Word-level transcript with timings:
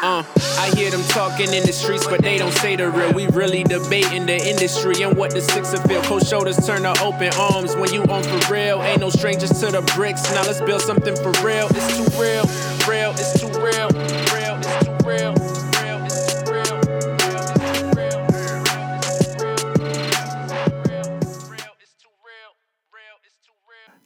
Uh, 0.00 0.22
I 0.58 0.70
hear 0.76 0.92
them 0.92 1.02
talking 1.08 1.52
in 1.52 1.66
the 1.66 1.72
streets, 1.72 2.06
but 2.06 2.22
they 2.22 2.38
don't 2.38 2.52
say 2.52 2.76
the 2.76 2.88
real. 2.88 3.12
We 3.12 3.26
really 3.28 3.64
debating 3.64 4.26
the 4.26 4.36
industry 4.36 5.02
and 5.02 5.16
what 5.16 5.32
the 5.32 5.40
six 5.40 5.72
of 5.72 5.82
feel. 5.84 6.00
Cold 6.02 6.24
shoulders 6.24 6.64
turn 6.64 6.82
to 6.82 6.94
open 7.02 7.32
arms 7.34 7.74
when 7.74 7.92
you 7.92 8.02
on 8.04 8.22
for 8.22 8.52
real. 8.52 8.80
Ain't 8.82 9.00
no 9.00 9.10
strangers 9.10 9.50
to 9.58 9.72
the 9.72 9.82
bricks. 9.96 10.22
Now 10.32 10.42
let's 10.42 10.60
build 10.60 10.82
something 10.82 11.16
for 11.16 11.32
real. 11.44 11.66
It's 11.70 11.96
too 11.96 12.04
real, 12.20 12.44
real, 12.86 13.10
it's 13.10 13.40
too 13.40 13.48
real, 13.58 13.88
real, 14.34 14.60
it's 14.62 14.86
too 14.86 15.08
real. 15.08 15.34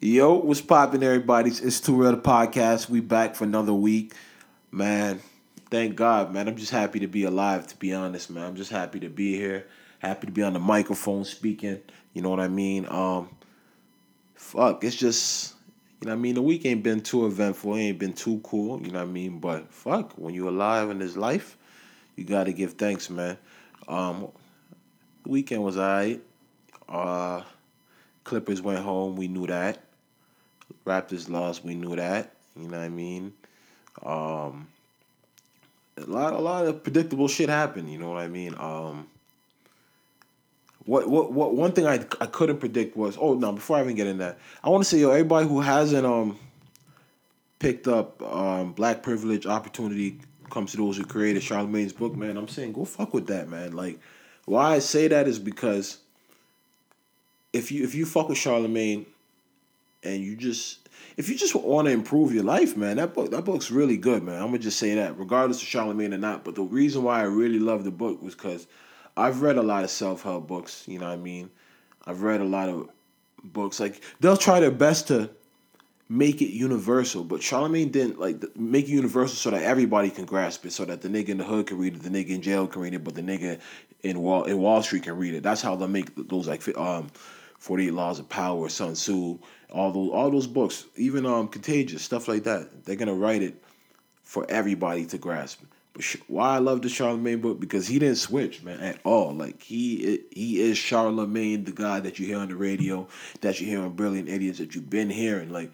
Yo, 0.01 0.35
what's 0.35 0.61
poppin', 0.61 1.03
everybody? 1.03 1.51
It's 1.51 1.81
Too 1.81 1.95
Real 1.95 2.11
the 2.11 2.17
podcast. 2.19 2.89
We 2.89 3.01
back 3.01 3.37
for 3.37 3.45
another 3.45 3.73
week, 3.73 4.15
man. 4.73 5.21
Thank 5.73 5.96
God, 5.96 6.35
man. 6.35 6.49
I'm 6.49 6.57
just 6.57 6.71
happy 6.71 7.00
to 7.00 7.07
be 7.07 7.25
alive. 7.25 7.67
To 7.68 7.76
be 7.79 7.94
honest, 7.94 8.29
man, 8.29 8.44
I'm 8.44 8.57
just 8.57 8.71
happy 8.71 9.00
to 9.00 9.08
be 9.08 9.39
here. 9.39 9.67
Happy 10.00 10.26
to 10.26 10.32
be 10.32 10.43
on 10.43 10.53
the 10.53 10.58
microphone 10.58 11.25
speaking. 11.25 11.80
You 12.13 12.21
know 12.21 12.29
what 12.29 12.40
I 12.40 12.49
mean? 12.49 12.86
Um, 12.90 13.30
fuck, 14.35 14.85
it's 14.85 14.96
just 14.96 15.54
you 16.03 16.08
know 16.08 16.13
what 16.13 16.18
I 16.18 16.21
mean. 16.21 16.35
The 16.35 16.43
week 16.43 16.66
ain't 16.66 16.82
been 16.82 17.00
too 17.00 17.25
eventful. 17.25 17.77
It 17.77 17.80
ain't 17.80 17.99
been 17.99 18.13
too 18.13 18.43
cool. 18.44 18.82
You 18.82 18.90
know 18.90 18.99
what 18.99 19.08
I 19.08 19.13
mean? 19.13 19.39
But 19.39 19.72
fuck, 19.72 20.13
when 20.18 20.35
you're 20.35 20.49
alive 20.49 20.90
in 20.90 20.99
this 20.99 21.16
life, 21.16 21.57
you 22.16 22.25
got 22.25 22.44
to 22.44 22.52
give 22.52 22.75
thanks, 22.75 23.08
man. 23.08 23.39
Um, 23.89 24.29
the 25.25 25.30
weekend 25.30 25.64
was 25.64 25.79
alright. 25.79 26.21
Uh, 26.86 27.44
Clippers 28.25 28.61
went 28.61 28.80
home. 28.80 29.16
We 29.16 29.27
knew 29.27 29.46
that. 29.46 29.82
Raptors 30.85 31.30
lost. 31.30 31.64
We 31.64 31.75
knew 31.75 31.96
that. 31.96 32.34
You 32.56 32.69
know 32.69 32.77
what 32.77 32.84
I 32.84 32.89
mean? 32.91 33.33
Um, 34.05 34.69
a 35.97 36.03
lot, 36.03 36.33
a 36.33 36.39
lot 36.39 36.67
of 36.67 36.83
predictable 36.83 37.28
shit 37.28 37.48
happened. 37.48 37.91
You 37.91 37.98
know 37.98 38.11
what 38.11 38.19
I 38.19 38.28
mean? 38.28 38.55
Um, 38.58 39.08
what, 40.84 41.08
what, 41.08 41.33
what? 41.33 41.55
One 41.55 41.72
thing 41.72 41.86
I, 41.86 42.05
I 42.20 42.27
couldn't 42.27 42.58
predict 42.58 42.97
was 42.97 43.16
oh 43.20 43.34
no. 43.34 43.53
Before 43.53 43.77
I 43.77 43.83
even 43.83 43.94
get 43.94 44.06
in 44.06 44.19
that, 44.19 44.39
I 44.64 44.69
want 44.69 44.83
to 44.84 44.89
say 44.89 44.98
yo, 44.98 45.11
everybody 45.11 45.47
who 45.47 45.61
hasn't 45.61 46.05
um 46.05 46.39
picked 47.58 47.86
up 47.86 48.20
um 48.22 48.72
Black 48.72 49.03
Privilege 49.03 49.47
Opportunity 49.47 50.19
comes 50.50 50.72
to 50.72 50.77
those 50.78 50.97
who 50.97 51.05
created 51.05 51.42
Charlamagne's 51.42 51.92
book, 51.92 52.16
man. 52.16 52.36
I'm 52.36 52.48
saying 52.48 52.72
go 52.72 52.84
fuck 52.84 53.14
with 53.14 53.28
that, 53.28 53.48
man. 53.48 53.72
Like, 53.72 54.00
why 54.44 54.75
I 54.75 54.78
say 54.81 55.09
that 55.09 55.28
is 55.28 55.38
because 55.38 55.98
if 57.53 57.70
you 57.70 57.84
if 57.84 57.94
you 57.94 58.05
fuck 58.05 58.28
with 58.28 58.38
Charlamagne 58.38 59.06
and 60.03 60.22
you 60.22 60.36
just 60.36 60.81
if 61.16 61.28
you 61.28 61.36
just 61.36 61.55
want 61.55 61.86
to 61.86 61.92
improve 61.92 62.32
your 62.32 62.44
life, 62.44 62.77
man, 62.77 62.96
that 62.96 63.14
book 63.14 63.30
that 63.30 63.44
book's 63.44 63.70
really 63.70 63.96
good, 63.96 64.22
man. 64.22 64.41
I'm 64.41 64.46
gonna 64.46 64.58
just 64.58 64.78
say 64.78 64.94
that, 64.94 65.19
regardless 65.19 65.62
of 65.62 65.69
Charlamagne 65.69 66.14
or 66.14 66.19
not. 66.19 66.44
But 66.44 66.54
the 66.54 66.62
reason 66.62 67.02
why 67.02 67.20
I 67.20 67.24
really 67.24 67.58
love 67.58 67.84
the 67.84 67.91
book 67.91 68.22
was 68.22 68.34
because 68.34 68.66
I've 69.16 69.42
read 69.42 69.56
a 69.56 69.62
lot 69.62 69.84
of 69.84 69.91
self 69.91 70.22
help 70.22 70.46
books. 70.46 70.84
You 70.86 70.98
know 70.98 71.06
what 71.06 71.14
I 71.14 71.16
mean? 71.16 71.50
I've 72.06 72.22
read 72.22 72.41
a 72.41 72.44
lot 72.44 72.69
of 72.69 72.88
books. 73.44 73.80
Like 73.80 74.02
they'll 74.20 74.36
try 74.36 74.60
their 74.60 74.70
best 74.70 75.08
to 75.08 75.30
make 76.08 76.42
it 76.42 76.50
universal, 76.50 77.24
but 77.24 77.41
Charlamagne 77.41 77.91
didn't 77.91 78.19
like 78.19 78.44
make 78.56 78.86
it 78.86 78.91
universal 78.91 79.36
so 79.36 79.50
that 79.50 79.62
everybody 79.62 80.10
can 80.10 80.24
grasp 80.24 80.64
it, 80.66 80.72
so 80.72 80.84
that 80.84 81.02
the 81.02 81.08
nigga 81.08 81.30
in 81.30 81.38
the 81.38 81.44
hood 81.44 81.66
can 81.66 81.78
read 81.78 81.94
it, 81.94 82.02
the 82.02 82.10
nigga 82.10 82.30
in 82.30 82.42
jail 82.42 82.66
can 82.66 82.82
read 82.82 82.94
it, 82.94 83.04
but 83.04 83.14
the 83.14 83.22
nigga 83.22 83.58
in 84.02 84.20
Wall 84.20 84.44
in 84.44 84.58
Wall 84.58 84.82
Street 84.82 85.04
can 85.04 85.16
read 85.16 85.34
it. 85.34 85.42
That's 85.42 85.62
how 85.62 85.74
they 85.76 85.86
make 85.86 86.14
those 86.28 86.48
like 86.48 86.66
um, 86.76 87.08
Forty 87.62 87.86
Eight 87.86 87.94
Laws 87.94 88.18
of 88.18 88.28
Power, 88.28 88.68
Sun 88.68 88.94
Tzu, 88.94 89.38
all 89.70 89.92
those 89.92 90.10
all 90.10 90.32
those 90.32 90.48
books, 90.48 90.84
even 90.96 91.24
um 91.24 91.46
Contagious 91.46 92.02
stuff 92.02 92.27
like 92.27 92.42
that. 92.42 92.84
They're 92.84 92.96
gonna 92.96 93.14
write 93.14 93.41
it 93.41 93.54
for 94.24 94.44
everybody 94.48 95.06
to 95.06 95.16
grasp. 95.16 95.62
But 95.92 96.02
sh- 96.02 96.16
why 96.27 96.56
I 96.56 96.58
love 96.58 96.82
the 96.82 96.88
Charlamagne 96.88 97.41
book 97.41 97.60
because 97.60 97.86
he 97.86 98.00
didn't 98.00 98.16
switch, 98.16 98.64
man, 98.64 98.80
at 98.80 98.98
all. 99.04 99.32
Like 99.32 99.62
he 99.62 100.24
he 100.32 100.60
is 100.60 100.77
Charlamagne, 100.77 101.64
the 101.64 101.70
guy 101.70 102.00
that 102.00 102.19
you 102.19 102.27
hear 102.27 102.38
on 102.38 102.48
the 102.48 102.56
radio, 102.56 103.06
that 103.42 103.60
you 103.60 103.69
hear 103.69 103.82
on 103.82 103.92
Brilliant 103.92 104.28
Idiots, 104.28 104.58
that 104.58 104.75
you've 104.75 104.91
been 104.91 105.10
hearing. 105.10 105.50
Like 105.50 105.70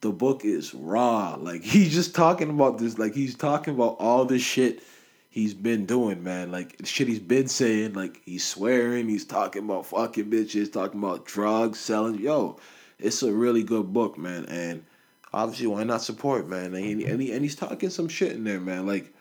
the 0.00 0.12
book 0.12 0.46
is 0.46 0.72
raw. 0.72 1.36
Like 1.38 1.62
he's 1.74 1.92
just 1.92 2.14
talking 2.14 2.48
about 2.48 2.78
this. 2.78 2.98
Like 2.98 3.14
he's 3.14 3.34
talking 3.34 3.74
about 3.74 3.96
all 3.98 4.24
this 4.24 4.40
shit 4.40 4.82
he's 5.30 5.54
been 5.54 5.86
doing, 5.86 6.22
man. 6.22 6.52
Like 6.52 6.76
shit 6.84 7.08
he's 7.08 7.20
been 7.20 7.48
saying. 7.48 7.94
Like 7.94 8.20
he's 8.24 8.46
swearing. 8.46 9.08
He's 9.08 9.24
talking 9.24 9.64
about 9.64 9.86
fucking 9.86 10.30
bitches. 10.30 10.72
Talking 10.72 11.00
about 11.00 11.24
drugs, 11.24 11.78
selling. 11.78 12.18
Yo, 12.18 12.58
it's 12.98 13.22
a 13.22 13.32
really 13.32 13.62
good 13.62 13.92
book, 13.92 14.18
man. 14.18 14.44
And 14.46 14.84
obviously, 15.32 15.68
why 15.68 15.84
not 15.84 16.02
support, 16.02 16.46
man? 16.46 16.74
And, 16.74 17.02
and, 17.02 17.22
he, 17.22 17.32
and 17.32 17.42
he's 17.42 17.56
talking 17.56 17.90
some 17.90 18.08
shit 18.08 18.32
in 18.32 18.44
there, 18.44 18.60
man. 18.60 18.86
Like 18.86 19.14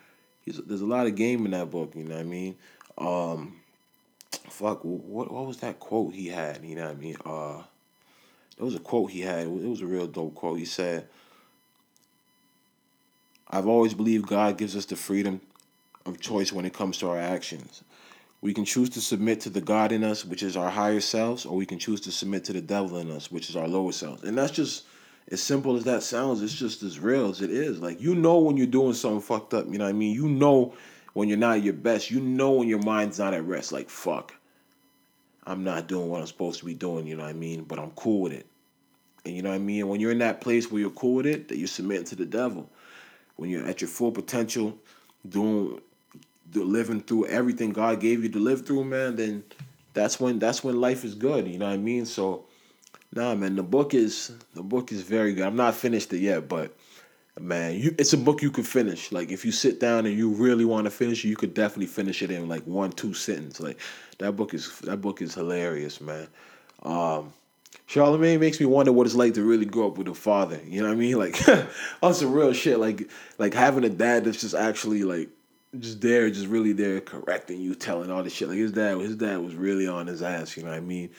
there's 0.46 0.82
a 0.82 0.86
lot 0.86 1.08
of 1.08 1.16
game 1.16 1.46
in 1.46 1.52
that 1.52 1.72
book. 1.72 1.96
You 1.96 2.04
know 2.04 2.16
what 2.16 2.22
I 2.22 2.24
mean? 2.24 2.56
Um, 2.98 3.62
fuck. 4.50 4.84
What 4.84 5.32
what 5.32 5.46
was 5.46 5.58
that 5.58 5.80
quote 5.80 6.14
he 6.14 6.28
had? 6.28 6.66
You 6.66 6.76
know 6.76 6.88
what 6.88 6.98
I 6.98 7.00
mean? 7.00 7.16
Uh. 7.26 7.64
There 8.58 8.66
was 8.66 8.76
a 8.76 8.80
quote 8.80 9.12
he 9.12 9.22
had. 9.22 9.48
It 9.48 9.70
was 9.70 9.80
a 9.80 9.86
real 9.86 10.06
dope 10.06 10.36
quote. 10.36 10.60
He 10.60 10.66
said, 10.66 11.08
I've 13.48 13.68
always 13.68 13.94
believed 13.94 14.28
God 14.28 14.58
gives 14.58 14.76
us 14.76 14.84
the 14.84 14.98
freedom 14.98 15.40
of 16.10 16.20
choice 16.20 16.52
when 16.52 16.66
it 16.66 16.74
comes 16.74 16.98
to 17.00 17.10
our 17.10 17.20
actions. 17.20 17.84
We 18.42 18.54
can 18.54 18.66
choose 18.66 18.90
to 18.92 19.02
submit 19.02 19.42
to 19.42 19.50
the 19.50 19.62
God 19.62 19.92
in 19.92 20.04
us, 20.04 20.26
which 20.26 20.44
is 20.44 20.56
our 20.56 20.70
higher 20.70 21.02
selves, 21.02 21.46
or 21.46 21.56
we 21.56 21.66
can 21.66 21.80
choose 21.80 22.02
to 22.02 22.12
submit 22.12 22.46
to 22.46 22.54
the 22.54 22.62
devil 22.62 22.98
in 22.98 23.12
us, 23.12 23.32
which 23.32 23.50
is 23.50 23.56
our 23.56 23.68
lower 23.68 23.92
selves. 23.92 24.24
And 24.24 24.38
that's 24.38 24.52
just 24.52 24.86
as 25.30 25.42
simple 25.42 25.76
as 25.76 25.84
that 25.84 26.04
sounds. 26.04 26.42
It's 26.42 26.54
just 26.54 26.82
as 26.84 27.00
real 27.00 27.30
as 27.30 27.42
it 27.42 27.52
is. 27.52 27.80
Like, 27.80 28.02
you 28.02 28.16
know 28.16 28.40
when 28.40 28.58
you're 28.58 28.68
doing 28.68 28.94
something 28.94 29.22
fucked 29.22 29.54
up, 29.54 29.66
you 29.70 29.78
know 29.78 29.84
what 29.84 29.90
I 29.90 29.94
mean? 29.94 30.16
You 30.16 30.30
know 30.30 30.74
when 31.14 31.28
you're 31.28 31.38
not 31.38 31.58
at 31.58 31.64
your 31.64 31.74
best. 31.74 32.10
You 32.10 32.22
know 32.22 32.52
when 32.52 32.68
your 32.68 32.80
mind's 32.80 33.20
not 33.20 33.34
at 33.34 33.44
rest. 33.44 33.72
Like, 33.72 33.90
fuck. 33.90 34.34
I'm 35.46 35.64
not 35.64 35.88
doing 35.88 36.10
what 36.10 36.22
I'm 36.22 36.28
supposed 36.28 36.60
to 36.60 36.66
be 36.66 36.76
doing, 36.76 37.08
you 37.08 37.16
know 37.16 37.24
what 37.24 37.30
I 37.30 37.34
mean? 37.34 37.64
But 37.64 37.80
I'm 37.80 37.92
cool 37.92 38.22
with 38.22 38.34
it. 38.34 38.46
And 39.26 39.36
you 39.36 39.42
know 39.42 39.50
what 39.50 39.56
I 39.56 39.60
mean? 39.60 39.88
when 39.88 40.00
you're 40.00 40.12
in 40.12 40.20
that 40.20 40.42
place 40.42 40.72
where 40.72 40.80
you're 40.80 40.90
cool 40.92 41.16
with 41.16 41.26
it, 41.26 41.48
that 41.50 41.58
you're 41.58 41.68
submitting 41.68 42.06
to 42.06 42.16
the 42.16 42.26
devil. 42.26 42.70
When 43.36 43.50
you're 43.50 43.66
at 43.66 43.82
your 43.82 43.90
full 43.90 44.12
potential, 44.12 44.78
doing 45.28 45.68
do- 45.68 45.82
living 46.54 47.02
through 47.02 47.28
everything 47.28 47.72
God 47.72 48.00
gave 48.00 48.24
you 48.24 48.30
to 48.30 48.40
live 48.40 48.66
through, 48.66 48.84
man, 48.84 49.16
then 49.16 49.44
that's 49.94 50.20
when 50.20 50.40
that's 50.40 50.64
when 50.64 50.80
life 50.80 51.04
is 51.04 51.16
good, 51.16 51.48
you 51.48 51.58
know 51.58 51.68
what 51.68 51.74
I 51.74 51.78
mean? 51.78 52.06
So 52.06 52.46
nah 53.14 53.36
man, 53.36 53.56
the 53.56 53.64
book 53.64 53.94
is 53.94 54.32
the 54.54 54.64
book 54.64 54.92
is 54.92 55.02
very 55.02 55.34
good. 55.34 55.46
I'm 55.46 55.56
not 55.56 55.76
finished 55.76 56.14
it 56.14 56.20
yet, 56.20 56.48
but 56.48 56.76
man, 57.40 57.76
you 57.76 57.96
it's 57.98 58.14
a 58.14 58.18
book 58.18 58.42
you 58.42 58.52
could 58.52 58.68
finish. 58.68 59.12
Like 59.12 59.32
if 59.32 59.46
you 59.46 59.52
sit 59.52 59.80
down 59.80 60.06
and 60.06 60.18
you 60.18 60.30
really 60.30 60.66
want 60.66 60.86
to 60.86 60.92
finish 60.92 61.24
it, 61.26 61.30
you 61.30 61.36
could 61.36 61.54
definitely 61.54 61.88
finish 61.88 62.22
it 62.22 62.32
in 62.32 62.48
like 62.48 62.64
one, 62.64 62.92
two 62.92 63.14
sentence. 63.14 63.60
Like 63.60 63.80
that 64.20 64.34
book 64.34 64.54
is 64.54 64.80
that 64.82 64.98
book 64.98 65.22
is 65.22 65.34
hilarious, 65.34 66.02
man. 66.02 66.28
Um 66.84 67.34
Charlamagne 67.88 68.40
makes 68.40 68.60
me 68.60 68.68
wonder 68.68 68.92
what 68.92 69.08
it's 69.08 69.16
like 69.16 69.34
to 69.34 69.44
really 69.44 69.66
grow 69.66 69.88
up 69.88 69.98
with 69.98 70.08
a 70.08 70.14
father. 70.14 70.60
You 70.66 70.82
know 70.82 70.88
what 70.88 70.94
I 70.94 70.98
mean? 70.98 71.18
Like 71.18 71.38
on 72.04 72.14
some 72.14 72.32
real 72.32 72.54
shit. 72.54 72.80
Like 72.80 73.10
like 73.38 73.54
having 73.54 73.84
a 73.84 73.90
dad 73.90 74.26
that's 74.26 74.42
just 74.42 74.56
actually 74.56 75.04
like 75.04 75.30
just 75.78 76.02
there, 76.02 76.30
just 76.30 76.48
really 76.48 76.74
there, 76.74 77.02
correcting 77.02 77.62
you, 77.62 77.76
telling 77.76 78.10
all 78.10 78.24
this 78.24 78.34
shit. 78.34 78.48
Like 78.50 78.58
his 78.58 78.72
dad, 78.72 78.98
his 79.00 79.16
dad 79.16 79.38
was 79.40 79.56
really 79.56 79.88
on 79.88 80.08
his 80.08 80.22
ass. 80.22 80.58
You 80.58 80.64
know 80.64 80.70
what 80.70 80.78
I 80.78 80.82
mean? 80.82 81.12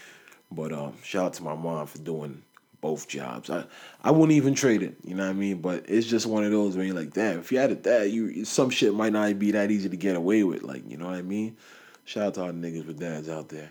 But 0.51 0.73
um, 0.73 0.95
shout 1.03 1.27
out 1.27 1.33
to 1.35 1.43
my 1.45 1.55
mom 1.55 1.87
for 1.87 1.99
doing 1.99 2.43
both 2.81 3.07
jobs. 3.09 3.51
I 3.51 3.65
I 4.03 4.11
wouldn't 4.11 4.33
even 4.33 4.55
trade 4.55 4.83
it. 4.83 4.97
You 5.05 5.15
know 5.15 5.25
what 5.25 5.31
I 5.31 5.35
mean? 5.35 5.61
But 5.61 5.85
it's 5.89 6.07
just 6.07 6.27
one 6.27 6.45
of 6.45 6.51
those 6.51 6.77
where 6.77 6.85
you're 6.85 6.95
like, 6.95 7.13
damn, 7.13 7.39
if 7.39 7.53
you 7.53 7.59
had 7.59 7.71
a 7.71 7.77
dad, 7.77 8.11
you 8.11 8.45
some 8.45 8.71
shit 8.71 8.95
might 8.95 9.13
not 9.13 9.39
be 9.39 9.53
that 9.53 9.71
easy 9.71 9.89
to 9.89 9.97
get 9.97 10.17
away 10.17 10.43
with. 10.43 10.63
Like 10.63 10.89
you 10.89 10.97
know 10.97 11.07
what 11.07 11.15
I 11.15 11.23
mean? 11.23 11.57
Shout 12.05 12.27
out 12.27 12.35
to 12.35 12.41
all 12.43 12.47
the 12.49 12.55
niggas 12.55 12.87
with 12.87 12.99
dads 12.99 13.29
out 13.29 13.49
there. 13.49 13.71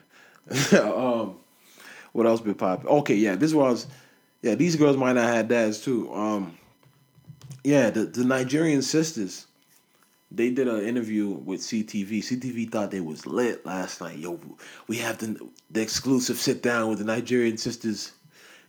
um, 0.82 1.36
what 2.14 2.26
else 2.26 2.42
been 2.42 2.56
popping? 2.56 2.88
Okay, 2.88 3.16
yeah, 3.16 3.36
this 3.36 3.54
was, 3.54 3.88
yeah, 4.42 4.56
these 4.56 4.76
girls 4.76 4.98
might 4.98 5.14
not 5.14 5.26
have 5.26 5.48
dads 5.48 5.82
too. 5.82 6.12
Um, 6.14 6.58
yeah, 7.64 7.90
the 7.90 8.06
the 8.06 8.24
Nigerian 8.24 8.82
sisters, 8.82 9.48
they 10.32 10.52
did 10.52 10.68
an 10.68 10.84
interview 10.84 11.30
with 11.30 11.62
CTV. 11.62 12.20
CTV 12.20 12.72
thought 12.72 12.92
they 12.92 13.02
was 13.02 13.26
lit 13.26 13.66
last 13.66 14.02
night. 14.02 14.18
Yo, 14.18 14.40
we 14.88 14.98
have 14.98 15.18
the 15.18 15.40
the 15.72 15.82
exclusive 15.82 16.38
sit 16.38 16.62
down 16.62 16.90
with 16.90 17.00
the 17.00 17.06
Nigerian 17.06 17.58
sisters. 17.58 18.12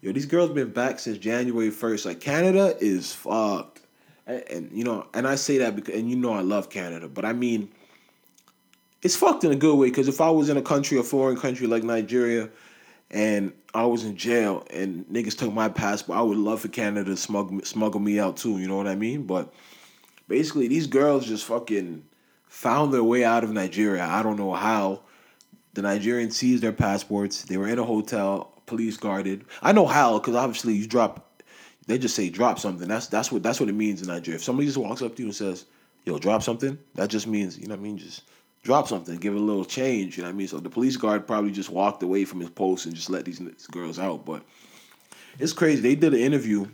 Yo, 0.00 0.12
these 0.12 0.26
girls 0.26 0.50
been 0.50 0.70
back 0.70 0.98
since 0.98 1.18
January 1.18 1.70
first. 1.70 2.06
Like 2.06 2.20
Canada 2.20 2.74
is 2.80 3.12
fucked, 3.12 3.82
and, 4.26 4.42
and 4.50 4.72
you 4.72 4.84
know, 4.84 5.06
and 5.12 5.28
I 5.28 5.34
say 5.34 5.58
that 5.58 5.76
because, 5.76 5.94
and 5.94 6.08
you 6.08 6.16
know, 6.16 6.32
I 6.32 6.40
love 6.40 6.70
Canada, 6.70 7.08
but 7.08 7.24
I 7.26 7.34
mean, 7.34 7.68
it's 9.02 9.16
fucked 9.16 9.44
in 9.44 9.52
a 9.52 9.56
good 9.56 9.76
way. 9.76 9.88
Because 9.90 10.08
if 10.08 10.20
I 10.20 10.30
was 10.30 10.48
in 10.48 10.56
a 10.56 10.62
country, 10.62 10.98
a 10.98 11.02
foreign 11.02 11.36
country 11.36 11.66
like 11.66 11.84
Nigeria, 11.84 12.48
and 13.10 13.52
I 13.74 13.84
was 13.84 14.04
in 14.04 14.16
jail 14.16 14.66
and 14.70 15.04
niggas 15.06 15.36
took 15.36 15.52
my 15.52 15.68
passport, 15.68 16.18
I 16.18 16.22
would 16.22 16.38
love 16.38 16.60
for 16.60 16.68
Canada 16.68 17.10
to 17.10 17.16
smuggle 17.16 17.60
smuggle 17.64 18.00
me 18.00 18.18
out 18.18 18.36
too. 18.36 18.58
You 18.58 18.68
know 18.68 18.76
what 18.76 18.86
I 18.86 18.94
mean? 18.94 19.24
But 19.24 19.52
basically, 20.30 20.68
these 20.68 20.86
girls 20.86 21.26
just 21.26 21.44
fucking 21.44 22.04
found 22.46 22.94
their 22.94 23.04
way 23.04 23.24
out 23.24 23.44
of 23.44 23.50
Nigeria. 23.50 24.04
I 24.04 24.22
don't 24.22 24.38
know 24.38 24.54
how. 24.54 25.00
The 25.74 25.82
Nigerians 25.82 26.32
seized 26.32 26.62
their 26.62 26.72
passports. 26.72 27.42
They 27.42 27.56
were 27.56 27.68
in 27.68 27.78
a 27.78 27.84
hotel, 27.84 28.52
police 28.66 28.96
guarded. 28.96 29.44
I 29.60 29.72
know 29.72 29.86
how 29.86 30.18
because 30.18 30.34
obviously 30.34 30.74
you 30.74 30.86
drop. 30.86 31.42
They 31.86 31.98
just 31.98 32.14
say 32.16 32.30
drop 32.30 32.58
something. 32.58 32.88
That's 32.88 33.08
that's 33.08 33.30
what 33.30 33.42
that's 33.42 33.60
what 33.60 33.68
it 33.68 33.74
means 33.74 34.00
in 34.00 34.08
Nigeria. 34.08 34.36
If 34.36 34.44
somebody 34.44 34.66
just 34.66 34.78
walks 34.78 35.02
up 35.02 35.16
to 35.16 35.22
you 35.22 35.28
and 35.28 35.36
says, 35.36 35.66
yo, 36.04 36.18
drop 36.18 36.42
something. 36.42 36.78
That 36.94 37.10
just 37.10 37.26
means, 37.26 37.58
you 37.58 37.66
know 37.66 37.74
what 37.74 37.80
I 37.80 37.84
mean, 37.84 37.98
just 37.98 38.22
drop 38.62 38.88
something, 38.88 39.16
give 39.16 39.34
it 39.34 39.40
a 39.40 39.44
little 39.44 39.64
change, 39.64 40.16
you 40.16 40.22
know 40.22 40.28
what 40.28 40.34
I 40.34 40.38
mean? 40.38 40.48
So 40.48 40.58
the 40.58 40.70
police 40.70 40.96
guard 40.96 41.26
probably 41.26 41.50
just 41.50 41.70
walked 41.70 42.02
away 42.02 42.24
from 42.24 42.40
his 42.40 42.50
post 42.50 42.86
and 42.86 42.94
just 42.94 43.10
let 43.10 43.24
these 43.24 43.40
girls 43.70 43.98
out. 43.98 44.24
But 44.24 44.42
it's 45.38 45.52
crazy. 45.52 45.80
They 45.80 45.94
did 45.94 46.14
an 46.14 46.20
interview 46.20 46.66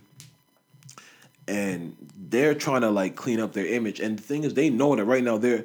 and 1.48 1.96
they're 2.28 2.54
trying 2.54 2.80
to 2.82 2.90
like 2.90 3.16
clean 3.16 3.40
up 3.40 3.52
their 3.52 3.66
image. 3.66 4.00
And 4.00 4.18
the 4.18 4.22
thing 4.22 4.44
is, 4.44 4.54
they 4.54 4.70
know 4.70 4.94
that 4.96 5.04
right 5.04 5.22
now 5.22 5.38
they're 5.38 5.64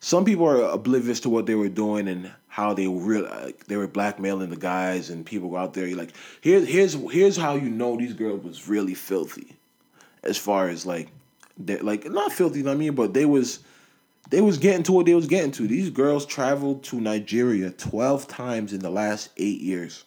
some 0.00 0.24
people 0.24 0.46
are 0.46 0.62
oblivious 0.62 1.20
to 1.20 1.28
what 1.28 1.46
they 1.46 1.54
were 1.54 1.68
doing 1.68 2.08
and 2.08 2.32
how 2.48 2.72
they 2.74 2.88
were 2.88 3.00
real 3.00 3.22
like, 3.24 3.66
they 3.66 3.76
were 3.76 3.86
blackmailing 3.86 4.50
the 4.50 4.56
guys 4.56 5.10
and 5.10 5.24
people 5.24 5.56
out 5.56 5.74
there. 5.74 5.86
You're 5.86 5.98
like, 5.98 6.14
here's 6.40 6.66
here's 6.66 6.94
here's 7.12 7.36
how 7.36 7.54
you 7.54 7.68
know 7.68 7.96
these 7.96 8.14
girls 8.14 8.42
was 8.42 8.68
really 8.68 8.94
filthy, 8.94 9.56
as 10.22 10.36
far 10.38 10.68
as 10.68 10.86
like 10.86 11.08
they 11.58 11.78
like 11.78 12.10
not 12.10 12.32
filthy, 12.32 12.58
you 12.58 12.64
know 12.64 12.70
what 12.70 12.76
I 12.76 12.78
mean, 12.78 12.94
but 12.94 13.14
they 13.14 13.26
was 13.26 13.60
they 14.30 14.40
was 14.40 14.58
getting 14.58 14.82
to 14.84 14.92
what 14.92 15.06
they 15.06 15.14
was 15.14 15.26
getting 15.26 15.52
to. 15.52 15.66
These 15.66 15.90
girls 15.90 16.24
traveled 16.24 16.82
to 16.84 17.00
Nigeria 17.00 17.70
twelve 17.70 18.26
times 18.26 18.72
in 18.72 18.80
the 18.80 18.90
last 18.90 19.30
eight 19.36 19.60
years. 19.60 20.04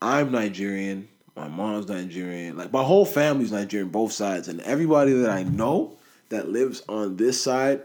I'm 0.00 0.32
Nigerian. 0.32 1.08
My 1.36 1.48
mom's 1.48 1.88
Nigerian. 1.88 2.56
Like 2.56 2.72
my 2.72 2.82
whole 2.82 3.04
family's 3.04 3.52
Nigerian, 3.52 3.90
both 3.90 4.12
sides, 4.12 4.48
and 4.48 4.60
everybody 4.62 5.12
that 5.12 5.30
I 5.30 5.42
know 5.42 5.96
that 6.30 6.48
lives 6.48 6.82
on 6.88 7.16
this 7.16 7.40
side 7.40 7.82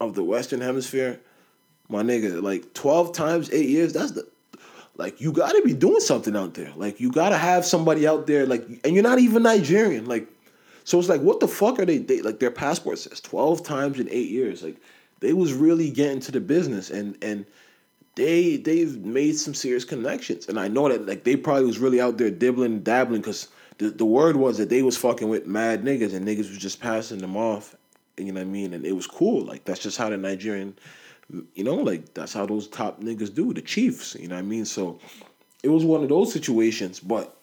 of 0.00 0.14
the 0.14 0.24
Western 0.24 0.62
Hemisphere, 0.62 1.20
my 1.88 2.02
nigga, 2.02 2.42
like 2.42 2.72
twelve 2.72 3.12
times 3.12 3.50
eight 3.52 3.68
years. 3.68 3.92
That's 3.92 4.12
the 4.12 4.26
like 4.96 5.20
you 5.20 5.32
got 5.32 5.52
to 5.52 5.62
be 5.62 5.74
doing 5.74 6.00
something 6.00 6.34
out 6.34 6.54
there. 6.54 6.72
Like 6.74 7.00
you 7.00 7.12
got 7.12 7.30
to 7.30 7.36
have 7.36 7.66
somebody 7.66 8.06
out 8.06 8.26
there. 8.26 8.46
Like 8.46 8.66
and 8.84 8.94
you're 8.94 9.02
not 9.02 9.18
even 9.18 9.42
Nigerian. 9.42 10.06
Like 10.06 10.26
so 10.84 10.98
it's 10.98 11.08
like 11.08 11.20
what 11.20 11.40
the 11.40 11.48
fuck 11.48 11.78
are 11.78 11.84
they? 11.84 11.98
they 11.98 12.22
like 12.22 12.40
their 12.40 12.50
passport 12.50 12.98
says 12.98 13.20
twelve 13.20 13.62
times 13.62 14.00
in 14.00 14.08
eight 14.10 14.30
years. 14.30 14.62
Like 14.62 14.76
they 15.20 15.34
was 15.34 15.52
really 15.52 15.90
getting 15.90 16.20
to 16.20 16.32
the 16.32 16.40
business 16.40 16.90
and 16.90 17.16
and 17.22 17.44
they 18.14 18.56
they've 18.56 18.98
made 19.04 19.36
some 19.36 19.54
serious 19.54 19.84
connections. 19.84 20.48
And 20.48 20.58
I 20.58 20.68
know 20.68 20.88
that 20.88 21.06
like 21.06 21.24
they 21.24 21.36
probably 21.36 21.64
was 21.64 21.78
really 21.78 22.00
out 22.00 22.18
there 22.18 22.30
dibbling 22.30 22.82
dabbling 22.82 23.20
because 23.20 23.48
the, 23.78 23.90
the 23.90 24.04
word 24.04 24.36
was 24.36 24.58
that 24.58 24.68
they 24.68 24.82
was 24.82 24.96
fucking 24.96 25.28
with 25.28 25.46
mad 25.46 25.82
niggas 25.82 26.14
and 26.14 26.26
niggas 26.26 26.48
was 26.48 26.58
just 26.58 26.80
passing 26.80 27.18
them 27.18 27.36
off. 27.36 27.74
You 28.16 28.26
know 28.32 28.40
what 28.40 28.48
I 28.48 28.50
mean? 28.50 28.74
And 28.74 28.84
it 28.84 28.92
was 28.92 29.06
cool. 29.06 29.44
Like 29.44 29.64
that's 29.64 29.80
just 29.80 29.96
how 29.96 30.10
the 30.10 30.16
Nigerian, 30.16 30.76
you 31.54 31.64
know, 31.64 31.76
like 31.76 32.12
that's 32.14 32.32
how 32.32 32.46
those 32.46 32.68
top 32.68 33.00
niggas 33.00 33.34
do. 33.34 33.54
The 33.54 33.62
Chiefs. 33.62 34.16
You 34.18 34.28
know 34.28 34.34
what 34.34 34.42
I 34.44 34.46
mean? 34.46 34.64
So 34.64 34.98
it 35.62 35.68
was 35.68 35.84
one 35.84 36.02
of 36.02 36.08
those 36.08 36.32
situations, 36.32 37.00
but. 37.00 37.36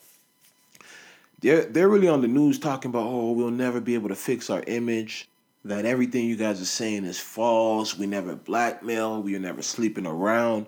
They're, 1.39 1.65
they're 1.65 1.87
really 1.87 2.07
on 2.07 2.21
the 2.21 2.27
news 2.27 2.57
talking 2.57 2.89
about, 2.89 3.05
oh, 3.05 3.31
we'll 3.31 3.51
never 3.51 3.79
be 3.79 3.93
able 3.93 4.09
to 4.09 4.15
fix 4.15 4.49
our 4.49 4.63
image 4.65 5.29
that 5.67 5.85
everything 5.85 6.25
you 6.25 6.35
guys 6.35 6.61
are 6.61 6.65
saying 6.65 7.05
is 7.05 7.19
false. 7.19 7.97
We 7.97 8.07
never 8.07 8.35
blackmail. 8.35 9.21
We 9.21 9.35
are 9.35 9.39
never 9.39 9.61
sleeping 9.61 10.07
around. 10.07 10.67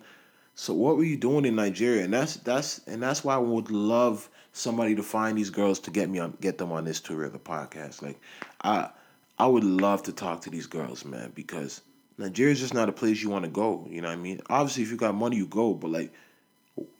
So 0.55 0.73
what 0.73 0.97
were 0.97 1.05
you 1.05 1.17
doing 1.17 1.45
in 1.45 1.55
Nigeria? 1.55 2.03
And 2.03 2.13
that's 2.13 2.35
that's 2.37 2.79
and 2.87 3.01
that's 3.01 3.23
why 3.23 3.35
I 3.35 3.39
would 3.39 3.71
love 3.71 4.29
somebody 4.51 4.95
to 4.95 5.03
find 5.03 5.37
these 5.37 5.49
girls 5.49 5.79
to 5.79 5.91
get 5.91 6.09
me 6.09 6.19
on 6.19 6.37
get 6.41 6.57
them 6.57 6.71
on 6.71 6.83
this 6.83 6.99
tour 6.99 7.23
of 7.23 7.33
the 7.33 7.39
podcast. 7.39 8.01
Like 8.01 8.19
I 8.61 8.89
I 9.37 9.47
would 9.47 9.63
love 9.63 10.03
to 10.03 10.11
talk 10.11 10.41
to 10.41 10.49
these 10.49 10.67
girls, 10.67 11.05
man, 11.05 11.31
because 11.33 11.81
Nigeria's 12.17 12.59
just 12.59 12.73
not 12.73 12.89
a 12.89 12.91
place 12.91 13.23
you 13.23 13.29
want 13.29 13.45
to 13.45 13.51
go. 13.51 13.87
You 13.89 14.01
know 14.01 14.09
what 14.09 14.17
I 14.17 14.21
mean? 14.21 14.41
Obviously, 14.49 14.83
if 14.83 14.91
you 14.91 14.97
got 14.97 15.15
money, 15.15 15.37
you 15.37 15.47
go, 15.47 15.73
but 15.73 15.91
like 15.91 16.11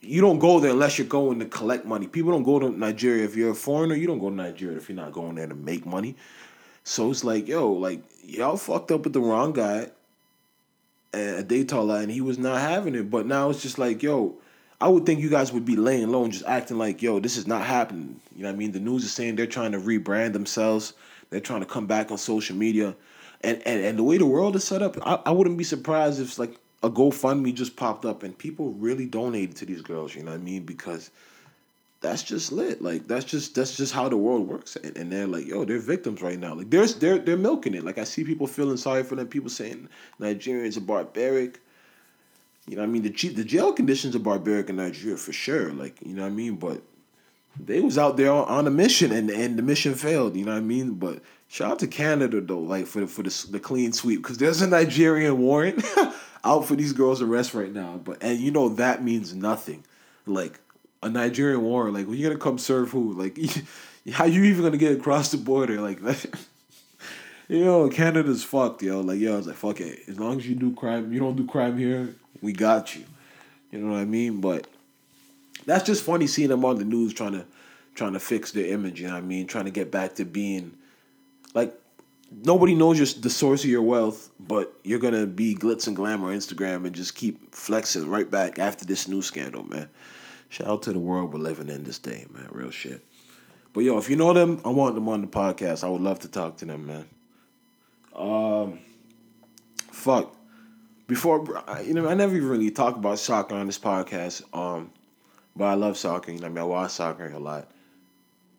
you 0.00 0.20
don't 0.20 0.38
go 0.38 0.60
there 0.60 0.70
unless 0.70 0.98
you're 0.98 1.06
going 1.06 1.38
to 1.40 1.46
collect 1.46 1.84
money. 1.84 2.06
People 2.06 2.32
don't 2.32 2.42
go 2.42 2.58
to 2.58 2.70
Nigeria 2.70 3.24
if 3.24 3.36
you're 3.36 3.50
a 3.50 3.54
foreigner. 3.54 3.94
You 3.94 4.06
don't 4.06 4.18
go 4.18 4.30
to 4.30 4.34
Nigeria 4.34 4.76
if 4.76 4.88
you're 4.88 4.96
not 4.96 5.12
going 5.12 5.34
there 5.34 5.46
to 5.46 5.54
make 5.54 5.84
money. 5.86 6.16
So 6.90 7.08
it's 7.12 7.22
like, 7.22 7.46
yo, 7.46 7.70
like 7.70 8.00
y'all 8.24 8.56
fucked 8.56 8.90
up 8.90 9.04
with 9.04 9.12
the 9.12 9.20
wrong 9.20 9.52
guy 9.52 9.90
at 11.14 11.46
Daytala 11.46 12.02
and 12.02 12.10
he 12.10 12.20
was 12.20 12.36
not 12.36 12.60
having 12.60 12.96
it. 12.96 13.08
But 13.08 13.26
now 13.26 13.48
it's 13.48 13.62
just 13.62 13.78
like, 13.78 14.02
yo, 14.02 14.34
I 14.80 14.88
would 14.88 15.06
think 15.06 15.20
you 15.20 15.30
guys 15.30 15.52
would 15.52 15.64
be 15.64 15.76
laying 15.76 16.10
low 16.10 16.24
and 16.24 16.32
just 16.32 16.44
acting 16.46 16.78
like, 16.78 17.00
yo, 17.00 17.20
this 17.20 17.36
is 17.36 17.46
not 17.46 17.64
happening. 17.64 18.20
You 18.34 18.42
know 18.42 18.48
what 18.48 18.54
I 18.54 18.58
mean? 18.58 18.72
The 18.72 18.80
news 18.80 19.04
is 19.04 19.12
saying 19.12 19.36
they're 19.36 19.46
trying 19.46 19.70
to 19.70 19.78
rebrand 19.78 20.32
themselves. 20.32 20.94
They're 21.30 21.38
trying 21.38 21.60
to 21.60 21.66
come 21.66 21.86
back 21.86 22.10
on 22.10 22.18
social 22.18 22.56
media. 22.56 22.96
And 23.42 23.62
and, 23.64 23.84
and 23.84 23.96
the 23.96 24.02
way 24.02 24.18
the 24.18 24.26
world 24.26 24.56
is 24.56 24.64
set 24.64 24.82
up, 24.82 24.98
I, 25.06 25.20
I 25.26 25.30
wouldn't 25.30 25.58
be 25.58 25.64
surprised 25.64 26.20
if 26.20 26.40
like 26.40 26.56
a 26.82 26.90
GoFundMe 26.90 27.54
just 27.54 27.76
popped 27.76 28.04
up 28.04 28.24
and 28.24 28.36
people 28.36 28.72
really 28.72 29.06
donated 29.06 29.54
to 29.58 29.64
these 29.64 29.80
girls, 29.80 30.16
you 30.16 30.24
know 30.24 30.32
what 30.32 30.40
I 30.40 30.42
mean? 30.42 30.64
Because 30.64 31.12
that's 32.00 32.22
just 32.22 32.50
lit. 32.50 32.80
Like 32.80 33.06
that's 33.06 33.24
just 33.24 33.54
that's 33.54 33.76
just 33.76 33.92
how 33.92 34.08
the 34.08 34.16
world 34.16 34.48
works. 34.48 34.76
And, 34.76 34.96
and 34.96 35.12
they're 35.12 35.26
like, 35.26 35.46
yo, 35.46 35.64
they're 35.64 35.78
victims 35.78 36.22
right 36.22 36.38
now. 36.38 36.54
Like 36.54 36.70
there's 36.70 36.94
they're 36.94 37.18
they're 37.18 37.36
milking 37.36 37.74
it. 37.74 37.84
Like 37.84 37.98
I 37.98 38.04
see 38.04 38.24
people 38.24 38.46
feeling 38.46 38.78
sorry 38.78 39.02
for 39.02 39.16
them. 39.16 39.28
People 39.28 39.50
saying 39.50 39.88
Nigerians 40.18 40.76
are 40.76 40.82
barbaric. 40.82 41.60
You 42.66 42.76
know 42.76 42.82
I 42.82 42.86
mean? 42.86 43.02
The 43.02 43.10
the 43.10 43.44
jail 43.44 43.72
conditions 43.72 44.16
are 44.16 44.20
barbaric 44.20 44.70
in 44.70 44.76
Nigeria 44.76 45.18
for 45.18 45.32
sure. 45.32 45.72
Like 45.72 45.98
you 46.04 46.14
know 46.14 46.22
what 46.22 46.28
I 46.28 46.32
mean? 46.32 46.56
But 46.56 46.82
they 47.58 47.80
was 47.80 47.98
out 47.98 48.16
there 48.16 48.32
on, 48.32 48.66
a 48.66 48.70
mission 48.70 49.12
and 49.12 49.28
and 49.30 49.58
the 49.58 49.62
mission 49.62 49.94
failed. 49.94 50.36
You 50.36 50.46
know 50.46 50.52
what 50.52 50.58
I 50.58 50.62
mean? 50.62 50.94
But 50.94 51.20
shout 51.48 51.72
out 51.72 51.78
to 51.80 51.86
Canada 51.86 52.40
though, 52.40 52.60
like 52.60 52.86
for 52.86 53.00
the 53.00 53.06
for 53.06 53.22
the, 53.22 53.46
the 53.50 53.60
clean 53.60 53.92
sweep 53.92 54.22
because 54.22 54.38
there's 54.38 54.62
a 54.62 54.66
Nigerian 54.66 55.38
warrant 55.38 55.84
out 56.44 56.64
for 56.64 56.76
these 56.76 56.94
girls' 56.94 57.20
arrest 57.20 57.52
right 57.52 57.72
now. 57.72 58.00
But 58.02 58.22
and 58.22 58.38
you 58.38 58.50
know 58.50 58.70
that 58.70 59.04
means 59.04 59.34
nothing. 59.34 59.84
Like 60.24 60.60
a 61.02 61.08
Nigerian 61.08 61.62
war. 61.62 61.90
Like, 61.90 62.06
when 62.06 62.18
you 62.18 62.26
gonna 62.26 62.38
come 62.38 62.58
serve 62.58 62.90
who? 62.90 63.12
Like, 63.12 63.38
how 64.12 64.24
you 64.24 64.44
even 64.44 64.64
gonna 64.64 64.76
get 64.76 64.96
across 64.96 65.30
the 65.30 65.38
border? 65.38 65.80
Like, 65.80 66.00
know, 67.48 67.88
Canada's 67.88 68.44
fucked, 68.44 68.82
yo. 68.82 69.00
Like, 69.00 69.18
yo, 69.18 69.34
I 69.34 69.36
was 69.36 69.46
like, 69.46 69.56
fuck 69.56 69.80
it. 69.80 70.00
As 70.08 70.18
long 70.18 70.38
as 70.38 70.46
you 70.46 70.54
do 70.54 70.74
crime, 70.74 71.12
you 71.12 71.20
don't 71.20 71.36
do 71.36 71.46
crime 71.46 71.78
here, 71.78 72.14
we 72.40 72.52
got 72.52 72.94
you. 72.94 73.04
You 73.70 73.78
know 73.78 73.92
what 73.92 74.00
I 74.00 74.04
mean? 74.04 74.40
But 74.40 74.66
that's 75.66 75.84
just 75.84 76.04
funny 76.04 76.26
seeing 76.26 76.48
them 76.48 76.64
on 76.64 76.76
the 76.76 76.84
news 76.84 77.12
trying 77.14 77.32
to 77.32 77.44
trying 77.94 78.12
to 78.12 78.20
fix 78.20 78.52
their 78.52 78.66
image. 78.66 79.00
You 79.00 79.08
know 79.08 79.14
what 79.14 79.24
I 79.24 79.26
mean? 79.26 79.46
Trying 79.46 79.66
to 79.66 79.70
get 79.70 79.90
back 79.90 80.14
to 80.16 80.24
being 80.24 80.76
like 81.54 81.74
nobody 82.30 82.74
knows 82.74 82.98
your, 82.98 83.06
the 83.20 83.30
source 83.30 83.64
of 83.64 83.70
your 83.70 83.82
wealth, 83.82 84.30
but 84.38 84.72
you're 84.84 84.98
gonna 84.98 85.26
be 85.26 85.54
glitz 85.54 85.86
and 85.86 85.96
glamour 85.96 86.28
on 86.28 86.36
Instagram 86.36 86.84
and 86.86 86.94
just 86.94 87.14
keep 87.14 87.54
flexing 87.54 88.08
right 88.08 88.30
back 88.30 88.58
after 88.58 88.84
this 88.84 89.08
new 89.08 89.22
scandal, 89.22 89.64
man. 89.64 89.88
Shout 90.50 90.66
out 90.66 90.82
to 90.82 90.92
the 90.92 90.98
world 90.98 91.32
we're 91.32 91.38
living 91.38 91.68
in 91.68 91.84
this 91.84 92.00
day, 92.00 92.26
man. 92.28 92.48
Real 92.50 92.72
shit. 92.72 93.06
But 93.72 93.84
yo, 93.84 93.98
if 93.98 94.10
you 94.10 94.16
know 94.16 94.32
them, 94.32 94.60
I 94.64 94.70
want 94.70 94.96
them 94.96 95.08
on 95.08 95.20
the 95.20 95.28
podcast. 95.28 95.84
I 95.84 95.88
would 95.88 96.00
love 96.00 96.18
to 96.20 96.28
talk 96.28 96.56
to 96.58 96.64
them, 96.64 96.86
man. 96.86 97.06
Um, 98.16 98.80
fuck. 99.92 100.34
Before 101.06 101.46
you 101.84 101.94
know, 101.94 102.08
I 102.08 102.14
never 102.14 102.34
really 102.34 102.72
talk 102.72 102.96
about 102.96 103.20
soccer 103.20 103.54
on 103.54 103.66
this 103.66 103.78
podcast. 103.78 104.42
Um, 104.52 104.90
but 105.54 105.66
I 105.66 105.74
love 105.74 105.96
soccer. 105.96 106.32
You 106.32 106.40
know, 106.40 106.46
I 106.46 106.50
mean, 106.50 106.58
I 106.58 106.64
watch 106.64 106.90
soccer 106.90 107.30
a 107.30 107.38
lot. 107.38 107.70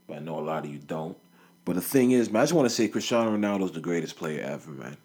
But 0.08 0.18
I 0.18 0.20
know 0.20 0.40
a 0.40 0.42
lot 0.42 0.64
of 0.64 0.72
you 0.72 0.80
don't. 0.80 1.18
But 1.66 1.76
the 1.76 1.82
thing 1.82 2.12
is, 2.12 2.32
man, 2.32 2.42
I 2.42 2.44
just 2.44 2.54
want 2.54 2.70
to 2.70 2.74
say 2.74 2.88
Cristiano 2.88 3.36
Ronaldo's 3.36 3.74
the 3.74 3.82
greatest 3.82 4.16
player 4.16 4.42
ever, 4.42 4.72
man. 4.72 4.96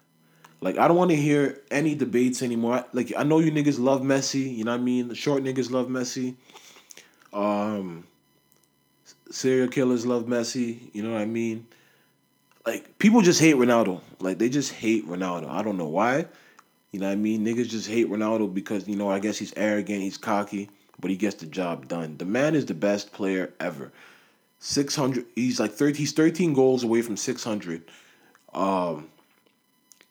Like 0.61 0.79
I 0.79 0.87
don't 0.87 0.97
want 0.97 1.11
to 1.11 1.17
hear 1.17 1.63
any 1.73 1.97
debates 1.97 2.43
anymore. 2.43 2.85
Like 2.93 3.13
I 3.17 3.25
know 3.25 3.41
you 3.41 3.51
niggas 3.51 3.81
love 3.81 4.03
Messi. 4.03 4.57
You 4.57 4.63
know 4.63 4.71
what 4.71 4.81
I 4.81 4.85
mean? 4.85 5.09
The 5.09 5.17
short 5.17 5.43
niggas 5.43 5.73
love 5.73 5.89
Messi. 5.89 6.37
Um, 7.37 8.05
serial 9.31 9.69
killers 9.69 10.07
love 10.07 10.25
Messi. 10.25 10.79
You 10.95 11.03
know 11.03 11.13
what 11.13 11.21
I 11.21 11.27
mean? 11.27 11.67
Like 12.65 12.99
people 12.99 13.21
just 13.21 13.41
hate 13.41 13.57
Ronaldo. 13.57 14.01
Like 14.21 14.39
they 14.39 14.49
just 14.49 14.73
hate 14.73 15.07
Ronaldo. 15.07 15.49
I 15.51 15.63
don't 15.63 15.77
know 15.77 15.89
why. 15.89 16.27
You 16.93 17.01
know 17.01 17.07
what 17.07 17.13
I 17.13 17.17
mean? 17.17 17.45
Niggas 17.45 17.69
just 17.69 17.89
hate 17.89 18.09
Ronaldo 18.09 18.53
because 18.53 18.89
you 18.89 18.97
know 18.97 19.11
I 19.11 19.19
guess 19.19 19.37
he's 19.37 19.53
arrogant, 19.55 20.01
he's 20.01 20.17
cocky, 20.17 20.71
but 20.99 21.11
he 21.11 21.17
gets 21.17 21.37
the 21.37 21.47
job 21.47 21.89
done. 21.89 22.17
The 22.17 22.25
man 22.25 22.55
is 22.55 22.65
the 22.65 22.75
best 22.75 23.13
player 23.13 23.53
ever. 23.61 23.93
600 24.59 25.27
he's 25.35 25.61
like 25.61 25.73
30 25.73 25.99
he's 25.99 26.13
13 26.13 26.55
goals 26.55 26.83
away 26.83 27.03
from 27.03 27.17
600 27.17 27.83
um 28.55 29.07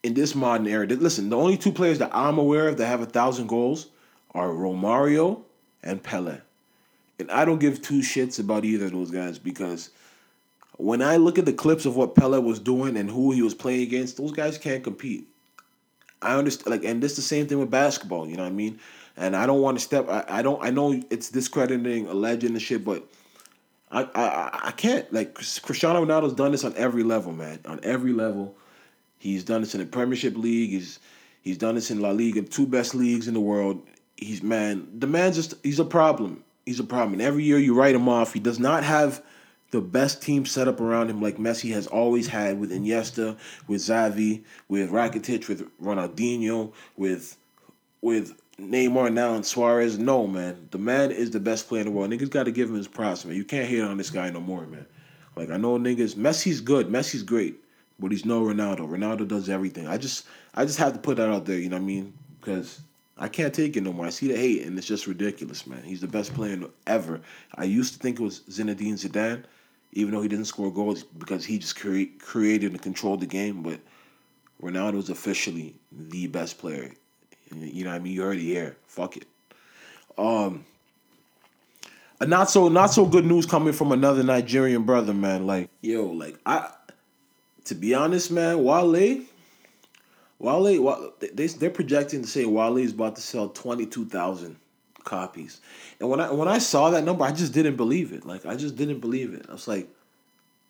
in 0.03 0.13
this 0.13 0.35
modern 0.35 0.67
era 0.67 0.85
listen 0.85 1.29
the 1.29 1.35
only 1.35 1.57
two 1.57 1.71
players 1.71 1.97
that 1.97 2.11
i'm 2.13 2.37
aware 2.37 2.67
of 2.67 2.77
that 2.77 2.85
have 2.85 3.01
a 3.01 3.07
thousand 3.07 3.47
goals 3.47 3.87
are 4.35 4.49
romario 4.49 5.41
and 5.81 6.03
pele 6.03 6.37
and 7.19 7.31
I 7.31 7.45
don't 7.45 7.59
give 7.59 7.81
two 7.81 7.99
shits 7.99 8.39
about 8.39 8.65
either 8.65 8.85
of 8.85 8.91
those 8.91 9.11
guys 9.11 9.39
because 9.39 9.89
when 10.77 11.01
I 11.01 11.17
look 11.17 11.39
at 11.39 11.45
the 11.45 11.53
clips 11.53 11.85
of 11.85 11.95
what 11.95 12.15
Pele 12.15 12.39
was 12.39 12.59
doing 12.59 12.97
and 12.97 13.09
who 13.09 13.31
he 13.31 13.41
was 13.41 13.53
playing 13.53 13.83
against, 13.83 14.17
those 14.17 14.31
guys 14.31 14.57
can't 14.57 14.83
compete. 14.83 15.27
I 16.21 16.37
understand, 16.37 16.71
like, 16.71 16.83
and 16.83 17.01
this 17.01 17.15
the 17.15 17.21
same 17.21 17.47
thing 17.47 17.59
with 17.59 17.69
basketball. 17.69 18.27
You 18.27 18.35
know 18.35 18.43
what 18.43 18.49
I 18.49 18.53
mean? 18.53 18.79
And 19.15 19.35
I 19.35 19.45
don't 19.45 19.61
want 19.61 19.77
to 19.77 19.83
step. 19.83 20.09
I, 20.09 20.25
I 20.27 20.41
don't. 20.41 20.61
I 20.61 20.71
know 20.71 21.01
it's 21.09 21.29
discrediting 21.29 22.07
a 22.07 22.13
legend 22.13 22.51
and 22.51 22.61
shit, 22.61 22.83
but 22.83 23.07
I, 23.91 24.03
I 24.15 24.59
I 24.65 24.71
can't. 24.71 25.11
Like 25.13 25.35
Cristiano 25.35 26.03
Ronaldo's 26.03 26.33
done 26.33 26.51
this 26.51 26.63
on 26.63 26.73
every 26.75 27.03
level, 27.03 27.31
man. 27.31 27.59
On 27.65 27.79
every 27.83 28.11
level, 28.11 28.55
he's 29.19 29.43
done 29.43 29.61
this 29.61 29.73
in 29.73 29.79
the 29.79 29.85
Premiership 29.85 30.35
League. 30.35 30.71
He's 30.71 30.99
he's 31.41 31.57
done 31.57 31.75
this 31.75 31.91
in 31.91 32.01
La 32.01 32.09
Liga, 32.09 32.41
two 32.41 32.67
best 32.67 32.95
leagues 32.95 33.27
in 33.29 33.33
the 33.33 33.39
world. 33.39 33.85
He's 34.17 34.43
man. 34.43 34.87
The 34.99 35.07
man's 35.07 35.35
just 35.35 35.53
he's 35.63 35.79
a 35.79 35.85
problem 35.85 36.43
he's 36.65 36.79
a 36.79 36.83
problem. 36.83 37.13
And 37.13 37.21
every 37.21 37.43
year 37.43 37.57
you 37.57 37.73
write 37.73 37.95
him 37.95 38.09
off. 38.09 38.33
He 38.33 38.39
does 38.39 38.59
not 38.59 38.83
have 38.83 39.23
the 39.71 39.81
best 39.81 40.21
team 40.21 40.45
set 40.45 40.67
up 40.67 40.79
around 40.79 41.09
him 41.09 41.21
like 41.21 41.37
Messi 41.37 41.71
has 41.73 41.87
always 41.87 42.27
had 42.27 42.59
with 42.59 42.71
Iniesta, 42.71 43.37
with 43.67 43.81
Xavi, 43.81 44.43
with 44.67 44.91
Rakitic, 44.91 45.47
with 45.47 45.69
Ronaldinho, 45.79 46.73
with 46.95 47.37
with 48.01 48.39
Neymar 48.59 49.11
now 49.11 49.33
and 49.33 49.45
Suarez. 49.45 49.97
No, 49.97 50.27
man. 50.27 50.67
The 50.71 50.77
man 50.77 51.11
is 51.11 51.31
the 51.31 51.39
best 51.39 51.67
player 51.67 51.81
in 51.81 51.87
the 51.87 51.91
world. 51.91 52.11
Niggas 52.11 52.29
got 52.29 52.43
to 52.43 52.51
give 52.51 52.69
him 52.69 52.75
his 52.75 52.87
props, 52.87 53.25
man. 53.25 53.35
You 53.35 53.43
can't 53.43 53.67
hate 53.67 53.81
on 53.81 53.97
this 53.97 54.09
guy 54.09 54.29
no 54.29 54.39
more, 54.39 54.65
man. 54.65 54.85
Like, 55.35 55.49
I 55.49 55.57
know 55.57 55.77
niggas, 55.77 56.15
Messi's 56.15 56.61
good. 56.61 56.87
Messi's 56.87 57.23
great. 57.23 57.55
But 57.99 58.11
he's 58.11 58.25
no 58.25 58.41
Ronaldo. 58.41 58.87
Ronaldo 58.89 59.27
does 59.27 59.49
everything. 59.49 59.87
I 59.87 59.97
just 59.97 60.25
I 60.53 60.65
just 60.65 60.79
have 60.79 60.93
to 60.93 60.99
put 60.99 61.17
that 61.17 61.29
out 61.29 61.45
there, 61.45 61.57
you 61.57 61.69
know 61.69 61.77
what 61.77 61.83
I 61.83 61.85
mean? 61.85 62.13
Because 62.39 62.81
I 63.17 63.29
can't 63.29 63.53
take 63.53 63.77
it 63.77 63.81
no 63.81 63.93
more. 63.93 64.05
I 64.05 64.09
see 64.09 64.27
the 64.27 64.35
hate, 64.35 64.63
and 64.65 64.77
it's 64.77 64.87
just 64.87 65.07
ridiculous, 65.07 65.65
man. 65.65 65.83
He's 65.83 66.01
the 66.01 66.07
best 66.07 66.33
player 66.33 66.59
ever. 66.85 67.21
I 67.55 67.63
used 67.63 67.93
to 67.93 67.99
think 67.99 68.19
it 68.19 68.23
was 68.23 68.41
Zinedine 68.49 68.93
Zidane, 68.93 69.43
even 69.93 70.13
though 70.13 70.21
he 70.21 70.27
didn't 70.27 70.45
score 70.45 70.71
goals 70.71 71.03
because 71.03 71.45
he 71.45 71.57
just 71.57 71.79
cre- 71.79 72.11
created 72.19 72.71
and 72.71 72.81
controlled 72.81 73.21
the 73.21 73.25
game. 73.25 73.63
But 73.63 73.79
Ronaldo 74.61 74.97
is 74.97 75.09
officially 75.09 75.75
the 75.91 76.27
best 76.27 76.57
player. 76.57 76.91
You 77.55 77.85
know 77.85 77.91
what 77.91 77.95
I 77.95 77.99
mean? 77.99 78.13
You're 78.13 78.25
already 78.25 78.43
here. 78.43 78.75
Fuck 78.87 79.17
it. 79.17 79.27
Um, 80.17 80.65
a 82.19 82.25
not 82.25 82.49
so 82.49 82.67
not 82.67 82.87
so 82.87 83.05
good 83.05 83.25
news 83.25 83.45
coming 83.45 83.73
from 83.73 83.91
another 83.91 84.23
Nigerian 84.23 84.83
brother, 84.83 85.13
man. 85.13 85.45
Like 85.45 85.69
yo, 85.81 86.05
like 86.05 86.37
I, 86.45 86.69
to 87.65 87.75
be 87.75 87.93
honest, 87.93 88.31
man, 88.31 88.63
Wale 88.63 89.21
Wale, 90.45 91.13
they 91.33 91.47
they're 91.47 91.69
projecting 91.71 92.21
to 92.21 92.27
say 92.27 92.45
Wale 92.45 92.77
is 92.77 92.91
about 92.91 93.15
to 93.15 93.21
sell 93.21 93.49
twenty 93.49 93.87
two 93.87 94.05
thousand 94.05 94.57
copies, 95.03 95.59
and 95.99 96.07
when 96.07 96.19
I 96.19 96.31
when 96.31 96.47
I 96.47 96.59
saw 96.59 96.91
that 96.91 97.03
number, 97.03 97.23
I 97.23 97.31
just 97.31 97.51
didn't 97.51 97.77
believe 97.77 98.13
it. 98.13 98.25
Like 98.25 98.45
I 98.45 98.55
just 98.55 98.75
didn't 98.75 98.99
believe 98.99 99.33
it. 99.33 99.47
I 99.49 99.53
was 99.53 99.67
like, 99.67 99.89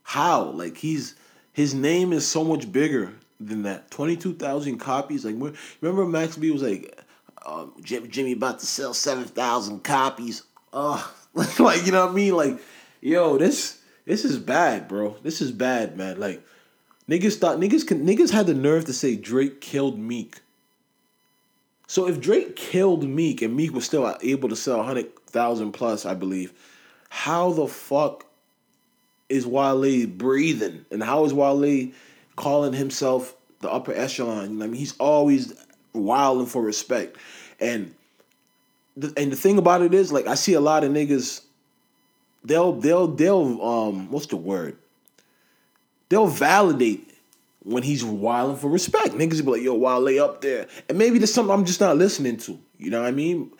how? 0.04 0.44
Like 0.44 0.78
he's 0.78 1.16
his 1.52 1.74
name 1.74 2.14
is 2.14 2.26
so 2.26 2.44
much 2.44 2.72
bigger 2.72 3.14
than 3.42 3.64
that. 3.64 3.92
Twenty 3.92 4.16
two 4.16 4.34
thousand 4.34 4.78
copies. 4.78 5.26
Like 5.26 5.36
remember 5.82 6.06
Max 6.06 6.38
B 6.38 6.52
was 6.52 6.64
like, 6.64 6.98
um, 7.46 7.74
Jimmy 7.84 8.08
Jimmy 8.08 8.32
about 8.32 8.60
to 8.60 8.66
sell 8.66 8.94
seven 8.94 9.26
thousand 9.26 9.84
copies. 9.84 10.44
Oh, 10.72 11.14
like 11.34 11.86
you 11.86 11.92
know 11.92 12.06
what 12.06 12.12
I 12.12 12.16
mean? 12.16 12.34
Like, 12.34 12.60
yo, 13.02 13.38
this 13.38 13.82
this 14.06 14.24
is 14.24 14.38
bad, 14.38 14.88
bro. 14.88 15.18
This 15.22 15.42
is 15.42 15.52
bad, 15.52 15.98
man. 15.98 16.18
Like 16.18 16.42
Niggas 17.10 17.38
thought 17.38 17.60
niggas 17.60 17.86
can 17.88 18.06
niggas 18.06 18.32
had 18.32 18.48
the 18.48 18.54
nerve 18.54 18.86
to 18.86 18.94
say 18.94 19.16
Drake 19.16 19.62
killed 19.62 20.00
Meek. 20.00 20.42
So 21.88 22.08
if 22.08 22.20
Drake 22.20 22.56
killed 22.56 23.04
Meek 23.04 23.42
and 23.44 23.56
Meek 23.56 23.74
was 23.74 23.86
still 23.86 24.18
able 24.22 24.50
to 24.50 24.56
sell 24.56 24.82
hundred 24.82 25.16
thousand 25.28 25.74
plus, 25.74 26.06
I 26.06 26.16
believe, 26.16 26.52
how 27.10 27.52
the 27.52 27.68
fuck 27.68 28.26
is 29.30 29.46
Wale 29.46 30.08
breathing? 30.08 30.86
And 30.92 31.04
how 31.04 31.26
is 31.26 31.34
Wale 31.34 31.92
calling 32.36 32.74
himself 32.74 33.36
the 33.62 33.72
upper 33.72 33.94
echelon? 33.94 34.62
I 34.62 34.68
mean, 34.68 34.74
he's 34.74 34.98
always 34.98 35.54
wilding 35.94 36.48
for 36.48 36.62
respect. 36.62 37.18
And 37.60 37.94
the, 38.98 39.14
and 39.18 39.32
the 39.32 39.36
thing 39.36 39.58
about 39.58 39.82
it 39.82 39.94
is, 39.94 40.12
like, 40.12 40.28
I 40.28 40.36
see 40.36 40.54
a 40.54 40.62
lot 40.62 40.84
of 40.84 40.92
niggas. 40.92 41.42
They'll 42.44 42.74
they'll 42.74 43.08
they'll 43.08 43.62
um 43.64 44.12
what's 44.12 44.28
the 44.28 44.38
word? 44.38 44.78
They'll 46.10 46.28
validate 46.28 47.12
when 47.64 47.84
he's 47.84 48.04
wilding 48.04 48.58
for 48.58 48.70
respect. 48.70 49.10
Niggas 49.10 49.44
be 49.44 49.52
like, 49.52 49.62
yo, 49.62 49.74
Wale 49.74 50.24
up 50.24 50.42
there. 50.42 50.68
And 50.88 50.98
maybe 50.98 51.18
there's 51.18 51.34
something 51.34 51.54
I'm 51.54 51.66
just 51.66 51.82
not 51.82 51.98
listening 51.98 52.38
to. 52.38 52.60
You 52.78 52.92
know 52.92 53.02
what 53.02 53.08
I 53.08 53.12
mean? 53.12 53.52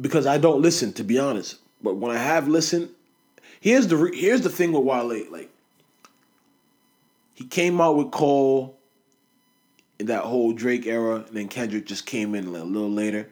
Because 0.00 0.26
I 0.26 0.38
don't 0.38 0.60
listen, 0.60 0.92
to 0.94 1.04
be 1.04 1.18
honest. 1.18 1.56
But 1.82 1.96
when 1.96 2.14
I 2.14 2.18
have 2.18 2.46
listened, 2.48 2.90
here's 3.60 3.86
the 3.86 3.96
re- 3.96 4.16
here's 4.16 4.42
the 4.42 4.50
thing 4.50 4.72
with 4.72 4.84
Wale. 4.84 5.30
Like, 5.30 5.50
he 7.34 7.44
came 7.44 7.80
out 7.80 7.96
with 7.96 8.10
Cole 8.10 8.76
in 9.98 10.06
that 10.06 10.24
whole 10.24 10.52
Drake 10.52 10.86
era, 10.86 11.24
and 11.26 11.36
then 11.36 11.48
Kendrick 11.48 11.86
just 11.86 12.04
came 12.04 12.34
in 12.34 12.46
a 12.46 12.50
little 12.50 12.90
later. 12.90 13.28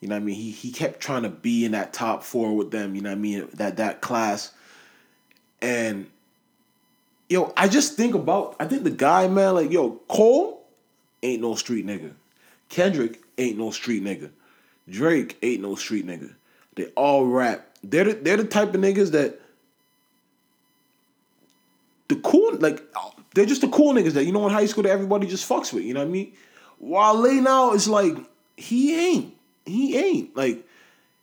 You 0.00 0.08
know 0.08 0.14
what 0.14 0.22
I 0.22 0.24
mean? 0.24 0.36
He 0.36 0.50
he 0.50 0.70
kept 0.70 1.00
trying 1.00 1.22
to 1.22 1.28
be 1.28 1.64
in 1.64 1.72
that 1.72 1.92
top 1.92 2.22
four 2.22 2.54
with 2.54 2.70
them, 2.70 2.94
you 2.94 3.00
know 3.00 3.10
what 3.10 3.16
I 3.16 3.20
mean? 3.20 3.48
That 3.54 3.78
that 3.78 4.00
class. 4.00 4.52
And 5.60 6.06
yo, 7.28 7.52
I 7.56 7.68
just 7.68 7.94
think 7.94 8.14
about 8.14 8.56
I 8.60 8.66
think 8.66 8.84
the 8.84 8.90
guy, 8.90 9.28
man, 9.28 9.54
like, 9.54 9.70
yo, 9.70 10.00
Cole 10.08 10.64
ain't 11.22 11.42
no 11.42 11.54
street 11.54 11.86
nigga. 11.86 12.12
Kendrick 12.68 13.20
ain't 13.38 13.58
no 13.58 13.70
street 13.70 14.02
nigga. 14.02 14.30
Drake 14.88 15.36
ain't 15.42 15.62
no 15.62 15.74
street 15.74 16.06
nigga. 16.06 16.34
They 16.74 16.86
all 16.96 17.26
rap. 17.26 17.66
They're 17.82 18.04
the, 18.04 18.12
they're 18.14 18.36
the 18.36 18.44
type 18.44 18.74
of 18.74 18.80
niggas 18.80 19.12
that 19.12 19.40
the 22.08 22.16
cool 22.16 22.56
like 22.58 22.82
they're 23.34 23.46
just 23.46 23.60
the 23.60 23.68
cool 23.68 23.94
niggas 23.94 24.12
that 24.12 24.24
you 24.24 24.32
know 24.32 24.46
in 24.46 24.52
high 24.52 24.66
school 24.66 24.84
that 24.84 24.90
everybody 24.90 25.26
just 25.26 25.48
fucks 25.48 25.72
with. 25.72 25.84
You 25.84 25.94
know 25.94 26.00
what 26.00 26.08
I 26.08 26.12
mean? 26.12 26.32
Wale 26.78 27.42
now 27.42 27.72
is 27.72 27.88
like 27.88 28.16
he 28.56 28.98
ain't. 28.98 29.34
He 29.64 29.96
ain't 29.96 30.36
like 30.36 30.64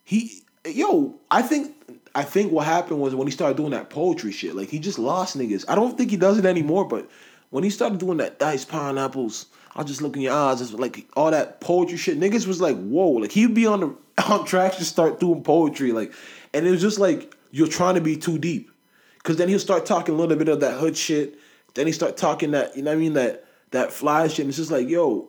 he. 0.04 0.42
Yo, 0.66 1.14
I 1.30 1.42
think 1.42 1.73
I 2.14 2.22
think 2.22 2.52
what 2.52 2.66
happened 2.66 3.00
was 3.00 3.14
when 3.14 3.26
he 3.26 3.32
started 3.32 3.56
doing 3.56 3.70
that 3.70 3.90
poetry 3.90 4.30
shit, 4.30 4.54
like 4.54 4.68
he 4.68 4.78
just 4.78 4.98
lost 4.98 5.36
niggas. 5.36 5.64
I 5.68 5.74
don't 5.74 5.98
think 5.98 6.10
he 6.10 6.16
does 6.16 6.38
it 6.38 6.46
anymore, 6.46 6.86
but 6.86 7.10
when 7.50 7.64
he 7.64 7.70
started 7.70 7.98
doing 7.98 8.18
that 8.18 8.38
dice 8.38 8.64
pineapples, 8.64 9.46
I'll 9.74 9.84
just 9.84 10.00
look 10.00 10.14
in 10.14 10.22
your 10.22 10.32
eyes, 10.32 10.60
it's 10.60 10.72
like 10.72 11.08
all 11.16 11.32
that 11.32 11.60
poetry 11.60 11.96
shit. 11.96 12.18
Niggas 12.18 12.46
was 12.46 12.60
like, 12.60 12.76
whoa, 12.76 13.10
like 13.10 13.32
he'd 13.32 13.54
be 13.54 13.66
on 13.66 13.80
the 13.80 13.96
on 14.28 14.44
track 14.44 14.76
to 14.76 14.84
start 14.84 15.18
doing 15.18 15.42
poetry, 15.42 15.92
like, 15.92 16.12
and 16.52 16.66
it 16.66 16.70
was 16.70 16.80
just 16.80 16.98
like 16.98 17.34
you're 17.50 17.68
trying 17.68 17.96
to 17.96 18.00
be 18.00 18.16
too 18.16 18.38
deep, 18.38 18.70
because 19.18 19.36
then 19.36 19.48
he'll 19.48 19.58
start 19.58 19.84
talking 19.86 20.14
a 20.14 20.18
little 20.18 20.36
bit 20.36 20.48
of 20.48 20.60
that 20.60 20.78
hood 20.78 20.96
shit. 20.96 21.38
Then 21.74 21.86
he 21.86 21.92
start 21.92 22.16
talking 22.16 22.52
that 22.52 22.76
you 22.76 22.82
know 22.82 22.92
what 22.92 22.96
I 22.96 23.00
mean 23.00 23.14
that 23.14 23.44
that 23.72 23.92
fly 23.92 24.28
shit. 24.28 24.40
And 24.40 24.48
it's 24.48 24.58
just 24.58 24.70
like, 24.70 24.88
yo, 24.88 25.28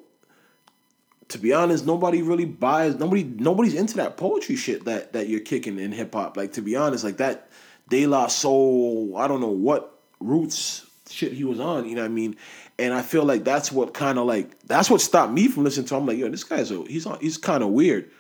to 1.30 1.38
be 1.40 1.54
honest, 1.54 1.86
nobody 1.86 2.22
really 2.22 2.46
buys 2.46 2.96
nobody 2.96 3.24
nobody's 3.24 3.74
into 3.74 3.96
that 3.98 4.18
poetry 4.18 4.56
shit 4.56 4.86
that 4.86 5.14
that 5.14 5.28
you're 5.28 5.40
kicking 5.40 5.80
in 5.80 5.92
hip 5.92 6.14
hop. 6.14 6.38
Like 6.38 6.54
to 6.54 6.62
be 6.62 6.76
honest, 6.76 7.04
like 7.04 7.18
that 7.18 7.50
De 7.90 8.06
La 8.06 8.28
Soul, 8.28 9.16
I 9.18 9.28
don't 9.28 9.42
know 9.42 9.48
what 9.48 10.00
roots 10.20 10.86
shit 11.10 11.34
he 11.34 11.44
was 11.44 11.60
on, 11.60 11.88
you 11.88 11.96
know 11.96 12.02
what 12.02 12.08
I 12.12 12.14
mean? 12.14 12.36
And 12.78 12.94
I 12.94 13.02
feel 13.02 13.24
like 13.24 13.44
that's 13.44 13.72
what 13.72 13.94
kind 13.94 14.20
of 14.20 14.26
like 14.26 14.60
that's 14.68 14.90
what 14.90 15.02
stopped 15.02 15.32
me 15.32 15.48
from 15.48 15.64
listening 15.64 15.88
to 15.88 15.96
him. 15.96 16.02
I'm 16.02 16.08
like, 16.08 16.18
yo, 16.18 16.30
this 16.30 16.44
guy's 16.44 16.72
a, 16.72 16.84
he's 16.84 17.06
on 17.06 17.20
he's 17.20 17.38
kind 17.38 17.64
of 17.64 17.70
weird. 17.70 18.12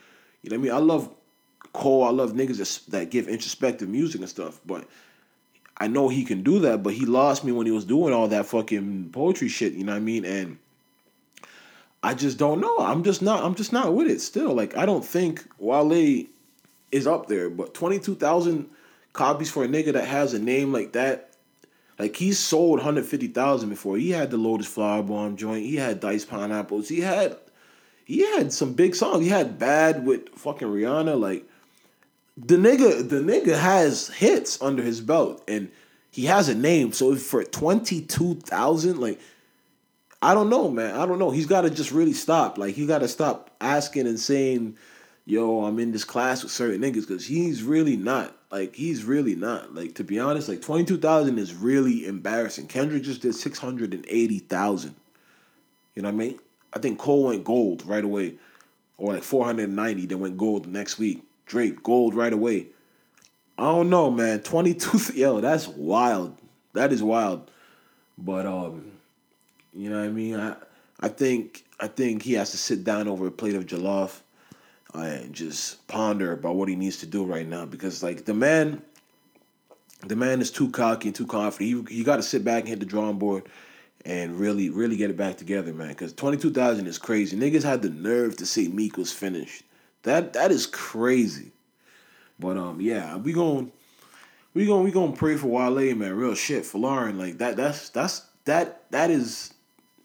You 0.42 0.50
know 0.52 0.58
what 0.58 0.60
I 0.60 0.64
mean? 0.64 0.72
I 0.72 0.78
love 0.78 1.10
Cole, 1.74 2.04
I 2.04 2.10
love 2.10 2.34
niggas 2.34 2.58
that, 2.58 2.92
that 2.92 3.10
give 3.12 3.28
introspective 3.28 3.90
music 3.90 4.22
and 4.22 4.30
stuff, 4.30 4.62
but 4.66 4.88
I 5.78 5.88
know 5.88 6.08
he 6.08 6.24
can 6.24 6.42
do 6.42 6.60
that, 6.60 6.84
but 6.84 6.94
he 6.94 7.06
lost 7.06 7.44
me 7.44 7.52
when 7.52 7.66
he 7.66 7.72
was 7.72 7.84
doing 7.84 8.14
all 8.14 8.30
that 8.30 8.46
fucking 8.46 9.10
poetry 9.12 9.50
shit, 9.50 9.74
you 9.74 9.84
know 9.84 9.92
what 9.92 9.98
I 9.98 10.02
mean? 10.02 10.24
And 10.24 10.58
I 12.06 12.14
just 12.14 12.38
don't 12.38 12.62
know. 12.62 12.78
I'm 12.78 13.04
just 13.04 13.24
not. 13.24 13.44
I'm 13.44 13.56
just 13.56 13.74
not 13.74 13.96
with 13.96 14.08
it. 14.08 14.22
Still, 14.22 14.54
like 14.54 14.78
I 14.78 14.86
don't 14.86 15.04
think 15.04 15.44
Wale 15.58 16.26
is 16.92 17.08
up 17.08 17.28
there. 17.28 17.50
But 17.50 17.74
twenty 17.74 17.98
two 17.98 18.14
thousand 18.14 18.70
copies 19.12 19.50
for 19.50 19.64
a 19.64 19.68
nigga 19.68 19.94
that 19.94 20.06
has 20.06 20.36
a 20.36 20.40
name 20.40 20.72
like 20.72 20.92
that. 20.92 21.32
Like 21.98 22.16
he 22.16 22.32
sold 22.32 22.80
hundred 22.80 23.08
fifty 23.08 23.28
thousand 23.28 23.70
before. 23.70 23.98
He 23.98 24.12
had 24.12 24.30
the 24.30 24.38
Lotus 24.38 24.68
Flower 24.68 25.02
Bomb 25.02 25.36
joint. 25.36 25.66
He 25.66 25.78
had 25.78 26.00
Dice 26.00 26.26
Pineapples. 26.26 26.90
He 26.90 27.00
had 27.00 27.38
he 28.04 28.20
had 28.36 28.54
some 28.54 28.74
big 28.74 28.94
songs. 28.94 29.24
He 29.24 29.30
had 29.30 29.58
Bad 29.58 30.06
with 30.06 30.30
fucking 30.36 30.68
Rihanna. 30.68 31.20
Like 31.20 31.44
the 32.38 32.58
nigga, 32.58 33.10
the 33.10 33.22
nigga 33.22 33.60
has 33.60 34.10
hits 34.10 34.62
under 34.62 34.84
his 34.84 35.02
belt, 35.02 35.44
and 35.48 35.72
he 36.12 36.26
has 36.26 36.50
a 36.50 36.56
name. 36.56 36.92
So 36.92 37.16
for 37.16 37.44
twenty 37.44 38.02
two 38.02 38.36
thousand, 38.36 39.00
like 39.00 39.20
I 40.26 40.34
don't 40.34 40.50
know, 40.50 40.72
man. 40.72 40.96
I 40.96 41.06
don't 41.06 41.20
know. 41.20 41.30
He's 41.30 41.46
got 41.46 41.62
to 41.62 41.70
just 41.70 41.92
really 41.92 42.14
stop. 42.14 42.58
Like 42.58 42.74
he 42.74 42.88
got 42.88 43.00
to 43.00 43.08
stop 43.08 43.52
asking 43.62 44.08
and 44.08 44.20
saying, 44.20 44.76
"Yo, 45.24 45.64
I'm 45.66 45.78
in 45.78 45.92
this 45.92 46.04
class 46.04 46.42
with 46.42 46.52
certain 46.52 46.82
niggas," 46.82 47.08
because 47.08 47.28
he's 47.28 47.62
really 47.62 47.96
not. 47.96 48.36
Like 48.50 48.74
he's 48.74 49.04
really 49.04 49.36
not. 49.36 49.76
Like 49.76 49.94
to 49.96 50.04
be 50.04 50.20
honest, 50.20 50.50
like 50.50 50.64
twenty 50.64 50.84
two 50.84 50.98
thousand 50.98 51.38
is 51.38 51.54
really 51.54 52.08
embarrassing. 52.08 52.66
Kendrick 52.66 53.04
just 53.04 53.22
did 53.22 53.36
six 53.36 53.60
hundred 53.60 53.94
and 53.94 54.04
eighty 54.08 54.40
thousand. 54.40 54.96
You 55.94 56.02
know 56.02 56.10
what 56.10 56.16
I 56.16 56.18
mean? 56.18 56.40
I 56.74 56.80
think 56.80 56.98
Cole 56.98 57.26
went 57.26 57.44
gold 57.44 57.86
right 57.86 58.04
away, 58.04 58.34
or 58.98 59.14
like 59.14 59.24
four 59.24 59.46
hundred 59.46 59.66
and 59.66 59.76
ninety. 59.76 60.08
Then 60.08 60.22
went 60.22 60.38
gold 60.38 60.64
the 60.64 60.70
next 60.70 60.98
week. 60.98 61.22
Drake 61.46 61.84
gold 61.84 62.16
right 62.16 62.34
away. 62.34 62.66
I 63.60 63.66
don't 63.66 63.92
know, 63.92 64.10
man. 64.10 64.40
Twenty 64.40 64.74
two. 64.74 65.00
Yo, 65.14 65.40
that's 65.40 65.68
wild. 65.68 66.36
That 66.74 66.92
is 66.92 67.04
wild. 67.04 67.52
But 68.18 68.48
um 68.48 68.95
you 69.76 69.90
know 69.90 70.00
what 70.00 70.06
I 70.06 70.10
mean? 70.10 70.40
I 70.40 70.56
I 71.00 71.10
think 71.10 71.66
I 71.80 71.88
think 71.88 72.24
he 72.24 72.34
has 72.34 72.52
to 72.52 72.58
sit 72.58 72.84
down 72.84 73.08
over 73.08 73.28
a 73.28 73.32
plate 73.32 73.56
of 73.56 73.66
jollof 73.66 74.22
and 74.94 75.34
just 75.34 75.86
ponder 75.88 76.32
about 76.32 76.56
what 76.56 76.70
he 76.70 76.76
needs 76.76 76.98
to 76.98 77.06
do 77.06 77.26
right 77.26 77.46
now 77.46 77.66
because 77.66 78.02
like 78.02 78.26
the 78.26 78.34
man 78.34 78.82
the 80.08 80.16
man 80.16 80.42
is 80.42 80.52
too 80.52 80.70
cocky 80.70 81.10
and 81.10 81.16
too 81.16 81.28
confident. 81.28 81.90
He, 81.90 81.98
he 81.98 82.04
got 82.04 82.18
to 82.18 82.24
sit 82.24 82.44
back 82.44 82.62
and 82.62 82.70
hit 82.70 82.80
the 82.80 82.86
drawing 82.86 83.18
board 83.18 83.44
and 84.06 84.40
really, 84.40 84.70
really 84.70 84.98
get 84.98 85.10
it 85.10 85.18
back 85.18 85.38
together, 85.38 85.74
man. 85.74 85.90
Because 85.90 86.14
22,000 86.14 86.86
is 86.86 86.98
crazy. 86.98 87.36
Niggas 87.36 87.64
had 87.64 87.82
the 87.82 87.90
nerve 87.90 88.38
to 88.38 88.46
say 88.46 88.68
Meek 88.68 88.98
was 88.98 89.12
finished. 89.12 89.64
That 90.04 90.34
That 90.34 90.52
is 90.52 90.68
crazy. 90.68 91.52
But, 92.40 92.58
um, 92.58 92.82
yeah, 92.82 93.18
we 93.18 93.34
going 93.34 93.72
we 94.54 94.66
gonna 94.66 94.84
we 94.84 94.92
gonna 94.92 95.14
pray 95.14 95.36
for 95.36 95.48
Wale, 95.48 95.96
man. 95.96 96.14
Real 96.16 96.36
shit 96.36 96.66
for 96.66 96.78
Lauren. 96.78 97.18
Like 97.18 97.40
that. 97.40 97.56
That's 97.56 97.90
that's 97.90 98.26
that 98.46 98.90
that 98.92 99.10
is 99.10 99.54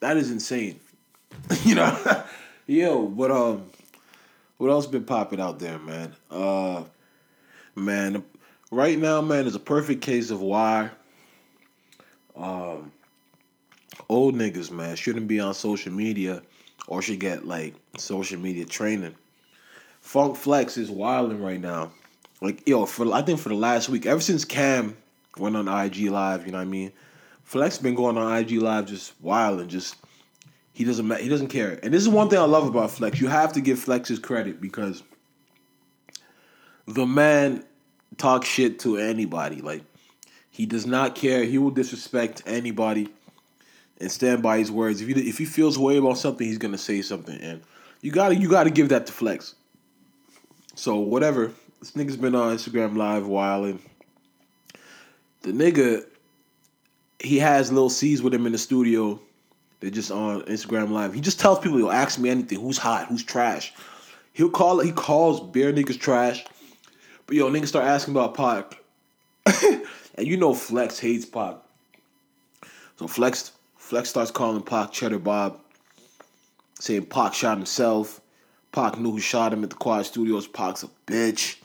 that 0.01 0.17
is 0.17 0.31
insane. 0.31 0.81
you 1.65 1.75
know, 1.75 2.25
yo. 2.67 3.07
But 3.07 3.31
um, 3.31 3.71
what 4.59 4.71
else 4.71 4.87
been 4.87 5.05
popping 5.05 5.41
out 5.41 5.59
there, 5.59 5.79
man? 5.79 6.15
Uh, 6.31 6.85
man, 7.75 8.25
right 8.71 8.99
now, 8.99 9.21
man, 9.21 9.47
is 9.47 9.55
a 9.55 9.61
perfect 9.61 10.03
case 10.03 10.31
of 10.31 10.41
why 10.41 10.91
um 12.37 12.91
old 14.09 14.35
niggas, 14.35 14.71
man, 14.71 14.97
shouldn't 14.97 15.29
be 15.29 15.41
on 15.41 15.55
social 15.55 15.93
media 15.93 16.43
or 16.87 17.03
should 17.03 17.21
get 17.21 17.47
like 17.47 17.75
social 17.97 18.39
media 18.39 18.65
training. 18.65 19.15
Funk 20.01 20.37
Flex 20.37 20.77
is 20.77 20.91
wilding 20.91 21.43
right 21.43 21.61
now. 21.61 21.93
Like 22.41 22.67
yo, 22.67 22.87
for 22.87 23.13
I 23.13 23.23
think 23.23 23.39
for 23.39 23.51
the 23.51 23.55
last 23.55 23.89
week, 23.89 24.07
ever 24.07 24.21
since 24.21 24.45
Cam 24.45 24.97
went 25.37 25.57
on 25.57 25.69
IG 25.69 26.11
Live, 26.11 26.47
you 26.47 26.53
know 26.53 26.59
what 26.59 26.63
I 26.63 26.67
mean. 26.67 26.93
Flex 27.51 27.79
been 27.79 27.97
going 27.97 28.17
on 28.17 28.33
IG 28.37 28.63
Live 28.63 28.87
just 28.87 29.13
wild 29.21 29.59
and 29.59 29.69
just 29.69 29.97
he 30.73 30.85
doesn't 30.85 31.17
he 31.17 31.29
doesn't 31.29 31.49
care. 31.49 31.81
And 31.83 31.93
this 31.93 32.01
is 32.01 32.09
one 32.09 32.29
thing 32.29 32.39
I 32.39 32.45
love 32.45 32.69
about 32.69 32.93
Flex. 32.93 33.21
You 33.21 33.27
have 33.27 33.55
to 33.55 33.61
give 33.61 33.81
Flex 33.81 34.09
his 34.09 34.21
credit 34.21 34.61
because 34.61 35.03
the 36.87 37.05
man 37.05 37.65
talks 38.19 38.47
shit 38.47 38.79
to 38.79 38.99
anybody. 38.99 39.63
Like 39.63 39.83
he 40.51 40.65
does 40.65 40.87
not 40.87 41.17
care. 41.17 41.43
He 41.43 41.59
will 41.59 41.73
disrespect 41.73 42.45
anybody 42.47 43.09
and 44.01 44.13
stand 44.13 44.45
by 44.45 44.59
his 44.59 44.71
words. 44.71 45.01
If 45.01 45.09
he 45.09 45.29
if 45.29 45.37
he 45.37 45.45
feels 45.45 45.77
way 45.77 45.97
about 45.97 46.19
something, 46.19 46.47
he's 46.47 46.59
gonna 46.59 46.79
say 46.79 47.03
something, 47.03 47.37
and 47.41 47.63
you 48.01 48.13
gotta 48.13 48.37
you 48.37 48.49
gotta 48.49 48.71
give 48.71 48.91
that 48.91 49.07
to 49.07 49.13
Flex. 49.13 49.57
So 50.77 50.95
whatever, 51.01 51.51
this 51.81 51.91
nigga's 51.95 52.17
been 52.17 52.37
on 52.37 52.57
Instagram 52.57 52.97
Live 52.97 53.27
while 53.27 53.65
and 53.65 53.81
The 55.43 55.51
nigga, 55.51 56.07
he 57.21 57.39
has 57.39 57.71
little 57.71 57.91
C's 57.91 58.23
with 58.23 58.35
him 58.35 58.47
in 58.47 58.53
the 58.53 58.59
studio. 58.59 59.21
They're 59.81 59.91
just 59.91 60.11
on 60.11 60.43
Instagram 60.43 60.91
Live. 60.91 61.15
He 61.15 61.21
just 61.21 61.41
tells 61.41 61.59
people, 61.59 61.79
"Yo, 61.79 61.91
ask 61.91 62.19
me 62.19 62.31
anything. 62.31 62.61
Who's 62.61 62.79
hot? 62.79 63.07
Who's 63.09 63.23
trash?" 63.23 63.73
He'll 64.33 64.51
call. 64.51 64.81
He 64.81 64.93
calls 64.93 65.41
bare 65.41 65.73
niggas 65.73 65.99
trash. 65.99 66.45
But 67.27 67.37
yo, 67.37 67.51
niggas 67.51 67.69
start 67.69 67.87
asking 67.87 68.15
about 68.15 68.35
Pac, 68.35 68.79
and 70.17 70.27
you 70.27 70.37
know 70.37 70.55
Flex 70.55 70.99
hates 70.99 71.25
Pac. 71.25 71.57
So 72.97 73.07
Flex 73.07 73.53
Flex 73.77 74.11
starts 74.11 74.31
calling 74.31 74.63
Pac 74.63 74.93
Cheddar 74.93 75.19
Bob, 75.19 75.59
saying 76.79 77.07
Pac 77.07 77.35
shot 77.35 77.57
himself. 77.57 78.21
Pac 78.73 78.99
knew 78.99 79.13
who 79.13 79.21
shot 79.21 79.53
him 79.53 79.65
at 79.65 79.71
the 79.71 79.77
Quad 79.77 80.07
Studios. 80.07 80.47
Pac's 80.47 80.85
a 80.85 80.91
bitch. 81.07 81.57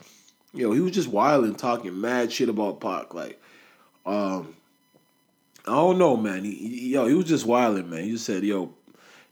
Yo, 0.52 0.72
he 0.72 0.80
was 0.80 0.92
just 0.92 1.08
wild 1.08 1.44
and 1.44 1.58
talking 1.58 2.00
mad 2.00 2.32
shit 2.32 2.48
about 2.48 2.80
Pac. 2.80 3.14
Like, 3.14 3.40
um, 4.04 4.56
I 5.66 5.72
don't 5.72 5.98
know, 5.98 6.16
man. 6.16 6.44
He, 6.44 6.54
he, 6.54 6.88
yo, 6.90 7.06
he 7.06 7.14
was 7.14 7.26
just 7.26 7.46
wilding, 7.46 7.90
man. 7.90 8.04
He 8.04 8.12
just 8.12 8.24
said, 8.24 8.44
yo, 8.44 8.72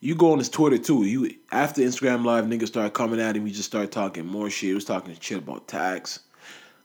you 0.00 0.14
go 0.14 0.32
on 0.32 0.38
his 0.38 0.48
Twitter 0.50 0.76
too. 0.76 1.04
You 1.04 1.34
after 1.50 1.80
Instagram 1.80 2.24
Live, 2.24 2.44
niggas 2.44 2.66
start 2.66 2.92
coming 2.92 3.20
at 3.20 3.36
him. 3.36 3.46
He 3.46 3.52
just 3.52 3.68
started 3.68 3.90
talking 3.90 4.26
more 4.26 4.50
shit. 4.50 4.68
He 4.68 4.74
was 4.74 4.84
talking 4.84 5.16
shit 5.18 5.38
about 5.38 5.66
tax. 5.66 6.20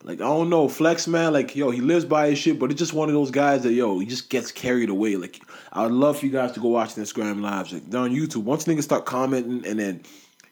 Like 0.04 0.22
I 0.22 0.24
don't 0.24 0.50
know, 0.50 0.70
Flex 0.70 1.06
man, 1.06 1.34
like 1.34 1.54
yo, 1.54 1.70
he 1.72 1.82
lives 1.82 2.06
by 2.06 2.30
his 2.30 2.40
shit, 2.40 2.58
but 2.58 2.72
it's 2.72 2.80
just 2.80 2.94
one 2.94 3.10
of 3.10 3.16
those 3.16 3.32
guys 3.32 3.64
that 3.64 3.74
yo, 3.74 4.00
he 4.00 4.06
just 4.06 4.30
gets 4.30 4.54
carried 4.54 4.90
away. 4.90 5.18
Like 5.18 5.42
I 5.74 5.84
would 5.84 5.92
love 5.92 6.20
for 6.20 6.26
you 6.28 6.32
guys 6.32 6.54
to 6.54 6.62
go 6.62 6.70
watch 6.70 6.96
the 6.96 7.02
Instagram 7.02 7.42
lives. 7.42 7.74
Like 7.74 7.90
they're 7.90 8.00
on 8.00 8.16
YouTube. 8.16 8.44
Once 8.44 8.64
niggas 8.64 8.84
start 8.84 9.06
commenting 9.06 9.66
and 9.66 9.78
then 9.78 10.04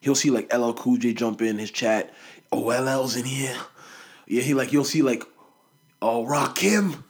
he'll 0.02 0.16
see 0.16 0.32
like 0.32 0.54
LL 0.54 0.74
Cool 0.74 0.98
J 0.98 1.14
jump 1.14 1.42
in 1.42 1.58
his 1.58 1.72
chat. 1.72 2.14
Oh, 2.52 2.70
LL's 2.70 3.16
in 3.16 3.24
here. 3.24 3.56
Yeah, 4.28 4.42
he 4.42 4.54
like 4.54 4.74
you'll 4.74 4.84
see 4.84 5.04
like 5.04 5.24
oh 6.02 6.26
Rakim. 6.26 7.02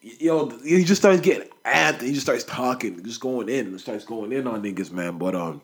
Yo, 0.00 0.48
he 0.64 0.84
just 0.84 1.00
starts 1.00 1.20
getting 1.20 1.48
at 1.64 2.00
he 2.00 2.12
just 2.12 2.26
starts 2.26 2.44
talking, 2.44 3.02
just 3.04 3.20
going 3.20 3.48
in, 3.48 3.66
and 3.66 3.80
starts 3.80 4.04
going 4.04 4.32
in 4.32 4.46
on 4.46 4.62
niggas, 4.62 4.92
man. 4.92 5.18
But 5.18 5.34
um, 5.34 5.60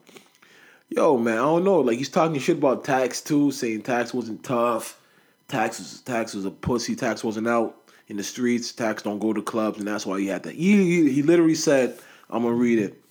yo, 0.88 1.17
man, 1.17 1.38
I 1.38 1.43
don't 1.43 1.64
know. 1.64 1.81
Like 1.81 1.99
he's 1.99 2.09
talking 2.09 2.40
shit 2.40 2.59
about 2.59 2.85
tax 2.85 3.20
too, 3.20 3.53
saying 3.53 3.83
tax 3.83 4.12
wasn't 4.12 4.42
tough 4.42 5.01
Tax 5.49 5.79
was 5.79 6.01
tax 6.01 6.35
was 6.35 6.44
a 6.44 6.51
pussy. 6.51 6.97
Tax 6.97 7.23
wasn't 7.23 7.49
out 7.49 7.77
in 8.09 8.16
the 8.16 8.23
streets. 8.23 8.73
Tax 8.73 9.03
don't 9.03 9.18
go 9.18 9.33
to 9.33 9.42
clubs, 9.42 9.79
and 9.79 9.87
that's 9.87 10.07
why 10.07 10.18
he 10.18 10.27
had 10.27 10.42
that. 10.44 10.55
He 10.55 11.03
he, 11.03 11.12
he 11.12 11.23
literally 11.23 11.55
said, 11.55 11.99
"I'm 12.31 12.42
gonna 12.42 12.55
read 12.55 12.79
it, 12.79 13.03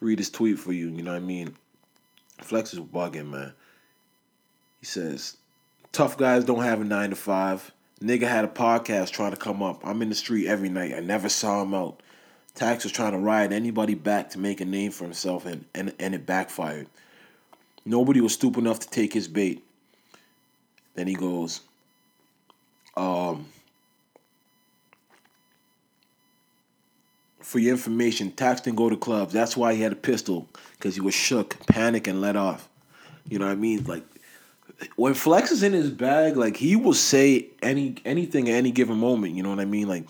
read 0.00 0.18
his 0.18 0.30
tweet 0.30 0.58
for 0.58 0.72
you." 0.72 0.88
You 0.88 1.02
know 1.02 1.12
what 1.12 1.18
I 1.18 1.20
mean? 1.20 1.56
Flex 2.40 2.72
is 2.72 2.80
bugging, 2.80 3.30
man. 3.30 3.52
He 4.80 4.86
says, 4.86 5.36
"Tough 5.92 6.16
guys 6.16 6.44
don't 6.44 6.62
have 6.62 6.80
a 6.80 6.84
nine 6.84 7.10
to 7.10 7.16
five. 7.16 7.72
Nigga 8.02 8.28
had 8.28 8.44
a 8.44 8.48
podcast 8.48 9.10
trying 9.10 9.30
to 9.30 9.36
come 9.38 9.62
up. 9.62 9.80
I'm 9.84 10.02
in 10.02 10.10
the 10.10 10.14
street 10.14 10.46
every 10.46 10.68
night. 10.68 10.94
I 10.94 11.00
never 11.00 11.28
saw 11.28 11.62
him 11.62 11.72
out. 11.72 12.02
Tax 12.54 12.84
was 12.84 12.92
trying 12.92 13.12
to 13.12 13.18
ride 13.18 13.52
anybody 13.52 13.94
back 13.94 14.30
to 14.30 14.38
make 14.38 14.60
a 14.60 14.64
name 14.64 14.90
for 14.90 15.04
himself, 15.04 15.46
and 15.46 15.64
and, 15.74 15.94
and 15.98 16.14
it 16.14 16.26
backfired. 16.26 16.88
Nobody 17.84 18.20
was 18.20 18.34
stupid 18.34 18.60
enough 18.60 18.80
to 18.80 18.90
take 18.90 19.12
his 19.12 19.28
bait. 19.28 19.62
Then 20.94 21.06
he 21.06 21.14
goes, 21.14 21.60
um, 22.96 23.46
for 27.40 27.58
your 27.58 27.72
information, 27.72 28.32
Tax 28.32 28.62
didn't 28.62 28.78
go 28.78 28.88
to 28.88 28.96
clubs. 28.96 29.32
That's 29.32 29.56
why 29.56 29.74
he 29.74 29.82
had 29.82 29.92
a 29.92 29.96
pistol, 29.96 30.48
because 30.72 30.94
he 30.94 31.00
was 31.00 31.14
shook, 31.14 31.64
panic, 31.66 32.06
and 32.06 32.20
let 32.20 32.34
off. 32.34 32.68
You 33.28 33.38
know 33.38 33.46
what 33.46 33.52
I 33.52 33.56
mean? 33.56 33.84
Like, 33.84 34.04
when 34.96 35.14
Flex 35.14 35.50
is 35.50 35.62
in 35.62 35.72
his 35.72 35.90
bag, 35.90 36.36
like, 36.36 36.56
he 36.56 36.76
will 36.76 36.94
say 36.94 37.48
any 37.62 37.96
anything 38.04 38.48
at 38.48 38.54
any 38.54 38.70
given 38.70 38.98
moment. 38.98 39.34
You 39.34 39.42
know 39.42 39.50
what 39.50 39.60
I 39.60 39.64
mean? 39.64 39.88
Like, 39.88 40.08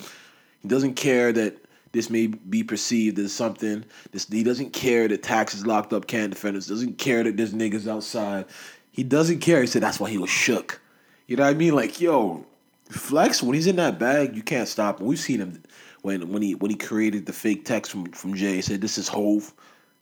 he 0.61 0.68
doesn't 0.68 0.94
care 0.94 1.33
that 1.33 1.57
this 1.92 2.11
may 2.11 2.26
be 2.26 2.62
perceived 2.62 3.18
as 3.18 3.33
something. 3.33 3.85
This 4.12 4.29
he 4.29 4.42
doesn't 4.42 4.72
care 4.72 5.09
that 5.09 5.22
Tax 5.22 5.55
is 5.55 5.66
locked 5.66 5.92
up, 5.92 6.07
can't 6.07 6.33
defend 6.33 6.57
us. 6.57 6.66
Doesn't 6.66 6.98
care 6.98 7.24
that 7.24 7.37
there's 7.37 7.55
niggas 7.55 7.90
outside. 7.90 8.46
He 8.92 9.02
doesn't 9.02 9.40
care. 9.40 9.61
He 9.61 9.66
said 9.66 9.83
that's 9.83 10.00
why 10.00 10.11
he 10.11 10.18
was 10.18 10.31
shook. 10.31 10.81
You 11.26 11.37
know 11.37 11.44
what 11.44 11.50
I 11.50 11.55
mean? 11.55 11.74
Like, 11.74 12.00
yo, 12.00 12.44
Flex, 12.90 13.42
when 13.42 13.55
he's 13.55 13.66
in 13.66 13.76
that 13.76 13.98
bag, 13.98 14.37
you 14.37 14.42
can't 14.42 14.68
stop 14.68 15.00
him. 15.00 15.07
We've 15.07 15.18
seen 15.18 15.40
him 15.40 15.62
when 16.02 16.33
when 16.33 16.42
he 16.42 16.55
when 16.55 16.70
he 16.70 16.76
created 16.76 17.26
the 17.26 17.33
fake 17.33 17.64
text 17.64 17.90
from 17.90 18.07
from 18.12 18.35
Jay. 18.35 18.57
He 18.57 18.62
said 18.62 18.81
this 18.81 18.98
is 18.98 19.09
Hove. 19.09 19.52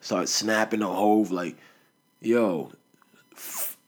Started 0.01 0.29
snapping 0.29 0.83
on 0.83 0.95
Hove 0.95 1.31
like, 1.31 1.57
yo, 2.21 2.73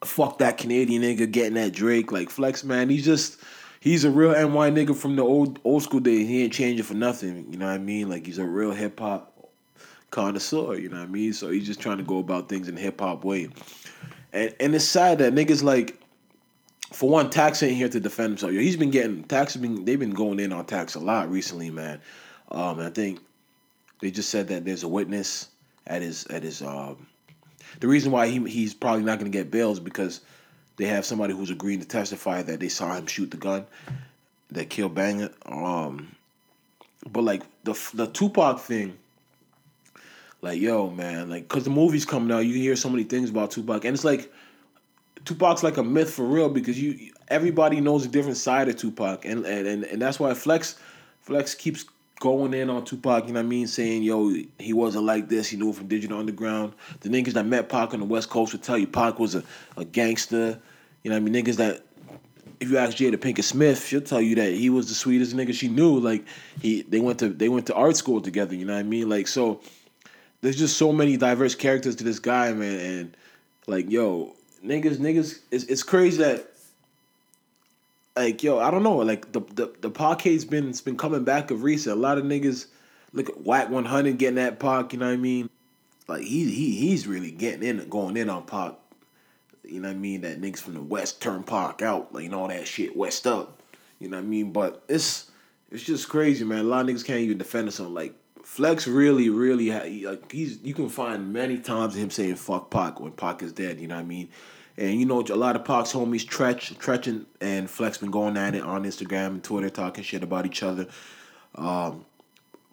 fuck 0.05 0.39
that 0.39 0.59
Canadian 0.59 1.03
nigga 1.03 1.31
getting 1.31 1.55
that 1.55 1.73
Drake. 1.73 2.13
Like 2.13 2.31
Flex, 2.31 2.65
man, 2.65 2.89
he's 2.89 3.05
just 3.05 3.41
he's 3.81 4.05
a 4.05 4.11
real 4.11 4.33
NY 4.33 4.71
nigga 4.71 4.97
from 4.97 5.17
the 5.17 5.23
old 5.23 5.59
old 5.65 5.83
school 5.83 6.01
days. 6.01 6.29
He 6.29 6.43
ain't 6.45 6.53
changing 6.53 6.85
for 6.85 6.95
nothing. 6.95 7.47
You 7.51 7.59
know 7.59 7.67
what 7.67 7.75
I 7.75 7.79
mean? 7.79 8.09
Like 8.09 8.27
he's 8.27 8.39
a 8.39 8.45
real 8.45 8.73
hip 8.73 9.01
hop 9.01 9.33
connoisseur. 10.11 10.79
You 10.79 10.89
know 10.89 10.99
what 10.99 11.09
I 11.09 11.13
mean? 11.13 11.33
So 11.33 11.51
he's 11.51 11.67
just 11.67 11.81
trying 11.81 11.99
to 11.99 12.05
go 12.05 12.19
about 12.19 12.49
things 12.49 12.69
in 12.69 12.77
hip 12.77 13.01
hop 13.01 13.25
way. 13.25 13.49
And 14.33 14.55
and 14.61 14.75
it's 14.75 14.85
sad 14.85 15.19
that 15.19 15.35
niggas 15.35 15.63
like 15.63 16.01
for 16.93 17.11
one, 17.11 17.31
Tax 17.31 17.63
ain't 17.63 17.77
here 17.77 17.89
to 17.89 18.01
defend 18.01 18.31
himself. 18.31 18.53
Yo, 18.53 18.61
he's 18.61 18.77
been 18.77 18.91
getting 18.91 19.25
Tax 19.25 19.57
been 19.57 19.85
they've 19.85 19.99
been 19.99 20.11
going 20.11 20.41
in 20.41 20.53
on 20.53 20.67
Tax 20.67 20.95
a 20.95 21.01
lot 21.01 21.31
recently, 21.31 21.71
man. 21.71 22.01
Um, 22.51 22.79
I 22.79 22.91
think 22.91 23.21
they 24.01 24.11
just 24.11 24.31
said 24.31 24.49
that 24.49 24.65
there's 24.65 24.83
a 24.83 24.89
witness 24.89 25.49
at 25.87 26.03
his 26.03 26.27
at 26.27 26.43
his 26.43 26.63
um. 26.63 27.07
The 27.81 27.89
reason 27.89 28.13
why 28.13 28.29
he 28.29 28.39
he's 28.49 28.75
probably 28.75 29.03
not 29.03 29.19
going 29.19 29.31
to 29.31 29.37
get 29.37 29.51
bail 29.51 29.73
is 29.73 29.81
because 29.81 30.21
they 30.77 30.87
have 30.87 31.05
somebody 31.05 31.35
who's 31.35 31.51
agreeing 31.51 31.81
to 31.81 31.87
testify 31.87 32.43
that 32.43 32.61
they 32.61 32.69
saw 32.69 32.95
him 32.95 33.07
shoot 33.07 33.31
the 33.31 33.37
gun 33.37 33.67
that 34.51 34.71
killed 34.71 34.95
Banga. 34.95 35.33
Um, 35.45 36.15
but 37.11 37.23
like 37.23 37.43
the 37.65 37.79
the 37.95 38.07
Tupac 38.07 38.61
thing, 38.61 38.97
like 40.43 40.61
yo 40.61 40.91
man, 40.91 41.29
like 41.29 41.49
because 41.49 41.65
the 41.65 41.71
movie's 41.71 42.05
coming 42.05 42.33
out, 42.33 42.41
you 42.41 42.55
hear 42.55 42.77
so 42.77 42.89
many 42.89 43.05
things 43.05 43.31
about 43.31 43.51
Tupac, 43.51 43.85
and 43.85 43.95
it's 43.95 44.05
like 44.05 44.33
Tupac's 45.25 45.63
like 45.63 45.77
a 45.77 45.83
myth 45.83 46.13
for 46.13 46.25
real 46.25 46.49
because 46.49 46.81
you 46.81 47.13
everybody 47.29 47.81
knows 47.81 48.05
a 48.05 48.09
different 48.09 48.37
side 48.37 48.69
of 48.69 48.77
Tupac, 48.77 49.25
and 49.25 49.45
and 49.45 49.67
and, 49.67 49.85
and 49.85 50.03
that's 50.03 50.21
why 50.21 50.35
Flex 50.35 50.79
Flex 51.23 51.55
keeps 51.55 51.85
going 52.21 52.55
in 52.55 52.71
on 52.71 52.85
Tupac. 52.85 53.27
You 53.27 53.33
know 53.33 53.41
what 53.41 53.47
I 53.47 53.49
mean? 53.49 53.67
Saying 53.67 54.03
yo, 54.03 54.35
he 54.59 54.73
wasn't 54.73 55.05
like 55.05 55.29
this. 55.29 55.49
He 55.49 55.57
knew 55.57 55.73
from 55.73 55.89
Digital 55.89 56.19
Underground. 56.19 56.75
The 57.01 57.09
niggas 57.09 57.33
that 57.35 57.47
met 57.47 57.69
Pac 57.69 57.95
on 57.95 58.01
the 58.01 58.07
West 58.07 58.31
Coast 58.31 58.53
would 58.53 58.63
tell 58.63 58.79
you 58.79 58.87
Pac 58.87 59.19
was 59.19 59.35
a, 59.35 59.43
a 59.77 59.85
gangster. 59.85 60.61
You 61.03 61.11
know 61.11 61.17
what 61.17 61.29
I 61.29 61.31
mean? 61.31 61.45
Niggas 61.45 61.57
that 61.57 61.83
if 62.61 62.71
you 62.71 62.79
ask 62.79 62.97
Jada 62.97 63.17
Pinkett 63.17 63.45
Smith, 63.45 63.87
she'll 63.87 64.01
tell 64.01 64.21
you 64.21 64.35
that 64.37 64.53
he 64.53 64.71
was 64.71 64.89
the 64.89 64.95
sweetest 64.95 65.37
nigga 65.37 65.53
she 65.53 65.69
knew. 65.69 65.99
Like 65.99 66.25
he, 66.61 66.83
they 66.83 67.01
went 67.01 67.19
to 67.21 67.29
they 67.29 67.49
went 67.49 67.67
to 67.67 67.75
art 67.75 67.97
school 67.97 68.21
together. 68.21 68.55
You 68.55 68.65
know 68.65 68.75
what 68.75 68.81
I 68.81 68.85
mean? 68.85 69.09
Like 69.09 69.29
so, 69.29 69.61
there's 70.41 70.57
just 70.57 70.77
so 70.77 70.93
many 70.93 71.17
diverse 71.17 71.55
characters 71.55 71.97
to 71.97 72.05
this 72.05 72.19
guy, 72.19 72.53
man. 72.53 72.81
And 72.81 73.17
like 73.67 73.91
yo, 73.91 74.35
niggas, 74.65 74.97
niggas, 74.97 75.41
it's, 75.51 75.65
it's 75.65 75.83
crazy 75.83 76.19
that 76.19 76.56
like 78.17 78.43
yo, 78.43 78.59
I 78.59 78.71
don't 78.71 78.83
know, 78.83 78.97
like 78.97 79.33
the 79.33 79.41
the 79.41 79.73
the 79.81 79.91
parquet's 79.91 80.45
been 80.45 80.71
it's 80.71 80.81
been 80.81 80.97
coming 80.97 81.25
back 81.25 81.51
of 81.51 81.63
recent. 81.63 81.97
A 81.97 82.01
lot 82.01 82.19
of 82.19 82.25
niggas 82.25 82.67
look 83.13 83.29
at 83.29 83.41
Wack 83.43 83.71
100 83.71 84.19
getting 84.19 84.37
that 84.37 84.59
Pac, 84.59 84.93
you 84.93 84.99
know 84.99 85.07
what 85.07 85.13
I 85.13 85.17
mean? 85.17 85.51
Like 86.09 86.23
he 86.23 86.51
he 86.51 86.73
he's 86.73 87.07
really 87.07 87.31
getting 87.31 87.63
in 87.63 87.89
going 87.89 88.17
in 88.17 88.31
on 88.31 88.45
Pac. 88.45 88.75
You 89.65 89.81
know 89.81 89.89
what 89.89 89.97
I 89.97 89.99
mean? 89.99 90.21
That 90.23 90.41
niggas 90.41 90.61
from 90.61 90.75
the 90.75 90.83
West 90.83 91.21
turn 91.21 91.43
Pac 91.43 91.83
out, 91.83 92.15
like 92.15 92.33
all 92.33 92.49
that 92.49 92.67
shit 92.67 92.97
West 92.97 93.27
up. 93.27 93.61
You 93.99 94.09
know 94.09 94.17
what 94.17 94.25
I 94.25 94.27
mean? 94.27 94.53
But 94.53 94.83
it's 94.89 95.31
it's 95.71 95.83
just 95.83 96.09
crazy, 96.09 96.45
man. 96.45 96.61
A 96.61 96.63
lot 96.63 96.89
of 96.89 96.95
niggas 96.95 97.05
can't 97.05 97.21
even 97.21 97.39
defend 97.39 97.69
us 97.69 97.81
on 97.81 97.93
like 97.93 98.15
Flex. 98.43 98.87
Really, 98.87 99.29
really, 99.29 99.71
like 100.05 100.31
he's 100.31 100.59
you 100.63 100.73
can 100.73 100.89
find 100.89 101.33
many 101.33 101.59
times 101.59 101.97
him 101.97 102.11
saying 102.11 102.37
"fuck 102.37 102.71
Pac" 102.71 103.01
when 103.01 103.13
Pac 103.13 103.43
is 103.43 103.53
dead. 103.53 103.81
You 103.81 103.89
know 103.89 103.97
what 103.97 104.03
I 104.03 104.05
mean? 104.05 104.29
And 104.79 105.01
you 105.01 105.07
know 105.07 105.23
a 105.23 105.35
lot 105.35 105.57
of 105.57 105.65
Pac's 105.65 105.93
homies, 105.93 106.27
Treach, 106.27 106.77
Treach 106.77 107.07
and, 107.07 107.25
and 107.41 107.71
Flex 107.71 107.99
been 107.99 108.11
going 108.11 108.37
at 108.37 108.55
it 108.55 108.63
on 108.63 108.85
Instagram 108.85 109.29
and 109.29 109.43
Twitter, 109.43 109.71
talking 109.71 110.05
shit 110.05 110.23
about 110.23 110.45
each 110.45 110.63
other. 110.63 110.87
Um, 111.55 112.05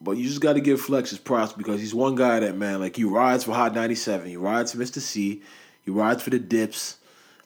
but 0.01 0.17
you 0.17 0.25
just 0.25 0.41
got 0.41 0.53
to 0.53 0.59
give 0.59 0.81
Flex 0.81 1.11
his 1.11 1.19
props 1.19 1.53
because 1.53 1.79
he's 1.79 1.95
one 1.95 2.15
guy 2.15 2.41
that 2.41 2.57
man, 2.57 2.81
like 2.81 2.97
he 2.97 3.05
rides 3.05 3.45
for 3.45 3.53
Hot 3.53 3.73
ninety 3.73 3.95
seven, 3.95 4.27
he 4.27 4.35
rides 4.35 4.73
for 4.73 4.79
Mister 4.79 4.99
Cee, 4.99 5.41
he 5.85 5.91
rides 5.91 6.21
for 6.21 6.29
the 6.29 6.39
Dips, 6.39 6.97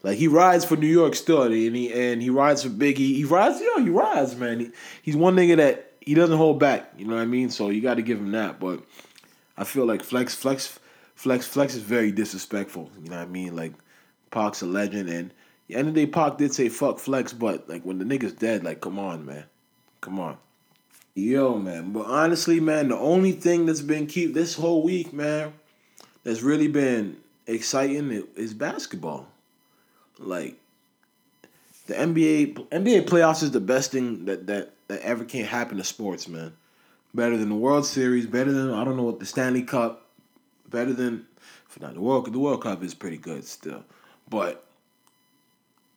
like 0.01 0.17
he 0.17 0.27
rides 0.27 0.65
for 0.65 0.75
New 0.75 0.87
York 0.87 1.13
still, 1.13 1.43
and 1.43 1.53
he 1.53 1.93
and 1.93 2.19
he 2.19 2.31
rides 2.31 2.63
for 2.63 2.69
Biggie. 2.69 3.15
He 3.15 3.25
rides, 3.25 3.61
yo, 3.61 3.83
he 3.83 3.89
rides, 3.89 4.35
man. 4.35 4.59
He, 4.59 4.71
he's 5.03 5.15
one 5.15 5.35
nigga 5.35 5.57
that 5.57 5.93
he 6.01 6.15
doesn't 6.15 6.37
hold 6.37 6.59
back. 6.59 6.93
You 6.97 7.05
know 7.05 7.15
what 7.15 7.21
I 7.21 7.25
mean? 7.25 7.51
So 7.51 7.69
you 7.69 7.81
got 7.81 7.95
to 7.95 8.01
give 8.01 8.17
him 8.17 8.31
that. 8.31 8.59
But 8.59 8.81
I 9.55 9.65
feel 9.65 9.85
like 9.85 10.01
Flex, 10.01 10.33
Flex, 10.33 10.79
Flex, 11.13 11.45
Flex 11.45 11.75
is 11.75 11.81
very 11.83 12.11
disrespectful. 12.11 12.89
You 13.03 13.09
know 13.11 13.17
what 13.17 13.27
I 13.27 13.29
mean? 13.29 13.55
Like 13.55 13.73
Pac's 14.31 14.61
a 14.61 14.65
legend, 14.65 15.09
and 15.09 15.31
the 15.67 15.75
end 15.75 15.89
of 15.89 15.93
the 15.93 16.05
day, 16.05 16.11
Pac 16.11 16.37
did 16.37 16.53
say 16.53 16.69
fuck 16.69 16.99
Flex, 16.99 17.33
but 17.33 17.67
like 17.69 17.83
when 17.83 17.99
the 17.99 18.05
nigga's 18.05 18.33
dead, 18.33 18.63
like 18.63 18.81
come 18.81 18.99
on, 18.99 19.25
man, 19.25 19.43
come 20.01 20.19
on. 20.19 20.37
Yo, 21.13 21.57
man. 21.57 21.91
But 21.91 22.05
honestly, 22.05 22.59
man, 22.59 22.89
the 22.89 22.97
only 22.97 23.31
thing 23.31 23.65
that's 23.65 23.81
been 23.81 24.07
keep 24.07 24.33
this 24.33 24.53
whole 24.53 24.83
week, 24.83 25.11
man, 25.11 25.53
that's 26.23 26.41
really 26.41 26.67
been 26.67 27.17
exciting 27.47 28.11
is 28.35 28.53
basketball. 28.53 29.27
Like 30.19 30.55
the 31.87 31.95
NBA 31.95 32.69
NBA 32.69 33.05
playoffs 33.07 33.43
is 33.43 33.51
the 33.51 33.59
best 33.59 33.91
thing 33.91 34.25
that 34.25 34.47
that 34.47 34.71
that 34.87 35.01
ever 35.01 35.25
can 35.25 35.43
happen 35.43 35.77
to 35.77 35.83
sports, 35.83 36.27
man. 36.27 36.53
Better 37.13 37.35
than 37.35 37.49
the 37.49 37.55
World 37.55 37.85
Series, 37.85 38.25
better 38.25 38.51
than 38.51 38.71
I 38.71 38.83
don't 38.83 38.95
know 38.95 39.03
what 39.03 39.19
the 39.19 39.25
Stanley 39.25 39.63
Cup, 39.63 40.05
better 40.69 40.93
than 40.93 41.25
not 41.79 41.93
the 41.93 42.01
World 42.01 42.31
the 42.31 42.39
World 42.39 42.63
Cup 42.63 42.83
is 42.83 42.93
pretty 42.93 43.17
good 43.17 43.43
still. 43.43 43.83
But 44.29 44.65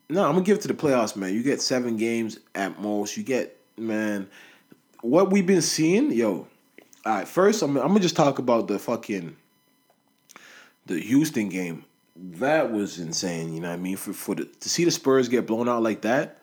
no, 0.08 0.24
I'm 0.24 0.32
gonna 0.32 0.44
give 0.44 0.58
it 0.58 0.62
to 0.62 0.68
the 0.68 0.74
playoffs, 0.74 1.16
man. 1.16 1.34
You 1.34 1.42
get 1.42 1.60
seven 1.60 1.96
games 1.96 2.38
at 2.54 2.80
most. 2.80 3.16
You 3.16 3.22
get 3.22 3.56
man 3.76 4.28
what 5.02 5.30
we've 5.30 5.46
been 5.46 5.62
seeing, 5.62 6.12
yo. 6.12 6.46
All 7.06 7.14
right, 7.14 7.28
first 7.28 7.62
I'm, 7.62 7.76
I'm 7.76 7.88
gonna 7.88 8.00
just 8.00 8.16
talk 8.16 8.38
about 8.38 8.68
the 8.68 8.78
fucking 8.78 9.36
the 10.86 10.98
Houston 11.00 11.48
game. 11.48 11.84
That 12.16 12.72
was 12.72 12.98
insane. 12.98 13.54
You 13.54 13.60
know 13.60 13.68
what 13.68 13.74
I 13.74 13.78
mean? 13.78 13.96
For 13.96 14.12
for 14.12 14.34
the, 14.34 14.44
to 14.44 14.68
see 14.68 14.84
the 14.84 14.90
Spurs 14.90 15.28
get 15.28 15.46
blown 15.46 15.68
out 15.68 15.82
like 15.82 16.02
that. 16.02 16.38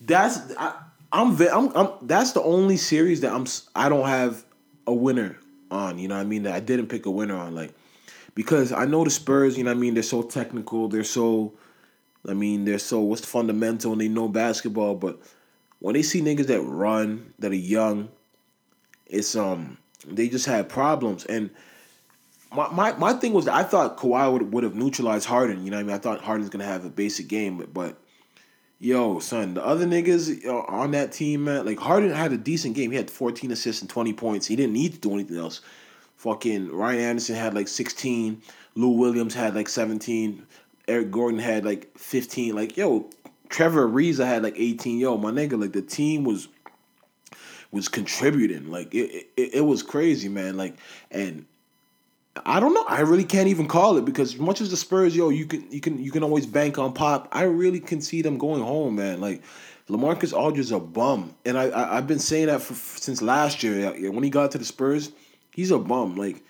That's 0.00 0.54
I, 0.56 0.76
I'm, 1.12 1.40
I'm 1.40 1.76
I'm 1.76 1.88
that's 2.02 2.32
the 2.32 2.42
only 2.42 2.76
series 2.76 3.22
that 3.22 3.32
I'm 3.32 3.46
I 3.74 3.88
don't 3.88 4.06
have 4.06 4.44
a 4.86 4.94
winner 4.94 5.38
on. 5.70 5.98
You 5.98 6.08
know 6.08 6.16
what 6.16 6.20
I 6.20 6.24
mean? 6.24 6.44
That 6.44 6.54
I 6.54 6.60
didn't 6.60 6.88
pick 6.88 7.06
a 7.06 7.10
winner 7.10 7.36
on. 7.36 7.54
Like 7.54 7.74
because 8.36 8.70
I 8.70 8.84
know 8.84 9.02
the 9.02 9.10
Spurs. 9.10 9.58
You 9.58 9.64
know 9.64 9.72
I 9.72 9.74
mean? 9.74 9.94
They're 9.94 10.04
so 10.04 10.22
technical. 10.22 10.88
They're 10.88 11.02
so. 11.02 11.54
I 12.28 12.34
mean, 12.34 12.64
they're 12.64 12.78
so 12.78 13.00
what's 13.00 13.24
fundamental 13.24 13.92
and 13.92 14.00
they 14.00 14.08
know 14.08 14.28
basketball, 14.28 14.96
but 14.96 15.20
when 15.78 15.94
they 15.94 16.02
see 16.02 16.20
niggas 16.20 16.48
that 16.48 16.60
run 16.60 17.32
that 17.38 17.52
are 17.52 17.54
young, 17.54 18.08
it's 19.06 19.36
um 19.36 19.78
they 20.06 20.28
just 20.28 20.46
had 20.46 20.68
problems. 20.68 21.24
And 21.24 21.50
my 22.52 22.68
my, 22.70 22.92
my 22.94 23.12
thing 23.12 23.32
was 23.32 23.46
I 23.48 23.62
thought 23.62 23.96
Kawhi 23.96 24.32
would 24.32 24.52
would 24.52 24.64
have 24.64 24.74
neutralized 24.74 25.26
Harden. 25.26 25.64
You 25.64 25.70
know 25.70 25.76
what 25.76 25.84
I 25.84 25.86
mean? 25.86 25.96
I 25.96 25.98
thought 25.98 26.20
Harden's 26.20 26.50
gonna 26.50 26.64
have 26.64 26.84
a 26.84 26.90
basic 26.90 27.28
game, 27.28 27.58
but, 27.58 27.72
but 27.72 27.96
yo, 28.80 29.20
son, 29.20 29.54
the 29.54 29.64
other 29.64 29.86
niggas 29.86 30.44
on 30.68 30.90
that 30.90 31.12
team, 31.12 31.44
man, 31.44 31.64
like 31.64 31.78
Harden 31.78 32.10
had 32.10 32.32
a 32.32 32.38
decent 32.38 32.74
game. 32.74 32.90
He 32.90 32.96
had 32.96 33.10
14 33.10 33.52
assists 33.52 33.82
and 33.82 33.88
20 33.88 34.12
points. 34.14 34.46
He 34.46 34.56
didn't 34.56 34.72
need 34.72 34.94
to 34.94 34.98
do 34.98 35.14
anything 35.14 35.38
else. 35.38 35.60
Fucking 36.26 36.72
Ryan 36.72 37.00
Anderson 37.00 37.36
had 37.36 37.54
like 37.54 37.68
16. 37.68 38.42
Lou 38.74 38.88
Williams 38.88 39.32
had 39.32 39.54
like 39.54 39.68
17. 39.68 40.44
Eric 40.88 41.12
Gordon 41.12 41.38
had 41.38 41.64
like 41.64 41.96
15. 41.96 42.52
Like, 42.52 42.76
yo, 42.76 43.08
Trevor 43.48 43.88
Ariza 43.88 44.26
had 44.26 44.42
like 44.42 44.54
18. 44.56 44.98
Yo, 44.98 45.16
my 45.18 45.30
nigga, 45.30 45.60
like 45.60 45.72
the 45.72 45.82
team 45.82 46.24
was 46.24 46.48
was 47.70 47.86
contributing. 47.86 48.72
Like 48.72 48.92
it, 48.92 49.28
it, 49.36 49.54
it 49.54 49.60
was 49.60 49.84
crazy, 49.84 50.28
man. 50.28 50.56
Like 50.56 50.76
and 51.12 51.46
I 52.44 52.58
don't 52.58 52.74
know. 52.74 52.84
I 52.88 53.02
really 53.02 53.24
can't 53.24 53.46
even 53.46 53.68
call 53.68 53.96
it 53.96 54.04
because 54.04 54.34
as 54.34 54.40
much 54.40 54.60
as 54.60 54.70
the 54.70 54.76
Spurs, 54.76 55.14
yo, 55.14 55.28
you 55.28 55.46
can 55.46 55.70
you 55.70 55.80
can 55.80 56.02
you 56.02 56.10
can 56.10 56.24
always 56.24 56.44
bank 56.44 56.76
on 56.76 56.92
Pop. 56.92 57.28
I 57.30 57.44
really 57.44 57.78
can 57.78 58.00
see 58.00 58.20
them 58.20 58.36
going 58.36 58.62
home, 58.62 58.96
man. 58.96 59.20
Like 59.20 59.44
LaMarcus 59.88 60.36
Aldridge 60.36 60.72
a 60.72 60.80
bum, 60.80 61.36
and 61.44 61.56
I, 61.56 61.92
I 61.92 61.94
have 61.94 62.08
been 62.08 62.18
saying 62.18 62.48
that 62.48 62.62
for, 62.62 62.74
since 62.74 63.22
last 63.22 63.62
year. 63.62 64.10
When 64.10 64.24
he 64.24 64.30
got 64.30 64.50
to 64.50 64.58
the 64.58 64.64
Spurs, 64.64 65.12
he's 65.56 65.70
a 65.70 65.78
bum. 65.78 66.14
Like 66.16 66.44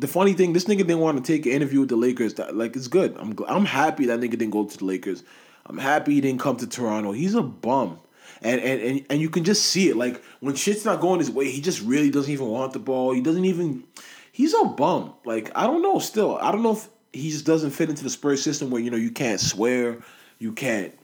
the 0.00 0.08
funny 0.08 0.32
thing, 0.32 0.54
this 0.54 0.64
nigga 0.64 0.78
didn't 0.78 0.98
want 0.98 1.24
to 1.24 1.32
take 1.32 1.46
an 1.46 1.52
interview 1.52 1.80
with 1.80 1.90
the 1.90 1.96
Lakers. 1.96 2.36
Like 2.38 2.74
it's 2.74 2.88
good. 2.88 3.14
I'm 3.18 3.36
I'm 3.46 3.66
happy 3.66 4.06
that 4.06 4.18
nigga 4.18 4.30
didn't 4.30 4.50
go 4.50 4.64
to 4.64 4.78
the 4.78 4.84
Lakers. 4.84 5.22
I'm 5.66 5.78
happy 5.78 6.14
he 6.14 6.20
didn't 6.20 6.40
come 6.40 6.56
to 6.56 6.66
Toronto. 6.66 7.12
He's 7.12 7.34
a 7.34 7.42
bum. 7.42 8.00
And, 8.42 8.60
and 8.62 8.80
and 8.80 9.06
and 9.10 9.20
you 9.20 9.28
can 9.28 9.44
just 9.44 9.66
see 9.66 9.90
it. 9.90 9.96
Like 9.96 10.20
when 10.40 10.56
shit's 10.56 10.84
not 10.84 11.00
going 11.00 11.20
his 11.20 11.30
way, 11.30 11.50
he 11.50 11.60
just 11.60 11.82
really 11.82 12.10
doesn't 12.10 12.32
even 12.32 12.48
want 12.48 12.72
the 12.72 12.78
ball. 12.78 13.12
He 13.12 13.20
doesn't 13.20 13.44
even 13.44 13.84
he's 14.32 14.54
a 14.54 14.64
bum. 14.64 15.12
Like 15.24 15.52
I 15.54 15.66
don't 15.66 15.82
know 15.82 15.98
still. 15.98 16.38
I 16.38 16.50
don't 16.50 16.62
know 16.62 16.72
if 16.72 16.88
he 17.12 17.30
just 17.30 17.44
doesn't 17.44 17.70
fit 17.70 17.90
into 17.90 18.02
the 18.02 18.10
Spurs 18.10 18.42
system 18.42 18.70
where 18.70 18.80
you 18.80 18.90
know 18.90 18.96
you 18.96 19.10
can't 19.10 19.40
swear, 19.40 19.98
you 20.38 20.52
can't 20.52 20.98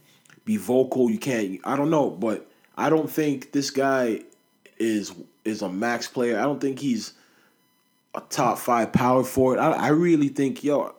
be 0.47 0.57
vocal, 0.57 1.11
you 1.11 1.19
can't 1.19 1.61
I 1.65 1.77
don't 1.77 1.91
know, 1.91 2.09
but 2.11 2.51
I 2.79 2.89
don't 2.89 3.11
think 3.11 3.53
this 3.53 3.71
guy 3.71 4.23
is 4.79 5.13
is 5.47 5.63
a 5.63 5.69
max 5.69 6.09
player. 6.09 6.39
I 6.39 6.43
don't 6.43 6.61
think 6.61 6.79
he's 6.79 7.15
a 8.15 8.21
top 8.21 8.59
five 8.59 8.93
power 8.93 9.23
forward. 9.23 9.59
I, 9.59 9.73
I 9.73 9.89
really 9.89 10.29
think 10.29 10.65
yo, 10.65 10.95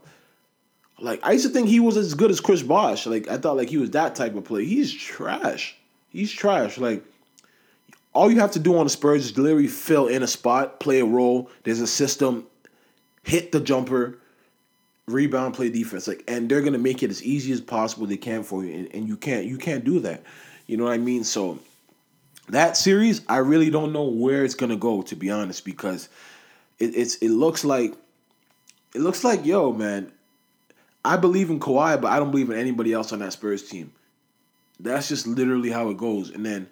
like 1.00 1.20
I 1.24 1.34
used 1.34 1.46
to 1.46 1.52
think 1.52 1.68
he 1.68 1.80
was 1.80 1.98
as 1.98 2.14
good 2.14 2.32
as 2.32 2.40
Chris 2.40 2.62
Bosh. 2.62 3.06
Like 3.06 3.28
I 3.28 3.38
thought 3.38 3.58
like 3.58 3.70
he 3.70 3.78
was 3.78 3.92
that 3.92 4.16
type 4.16 4.36
of 4.36 4.46
player. 4.46 4.64
He's 4.64 4.94
trash. 4.94 5.76
He's 6.10 6.32
trash. 6.32 6.78
Like 6.78 7.04
all 8.14 8.32
you 8.32 8.40
have 8.40 8.52
to 8.52 8.60
do 8.60 8.78
on 8.78 8.86
the 8.86 8.90
Spurs 8.90 9.26
is 9.26 9.38
literally 9.38 9.68
fill 9.68 10.08
in 10.08 10.24
a 10.24 10.28
spot, 10.28 10.80
play 10.80 11.00
a 11.00 11.06
role. 11.06 11.50
There's 11.64 11.82
a 11.82 11.88
system, 11.88 12.48
hit 13.24 13.52
the 13.52 13.60
jumper, 13.60 14.18
rebound, 15.06 15.54
play 15.54 15.70
defense. 15.70 16.08
Like 16.08 16.24
and 16.28 16.50
they're 16.50 16.62
gonna 16.62 16.78
make 16.78 17.04
it 17.04 17.12
as 17.12 17.24
easy 17.24 17.52
as 17.52 17.62
possible 17.62 18.08
they 18.08 18.18
can 18.18 18.44
for 18.44 18.64
you. 18.64 18.74
And, 18.74 18.96
and 18.96 19.08
you 19.08 19.18
can't 19.18 19.46
you 19.46 19.58
can't 19.58 19.84
do 19.84 20.00
that. 20.02 20.24
You 20.68 20.78
know 20.78 20.86
what 20.86 20.94
I 20.94 20.98
mean? 20.98 21.24
So 21.24 21.60
that 22.50 22.78
series, 22.78 23.22
I 23.28 23.38
really 23.38 23.70
don't 23.70 23.94
know 23.94 24.06
where 24.06 24.44
it's 24.44 24.56
gonna 24.56 24.78
go, 24.78 25.02
to 25.04 25.16
be 25.16 25.30
honest, 25.30 25.66
because 25.66 26.10
it, 26.80 26.96
it's 26.96 27.16
it 27.16 27.30
looks 27.30 27.64
like 27.66 27.94
it 28.94 29.02
looks 29.02 29.24
like 29.24 29.46
yo 29.46 29.74
man. 29.74 30.12
I 31.06 31.16
believe 31.16 31.50
in 31.50 31.60
Kawhi, 31.60 32.02
but 32.02 32.12
I 32.12 32.20
don't 32.20 32.32
believe 32.32 32.50
in 32.50 32.58
anybody 32.58 32.92
else 32.92 33.14
on 33.14 33.20
that 33.20 33.32
Spurs 33.32 33.70
team. 33.70 33.94
That's 34.80 35.08
just 35.08 35.26
literally 35.26 35.70
how 35.72 35.90
it 35.90 35.98
goes. 35.98 36.30
And 36.30 36.46
then 36.46 36.68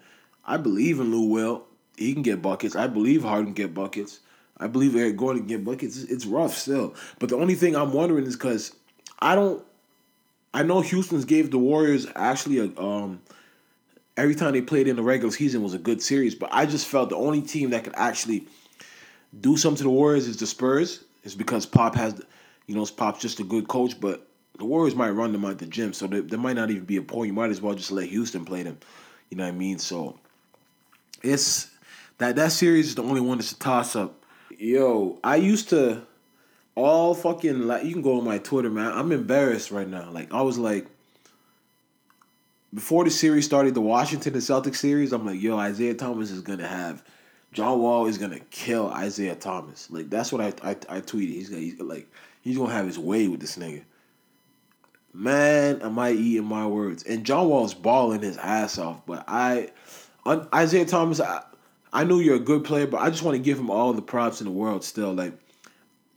I 0.46 0.58
believe 0.58 1.00
in 1.00 1.12
Lou 1.12 1.30
Will. 1.30 1.64
He 1.98 2.14
can 2.14 2.22
get 2.22 2.42
buckets. 2.42 2.76
I 2.76 2.88
believe 2.88 3.24
Harden 3.24 3.54
can 3.54 3.54
get 3.54 3.74
buckets. 3.74 4.20
I 4.58 4.68
believe 4.68 4.96
Eric 4.96 5.18
Gordon 5.18 5.44
can 5.44 5.48
get 5.48 5.66
buckets. 5.66 6.04
It's 6.04 6.26
rough 6.26 6.54
still. 6.54 6.96
But 7.20 7.30
the 7.30 7.38
only 7.38 7.56
thing 7.56 7.76
I'm 7.76 7.94
wondering 7.94 8.26
is 8.26 8.36
because 8.36 8.76
I 9.20 9.36
don't. 9.36 9.64
I 10.54 10.64
know 10.64 10.82
Houston's 10.82 11.26
gave 11.26 11.52
the 11.52 11.58
Warriors 11.58 12.08
actually 12.16 12.60
a 12.60 12.82
um. 12.82 13.22
Every 14.18 14.36
time 14.36 14.54
they 14.54 14.62
played 14.62 14.88
in 14.88 14.96
the 14.96 15.04
regular 15.04 15.32
season 15.32 15.62
was 15.62 15.74
a 15.74 15.80
good 15.80 16.02
series, 16.02 16.36
but 16.36 16.50
I 16.52 16.66
just 16.66 16.88
felt 16.88 17.10
the 17.10 17.18
only 17.18 17.42
team 17.42 17.72
that 17.72 17.84
could 17.84 17.96
actually 17.96 18.48
do 19.42 19.58
something 19.58 19.78
to 19.78 19.84
the 19.84 19.90
Warriors 19.90 20.28
is 20.28 20.38
the 20.38 20.48
Spurs. 20.48 21.04
Is 21.24 21.36
because 21.36 21.66
Pop 21.66 21.96
has, 21.96 22.22
you 22.68 22.76
know, 22.76 22.86
Pop's 22.86 23.20
just 23.20 23.40
a 23.40 23.44
good 23.44 23.68
coach, 23.68 24.00
but 24.00 24.28
the 24.58 24.66
Warriors 24.66 24.96
might 24.96 25.10
run 25.10 25.32
them 25.32 25.44
out 25.44 25.58
the 25.58 25.66
gym, 25.66 25.92
so 25.92 26.08
there, 26.08 26.22
there 26.22 26.40
might 26.40 26.56
not 26.56 26.70
even 26.70 26.86
be 26.86 26.98
a 26.98 27.02
point. 27.02 27.28
You 27.28 27.34
might 27.34 27.50
as 27.50 27.62
well 27.62 27.74
just 27.74 27.92
let 27.92 28.08
Houston 28.08 28.46
play 28.46 28.64
them. 28.64 28.78
You 29.30 29.38
know 29.38 29.44
what 29.44 29.54
I 29.54 29.58
mean? 29.58 29.80
So 29.80 30.20
it's 31.24 31.72
that 32.20 32.36
that 32.36 32.52
series 32.52 32.88
is 32.90 32.96
the 32.96 33.04
only 33.04 33.22
one 33.22 33.40
that's 33.40 33.52
a 33.52 33.60
toss 33.60 33.96
up. 33.96 34.24
Yo, 34.58 35.20
I 35.24 35.38
used 35.38 35.70
to 35.70 36.04
all 36.76 37.14
fucking 37.14 37.68
like 37.68 37.84
you 37.84 37.94
can 37.94 38.02
go 38.02 38.20
on 38.20 38.24
my 38.24 38.38
Twitter, 38.38 38.70
man. 38.70 38.92
I'm 38.94 39.12
embarrassed 39.12 39.72
right 39.72 39.88
now. 39.88 40.10
Like 40.12 40.34
I 40.34 40.42
was 40.42 40.58
like 40.58 40.88
before 42.76 43.06
the 43.06 43.10
series 43.10 43.46
started, 43.46 43.74
the 43.74 43.82
Washington 43.82 44.34
and 44.34 44.42
Celtics 44.42 44.76
series, 44.76 45.14
I'm 45.14 45.26
like, 45.26 45.42
yo, 45.42 45.58
Isaiah 45.58 45.94
Thomas 45.94 46.30
is 46.30 46.42
gonna 46.42 46.68
have 46.68 47.04
John 47.54 47.80
Wall 47.80 48.06
is 48.06 48.18
gonna 48.18 48.42
kill 48.52 48.90
Isaiah 48.90 49.36
Thomas. 49.36 49.90
Like 49.90 50.10
that's 50.10 50.32
what 50.32 50.42
I 50.42 50.48
I, 50.62 50.72
I 50.90 51.02
tweeted. 51.02 51.30
He's 51.30 51.50
gonna 51.50 51.62
he's 51.62 51.80
like 51.80 52.12
he's 52.42 52.58
gonna 52.58 52.74
have 52.74 52.86
his 52.86 53.00
way 53.00 53.30
with 53.30 53.40
this 53.40 53.58
nigga. 53.58 53.84
Man, 55.14 55.82
am 55.82 55.98
I 55.98 56.12
eating 56.12 56.44
my 56.44 56.68
words? 56.68 57.04
And 57.04 57.26
John 57.26 57.48
Wall's 57.48 57.74
balling 57.74 58.22
his 58.22 58.36
ass 58.36 58.78
off, 58.78 59.06
but 59.06 59.24
I, 59.30 59.70
Isaiah 60.54 60.86
Thomas, 60.86 61.22
I, 61.22 61.42
I 61.94 62.04
knew 62.04 62.20
you're 62.20 62.36
a 62.36 62.40
good 62.40 62.66
player, 62.66 62.86
but 62.86 62.98
I 63.00 63.10
just 63.10 63.24
want 63.24 63.36
to 63.38 63.42
give 63.42 63.58
him 63.58 63.70
all 63.70 63.94
the 63.94 64.02
props 64.02 64.42
in 64.42 64.46
the 64.48 64.52
world. 64.52 64.84
Still, 64.84 65.14
like 65.14 65.32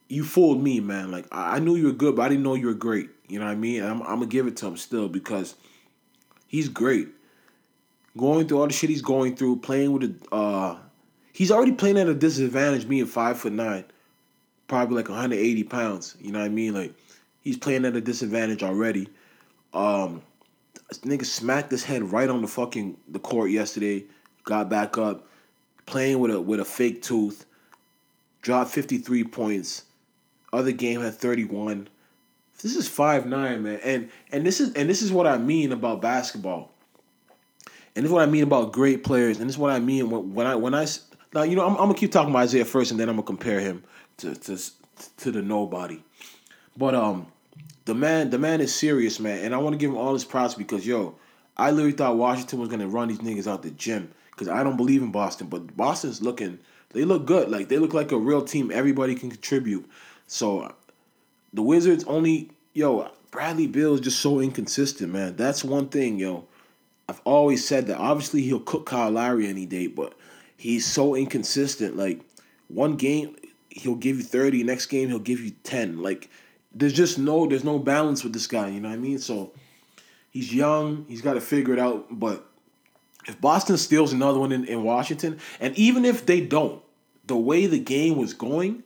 you 0.08 0.24
fooled 0.24 0.60
me, 0.60 0.80
man. 0.80 1.12
Like 1.12 1.26
I, 1.30 1.56
I 1.56 1.58
knew 1.60 1.76
you 1.76 1.86
were 1.86 1.92
good, 1.92 2.16
but 2.16 2.22
I 2.22 2.28
didn't 2.30 2.42
know 2.42 2.56
you 2.56 2.66
were 2.66 2.74
great. 2.74 3.10
You 3.28 3.38
know 3.38 3.44
what 3.44 3.52
I 3.52 3.54
mean? 3.54 3.84
I'm, 3.84 4.02
I'm 4.02 4.18
gonna 4.18 4.26
give 4.26 4.48
it 4.48 4.56
to 4.56 4.66
him 4.66 4.76
still 4.76 5.08
because 5.08 5.54
He's 6.48 6.68
great. 6.68 7.08
Going 8.16 8.48
through 8.48 8.60
all 8.60 8.66
the 8.66 8.72
shit 8.72 8.90
he's 8.90 9.02
going 9.02 9.36
through, 9.36 9.60
playing 9.60 9.92
with 9.92 10.20
a 10.32 10.34
uh 10.34 10.78
he's 11.32 11.52
already 11.52 11.72
playing 11.72 11.98
at 11.98 12.08
a 12.08 12.14
disadvantage 12.14 12.88
being 12.88 13.06
five 13.06 13.38
foot 13.38 13.52
nine. 13.52 13.84
Probably 14.66 14.96
like 14.96 15.08
180 15.08 15.62
pounds. 15.64 16.16
You 16.20 16.32
know 16.32 16.40
what 16.40 16.46
I 16.46 16.48
mean? 16.48 16.74
Like 16.74 16.94
he's 17.42 17.56
playing 17.56 17.84
at 17.84 17.94
a 17.94 18.00
disadvantage 18.00 18.62
already. 18.62 19.08
Um 19.72 20.22
nigga 21.04 21.26
smacked 21.26 21.70
his 21.70 21.84
head 21.84 22.10
right 22.10 22.28
on 22.28 22.40
the 22.42 22.48
fucking 22.48 22.96
the 23.08 23.18
court 23.18 23.50
yesterday. 23.50 24.04
Got 24.44 24.70
back 24.70 24.96
up, 24.96 25.28
playing 25.84 26.18
with 26.18 26.30
a 26.34 26.40
with 26.40 26.60
a 26.60 26.64
fake 26.64 27.02
tooth. 27.02 27.44
Dropped 28.40 28.70
53 28.70 29.24
points. 29.24 29.84
Other 30.52 30.72
game 30.72 31.02
had 31.02 31.14
31. 31.14 31.88
This 32.62 32.74
is 32.74 32.88
five 32.88 33.26
nine, 33.26 33.62
man, 33.62 33.80
and 33.84 34.10
and 34.32 34.44
this 34.44 34.60
is 34.60 34.74
and 34.74 34.90
this 34.90 35.02
is 35.02 35.12
what 35.12 35.26
I 35.26 35.38
mean 35.38 35.72
about 35.72 36.02
basketball. 36.02 36.72
And 37.94 38.04
this 38.04 38.10
is 38.10 38.12
what 38.12 38.22
I 38.22 38.30
mean 38.30 38.42
about 38.42 38.72
great 38.72 39.04
players, 39.04 39.38
and 39.38 39.48
this 39.48 39.54
is 39.54 39.58
what 39.58 39.72
I 39.72 39.78
mean 39.78 40.10
when, 40.10 40.34
when 40.34 40.46
I 40.46 40.56
when 40.56 40.74
I 40.74 40.86
now 41.34 41.42
you 41.42 41.54
know 41.54 41.64
I'm, 41.64 41.72
I'm 41.72 41.86
gonna 41.86 41.94
keep 41.94 42.10
talking 42.10 42.30
about 42.30 42.42
Isaiah 42.42 42.64
first, 42.64 42.90
and 42.90 42.98
then 42.98 43.08
I'm 43.08 43.16
gonna 43.16 43.26
compare 43.26 43.60
him 43.60 43.84
to 44.18 44.34
to 44.34 44.58
to 45.18 45.30
the 45.30 45.40
nobody. 45.40 46.02
But 46.76 46.94
um, 46.94 47.26
the 47.84 47.94
man 47.94 48.30
the 48.30 48.38
man 48.38 48.60
is 48.60 48.74
serious, 48.74 49.20
man, 49.20 49.44
and 49.44 49.54
I 49.54 49.58
want 49.58 49.74
to 49.74 49.78
give 49.78 49.90
him 49.90 49.96
all 49.96 50.12
his 50.12 50.24
props 50.24 50.54
because 50.54 50.84
yo, 50.86 51.14
I 51.56 51.70
literally 51.70 51.92
thought 51.92 52.16
Washington 52.16 52.58
was 52.58 52.68
gonna 52.68 52.88
run 52.88 53.08
these 53.08 53.18
niggas 53.18 53.46
out 53.46 53.62
the 53.62 53.70
gym 53.70 54.12
because 54.32 54.48
I 54.48 54.64
don't 54.64 54.76
believe 54.76 55.02
in 55.02 55.12
Boston, 55.12 55.46
but 55.46 55.76
Boston's 55.76 56.22
looking 56.22 56.58
they 56.90 57.04
look 57.04 57.26
good, 57.26 57.50
like 57.50 57.68
they 57.68 57.78
look 57.78 57.94
like 57.94 58.12
a 58.12 58.18
real 58.18 58.42
team. 58.42 58.70
Everybody 58.72 59.14
can 59.14 59.30
contribute. 59.30 59.88
So 60.26 60.74
the 61.52 61.62
Wizards 61.62 62.04
only 62.04 62.50
yo 62.74 63.10
Bradley 63.30 63.66
Beal 63.66 63.94
is 63.94 64.00
just 64.00 64.20
so 64.20 64.40
inconsistent, 64.40 65.12
man. 65.12 65.36
That's 65.36 65.62
one 65.62 65.88
thing, 65.88 66.18
yo. 66.18 66.46
I've 67.08 67.20
always 67.24 67.66
said 67.66 67.86
that. 67.86 67.98
Obviously, 67.98 68.42
he'll 68.42 68.60
cook 68.60 68.86
Kyle 68.86 69.10
Lowry 69.10 69.46
any 69.46 69.66
day, 69.66 69.86
but 69.86 70.14
he's 70.56 70.86
so 70.86 71.14
inconsistent. 71.14 71.96
Like 71.96 72.20
one 72.68 72.96
game, 72.96 73.36
he'll 73.70 73.94
give 73.94 74.16
you 74.16 74.22
thirty. 74.22 74.62
Next 74.62 74.86
game, 74.86 75.08
he'll 75.08 75.18
give 75.18 75.40
you 75.40 75.52
ten. 75.62 76.02
Like 76.02 76.30
there's 76.74 76.92
just 76.92 77.18
no 77.18 77.46
there's 77.46 77.64
no 77.64 77.78
balance 77.78 78.24
with 78.24 78.32
this 78.32 78.46
guy. 78.46 78.68
You 78.68 78.80
know 78.80 78.88
what 78.88 78.94
I 78.94 78.98
mean? 78.98 79.18
So 79.18 79.52
he's 80.30 80.54
young. 80.54 81.06
He's 81.08 81.22
got 81.22 81.34
to 81.34 81.40
figure 81.40 81.72
it 81.72 81.80
out. 81.80 82.06
But 82.10 82.46
if 83.26 83.40
Boston 83.40 83.76
steals 83.76 84.12
another 84.12 84.38
one 84.38 84.52
in, 84.52 84.64
in 84.64 84.82
Washington, 84.82 85.38
and 85.60 85.76
even 85.78 86.04
if 86.04 86.26
they 86.26 86.40
don't, 86.40 86.82
the 87.26 87.36
way 87.36 87.66
the 87.66 87.78
game 87.78 88.16
was 88.16 88.34
going 88.34 88.84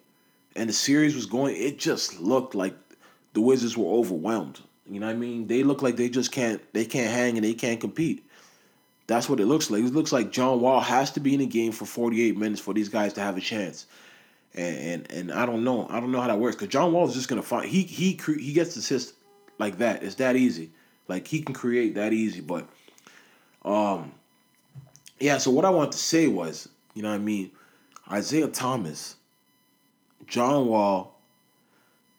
and 0.57 0.69
the 0.69 0.73
series 0.73 1.15
was 1.15 1.27
going, 1.27 1.57
it 1.57 1.79
just 1.79 2.21
looked 2.21 2.55
like 2.55 2.75
the 3.33 3.41
Wizards 3.41 3.77
were 3.77 3.91
overwhelmed. 3.91 4.61
You 4.91 5.01
know 5.01 5.07
what 5.07 5.17
I 5.17 5.19
mean? 5.19 5.47
They 5.47 5.63
look 5.63 5.83
like 5.83 5.97
they 5.97 6.09
just 6.09 6.33
can't 6.33 6.61
they 6.73 6.85
can't 6.85 7.11
hang 7.11 7.37
and 7.37 7.45
they 7.45 7.55
can't 7.55 7.81
compete. 7.81 8.27
That's 9.07 9.29
what 9.29 9.41
it 9.41 9.47
looks 9.47 9.71
like. 9.71 9.83
It 9.83 9.93
looks 9.93 10.13
like 10.13 10.33
John 10.33 10.61
Wall 10.61 10.81
has 10.81 11.11
to 11.13 11.21
be 11.21 11.35
in 11.35 11.41
the 11.41 11.47
game 11.47 11.73
for 11.73 11.87
48 11.87 12.37
minutes 12.37 12.61
for 12.61 12.75
these 12.75 12.89
guys 12.89 13.13
to 13.15 13.21
have 13.21 13.37
a 13.37 13.41
chance. 13.41 13.87
And 14.55 14.77
and, 14.77 15.13
and 15.13 15.33
I 15.33 15.47
don't 15.47 15.65
know. 15.65 15.87
I 15.89 16.01
don't 16.01 16.13
know 16.13 16.21
how 16.21 16.29
that 16.29 16.39
works 16.39 16.57
cuz 16.57 16.69
John 16.69 16.93
Wall 16.93 17.09
is 17.09 17.15
just 17.15 17.29
going 17.29 17.41
to 17.41 17.47
find 17.47 17.69
he 17.69 17.83
he 17.83 18.19
he 18.39 18.53
gets 18.53 18.77
assists 18.77 19.15
like 19.59 19.79
that. 19.79 20.03
It's 20.03 20.17
that 20.17 20.37
easy. 20.37 20.71
Like 21.09 21.27
he 21.27 21.41
can 21.41 21.55
create 21.55 21.95
that 21.95 22.13
easy, 22.13 22.41
but 22.41 22.69
um 23.65 24.13
yeah, 25.21 25.39
so 25.39 25.53
what 25.53 25.65
I 25.65 25.71
wanted 25.71 25.93
to 25.93 25.99
say 25.99 26.27
was, 26.27 26.69
you 26.95 27.03
know 27.03 27.11
what 27.11 27.15
I 27.15 27.19
mean? 27.19 27.53
Isaiah 28.11 28.49
Thomas, 28.49 29.15
John 30.27 30.67
Wall, 30.67 31.19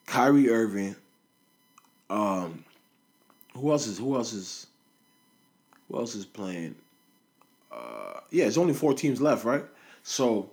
Kyrie 0.06 0.50
Irving, 0.50 0.96
um, 2.10 2.64
who 3.56 3.70
else 3.70 3.86
is 3.86 3.98
who 3.98 4.14
else 4.16 4.32
is 4.32 4.66
who 5.88 5.98
else 5.98 6.14
is 6.14 6.24
playing? 6.24 6.74
Uh, 7.72 8.20
yeah, 8.30 8.44
it's 8.44 8.58
only 8.58 8.74
four 8.74 8.94
teams 8.94 9.20
left, 9.20 9.44
right? 9.44 9.64
So 10.02 10.50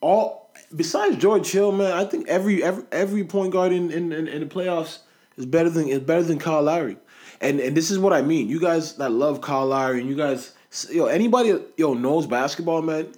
all 0.00 0.50
besides 0.74 1.16
George 1.16 1.50
Hill, 1.50 1.72
man, 1.72 1.92
I 1.92 2.04
think 2.04 2.28
every 2.28 2.62
every 2.62 2.84
every 2.92 3.24
point 3.24 3.52
guard 3.52 3.72
in 3.72 3.90
in, 3.90 4.12
in, 4.12 4.28
in 4.28 4.40
the 4.40 4.46
playoffs 4.46 4.98
is 5.36 5.46
better 5.46 5.70
than 5.70 5.88
is 5.88 6.00
better 6.00 6.22
than 6.22 6.38
Kyle 6.38 6.62
Lowry. 6.62 6.96
And 7.40 7.60
and 7.60 7.76
this 7.76 7.90
is 7.90 7.98
what 7.98 8.12
I 8.12 8.22
mean. 8.22 8.48
You 8.48 8.60
guys 8.60 8.96
that 8.96 9.10
love 9.10 9.40
Kyle 9.40 9.66
Lowry 9.66 10.00
and 10.00 10.08
you 10.08 10.16
guys 10.16 10.52
yo 10.90 11.06
anybody 11.06 11.58
yo 11.76 11.94
knows 11.94 12.26
basketball, 12.26 12.82
man. 12.82 13.12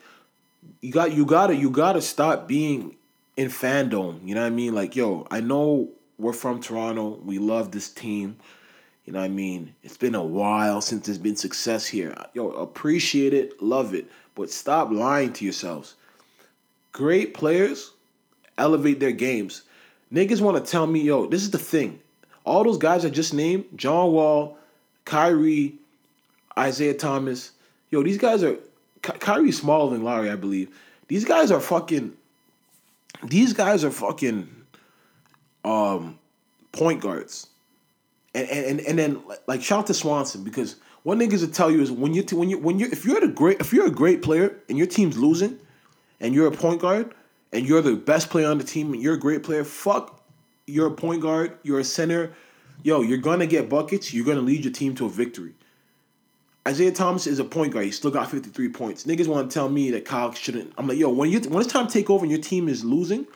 You 0.81 0.93
got 0.93 1.13
you 1.13 1.25
gotta 1.25 1.55
you 1.55 1.71
gotta 1.71 2.03
stop 2.03 2.47
being 2.47 2.97
in 3.37 3.49
fandom. 3.49 4.27
You 4.27 4.35
know 4.35 4.43
what 4.43 4.49
I 4.49 4.51
mean? 4.51 4.75
Like 4.75 4.97
yo, 4.97 5.27
I 5.31 5.41
know 5.41 5.89
we're 6.19 6.33
from 6.33 6.61
Toronto. 6.61 7.21
We 7.25 7.39
love 7.39 7.71
this 7.71 7.91
team. 7.91 8.37
You 9.05 9.13
know 9.13 9.19
what 9.19 9.27
I 9.27 9.29
mean? 9.29 9.75
It's 9.83 9.99
been 9.99 10.15
a 10.15 10.25
while 10.25 10.81
since 10.81 11.07
there's 11.07 11.19
been 11.19 11.37
success 11.37 11.87
here. 11.87 12.15
Yo, 12.33 12.51
appreciate 12.51 13.35
it, 13.35 13.63
love 13.63 13.93
it, 13.95 14.07
but 14.35 14.51
stop 14.51 14.91
lying 14.91 15.33
to 15.35 15.45
yourselves. 15.45 15.95
Great 16.93 17.35
players 17.35 17.93
elevate 18.59 19.01
their 19.01 19.13
games. 19.13 19.63
Niggas 20.13 20.41
want 20.41 20.63
to 20.63 20.71
tell 20.71 20.87
me, 20.87 21.01
yo, 21.01 21.27
this 21.27 21.43
is 21.43 21.51
the 21.51 21.59
thing. 21.59 22.01
All 22.45 22.65
those 22.65 22.79
guys 22.79 23.05
I 23.05 23.11
just 23.11 23.35
named, 23.35 23.65
John 23.75 24.13
Wall, 24.13 24.57
Kyrie, 25.05 25.75
Isaiah 26.57 26.95
Thomas, 26.95 27.53
yo, 27.91 28.03
these 28.03 28.19
guys 28.19 28.43
are 28.43 28.59
Ky- 29.05 29.19
Kyrie's 29.19 29.61
smaller 29.61 29.93
than 29.93 30.03
Larry, 30.03 30.31
I 30.31 30.37
believe. 30.37 30.75
These 31.09 31.25
guys 31.25 31.51
are 31.51 31.61
fucking 31.61 32.17
these 33.23 33.53
guys 33.53 33.85
are 33.85 33.91
fucking 33.91 34.49
um, 35.65 36.19
point 36.73 37.01
guards, 37.01 37.49
and 38.35 38.49
and 38.49 38.81
and 38.81 38.99
then 38.99 39.23
like 39.47 39.63
shout 39.63 39.81
out 39.81 39.87
to 39.89 39.95
Swanson 39.95 40.43
because 40.43 40.77
one 41.03 41.19
niggas 41.19 41.43
will 41.43 41.53
tell 41.53 41.71
you 41.71 41.83
is 41.83 41.93
when 41.93 42.15
you 42.15 42.25
when 42.33 42.49
you 42.49 42.59
when 42.59 42.79
you 42.79 42.89
if 42.91 43.05
you're 43.05 43.23
a 43.23 43.29
great 43.29 43.61
if 43.61 43.73
you're 43.73 43.87
a 43.87 43.91
great 43.91 44.23
player 44.23 44.59
and 44.69 44.79
your 44.79 44.87
team's 44.87 45.19
losing, 45.19 45.59
and 46.21 46.35
you're 46.35 46.47
a 46.47 46.53
point 46.53 46.81
guard 46.81 47.15
and 47.53 47.69
you're 47.69 47.83
the 47.83 47.95
best 47.95 48.31
player 48.31 48.49
on 48.49 48.59
the 48.59 48.65
team 48.65 48.93
and 48.95 49.03
you're 49.03 49.15
a 49.15 49.19
great 49.19 49.43
player, 49.43 49.65
fuck, 49.65 50.23
you're 50.67 50.89
a 50.89 50.91
point 50.91 51.21
guard, 51.21 51.57
you're 51.63 51.81
a 51.81 51.85
center, 51.85 52.33
yo, 52.83 53.03
you're 53.03 53.19
gonna 53.19 53.47
get 53.47 53.69
buckets, 53.69 54.15
you're 54.15 54.25
gonna 54.25 54.41
lead 54.41 54.65
your 54.65 54.73
team 54.73 54.95
to 54.95 55.07
a 55.07 55.11
victory. 55.11 55.55
Isaiah 56.67 56.93
Thomas 56.93 57.27
is 57.27 57.39
a 57.39 57.45
point 57.45 57.73
guard. 57.73 57.85
He 57.85 57.91
still 57.91 58.11
got 58.11 58.31
53 58.31 58.69
points. 58.71 59.05
Niggas 59.05 59.27
want 59.27 59.51
to 59.51 59.55
tell 59.55 59.69
me 59.69 59.91
that 59.91 60.05
Kyle 60.05 60.33
shouldn't. 60.33 60.73
I'm 60.79 60.89
like, 60.89 60.99
yo, 60.99 61.11
when 61.11 61.31
you 61.31 61.41
when 61.41 61.63
it's 61.63 61.73
time 61.73 61.87
to 61.87 61.93
take 61.93 62.09
over 62.09 62.25
and 62.25 62.31
your 62.31 62.41
team 62.41 62.69
is 62.69 62.85
losing, 62.85 63.27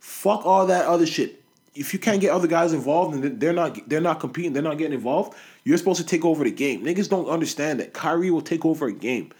fuck 0.00 0.44
all 0.44 0.66
that 0.66 0.86
other 0.86 1.06
shit 1.06 1.44
if 1.74 1.92
you 1.92 1.98
can't 1.98 2.20
get 2.20 2.30
other 2.30 2.46
guys 2.46 2.72
involved 2.72 3.14
and 3.14 3.40
they're 3.40 3.52
not 3.52 3.88
they're 3.88 4.00
not 4.00 4.20
competing, 4.20 4.52
they're 4.52 4.62
not 4.62 4.78
getting 4.78 4.92
involved, 4.92 5.36
you're 5.64 5.78
supposed 5.78 6.00
to 6.00 6.06
take 6.06 6.24
over 6.24 6.44
the 6.44 6.50
game. 6.50 6.84
Niggas 6.84 7.08
don't 7.08 7.28
understand 7.28 7.80
that 7.80 7.92
Kyrie 7.92 8.30
will 8.30 8.42
take 8.42 8.64
over 8.64 8.86
a 8.86 8.92
game. 8.92 9.32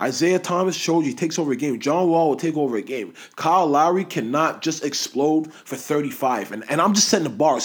Isaiah 0.00 0.38
Thomas 0.38 0.76
showed 0.76 1.00
you 1.00 1.10
he 1.10 1.14
takes 1.14 1.38
over 1.38 1.50
a 1.50 1.56
game. 1.56 1.80
John 1.80 2.08
Wall 2.08 2.28
will 2.28 2.36
take 2.36 2.56
over 2.56 2.76
a 2.76 2.82
game. 2.82 3.14
Kyle 3.34 3.66
Lowry 3.66 4.04
cannot 4.04 4.62
just 4.62 4.84
explode 4.84 5.52
for 5.52 5.74
35. 5.74 6.52
And, 6.52 6.64
and 6.70 6.80
I'm 6.80 6.94
just 6.94 7.08
setting 7.08 7.24
the 7.24 7.30
bar 7.30 7.58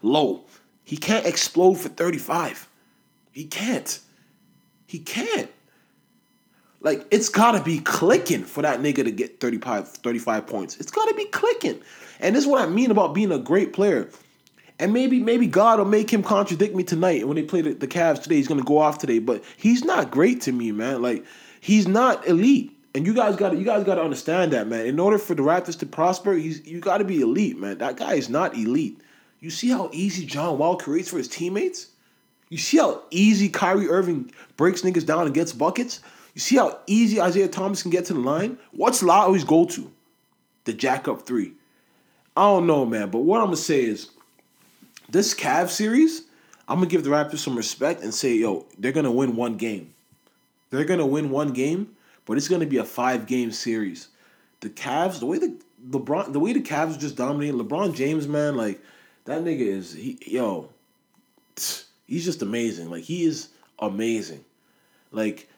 low. 0.00 0.44
He 0.84 0.96
can't 0.96 1.26
explode 1.26 1.74
for 1.74 1.90
35. 1.90 2.68
He 3.32 3.44
can't. 3.44 4.00
He 4.92 4.98
can't. 4.98 5.50
Like, 6.82 7.06
it's 7.10 7.30
got 7.30 7.52
to 7.52 7.64
be 7.64 7.78
clicking 7.78 8.44
for 8.44 8.60
that 8.60 8.80
nigga 8.80 9.04
to 9.04 9.10
get 9.10 9.40
35, 9.40 9.88
35 9.88 10.46
points. 10.46 10.76
It's 10.76 10.90
got 10.90 11.08
to 11.08 11.14
be 11.14 11.24
clicking. 11.24 11.80
And 12.20 12.36
this 12.36 12.44
is 12.44 12.50
what 12.50 12.60
I 12.60 12.66
mean 12.66 12.90
about 12.90 13.14
being 13.14 13.32
a 13.32 13.38
great 13.38 13.72
player. 13.72 14.10
And 14.78 14.92
maybe 14.92 15.18
maybe 15.18 15.46
God 15.46 15.78
will 15.78 15.86
make 15.86 16.12
him 16.12 16.22
contradict 16.22 16.74
me 16.74 16.82
tonight 16.82 17.20
And 17.20 17.28
when 17.28 17.36
they 17.36 17.42
play 17.42 17.62
the, 17.62 17.72
the 17.72 17.88
Cavs 17.88 18.22
today. 18.22 18.36
He's 18.36 18.48
gonna 18.48 18.62
go 18.64 18.76
off 18.76 18.98
today, 18.98 19.18
but 19.18 19.42
he's 19.56 19.82
not 19.82 20.10
great 20.10 20.42
to 20.42 20.52
me, 20.52 20.72
man. 20.72 21.00
Like 21.00 21.24
he's 21.62 21.88
not 21.88 22.28
elite. 22.28 22.76
And 22.94 23.06
you 23.06 23.14
guys 23.14 23.36
got 23.36 23.56
you 23.56 23.64
guys 23.64 23.84
got 23.84 23.94
to 23.94 24.02
understand 24.02 24.52
that, 24.52 24.66
man. 24.66 24.84
In 24.84 25.00
order 25.00 25.16
for 25.16 25.34
the 25.34 25.42
Raptors 25.42 25.78
to 25.78 25.86
prosper, 25.86 26.34
you 26.34 26.80
got 26.80 26.98
to 26.98 27.04
be 27.04 27.22
elite, 27.22 27.58
man. 27.58 27.78
That 27.78 27.96
guy 27.96 28.12
is 28.14 28.28
not 28.28 28.54
elite. 28.54 29.00
You 29.40 29.48
see 29.48 29.70
how 29.70 29.88
easy 29.90 30.26
John 30.26 30.58
Wall 30.58 30.76
creates 30.76 31.08
for 31.08 31.16
his 31.16 31.28
teammates? 31.28 31.91
You 32.52 32.58
see 32.58 32.76
how 32.76 33.00
easy 33.10 33.48
Kyrie 33.48 33.88
Irving 33.88 34.30
breaks 34.58 34.82
niggas 34.82 35.06
down 35.06 35.24
and 35.24 35.34
gets 35.34 35.54
buckets? 35.54 36.00
You 36.34 36.40
see 36.42 36.56
how 36.56 36.80
easy 36.86 37.18
Isaiah 37.18 37.48
Thomas 37.48 37.80
can 37.80 37.90
get 37.90 38.04
to 38.04 38.12
the 38.12 38.20
line? 38.20 38.58
What's 38.72 39.02
Lowry's 39.02 39.42
go 39.42 39.64
to? 39.64 39.90
The 40.64 40.74
jack 40.74 41.08
up 41.08 41.22
three. 41.22 41.54
I 42.36 42.42
don't 42.42 42.66
know, 42.66 42.84
man. 42.84 43.08
But 43.08 43.20
what 43.20 43.40
I'm 43.40 43.46
gonna 43.46 43.56
say 43.56 43.82
is, 43.82 44.10
this 45.08 45.32
Cavs 45.32 45.70
series, 45.70 46.24
I'm 46.68 46.76
gonna 46.76 46.88
give 46.88 47.04
the 47.04 47.08
Raptors 47.08 47.38
some 47.38 47.56
respect 47.56 48.02
and 48.02 48.12
say, 48.12 48.34
yo, 48.34 48.66
they're 48.78 48.92
gonna 48.92 49.10
win 49.10 49.34
one 49.34 49.56
game. 49.56 49.94
They're 50.68 50.84
gonna 50.84 51.06
win 51.06 51.30
one 51.30 51.54
game, 51.54 51.96
but 52.26 52.36
it's 52.36 52.48
gonna 52.48 52.66
be 52.66 52.76
a 52.76 52.84
five 52.84 53.24
game 53.24 53.50
series. 53.50 54.08
The 54.60 54.68
Cavs, 54.68 55.20
the 55.20 55.26
way 55.26 55.38
the 55.38 55.58
LeBron, 55.88 56.34
the 56.34 56.40
way 56.40 56.52
the 56.52 56.60
Cavs 56.60 57.00
just 57.00 57.16
dominated 57.16 57.56
LeBron 57.56 57.94
James, 57.94 58.28
man, 58.28 58.56
like 58.56 58.78
that 59.24 59.42
nigga 59.42 59.60
is 59.60 59.94
he, 59.94 60.18
yo, 60.26 60.68
he's 62.12 62.24
just 62.26 62.42
amazing. 62.42 62.90
Like 62.90 63.04
he 63.04 63.24
is 63.24 63.48
amazing. 63.78 64.44
Like 65.10 65.48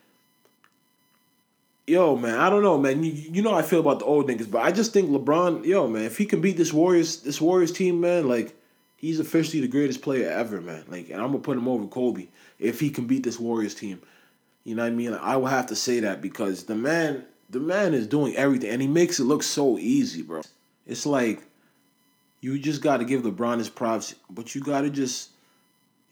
yo, 1.87 2.17
man, 2.17 2.39
I 2.39 2.49
don't 2.49 2.63
know, 2.63 2.79
man. 2.79 3.03
You, 3.03 3.13
you 3.13 3.43
know 3.43 3.55
I 3.55 3.63
feel 3.63 3.81
about 3.81 3.99
the 3.99 4.05
old 4.05 4.29
niggas, 4.29 4.51
but 4.51 4.63
I 4.63 4.73
just 4.73 4.93
think 4.93 5.11
LeBron, 5.11 5.65
yo, 5.65 5.87
man, 5.89 6.05
if 6.05 6.17
he 6.17 6.25
can 6.25 6.41
beat 6.41 6.57
this 6.57 6.73
Warriors, 6.73 7.19
this 7.23 7.41
Warriors 7.41 7.73
team, 7.73 8.01
man, 8.01 8.29
like 8.29 8.57
he's 8.97 9.21
officially 9.21 9.61
the 9.61 9.69
greatest 9.69 10.01
player 10.01 10.31
ever, 10.31 10.61
man. 10.61 10.85
Like, 10.89 11.11
and 11.11 11.21
I'm 11.21 11.29
gonna 11.29 11.41
put 11.41 11.59
him 11.59 11.69
over 11.69 11.87
Kobe 11.87 12.29
if 12.59 12.81
he 12.81 12.91
can 12.91 13.07
beat 13.07 13.25
this 13.25 13.41
Warriors 13.41 13.75
team. 13.75 14.01
You 14.63 14.77
know 14.77 14.83
what 14.83 14.93
I 14.93 14.95
mean? 14.95 15.13
I 15.13 15.37
will 15.37 15.47
have 15.47 15.67
to 15.67 15.77
say 15.77 16.01
that 16.01 16.23
because 16.23 16.65
the 16.65 16.75
man, 16.75 17.25
the 17.51 17.61
man 17.61 17.93
is 17.93 18.07
doing 18.07 18.35
everything, 18.37 18.71
and 18.71 18.81
he 18.81 18.89
makes 18.89 19.19
it 19.19 19.25
look 19.25 19.43
so 19.43 19.77
easy, 19.77 20.23
bro. 20.23 20.43
It's 20.87 21.05
like 21.05 21.43
you 22.41 22.59
just 22.59 22.81
got 22.81 22.99
to 22.99 23.05
give 23.05 23.23
LeBron 23.23 23.59
his 23.59 23.69
props, 23.69 24.15
but 24.31 24.55
you 24.55 24.61
got 24.61 24.83
to 24.83 24.91
just, 24.91 25.31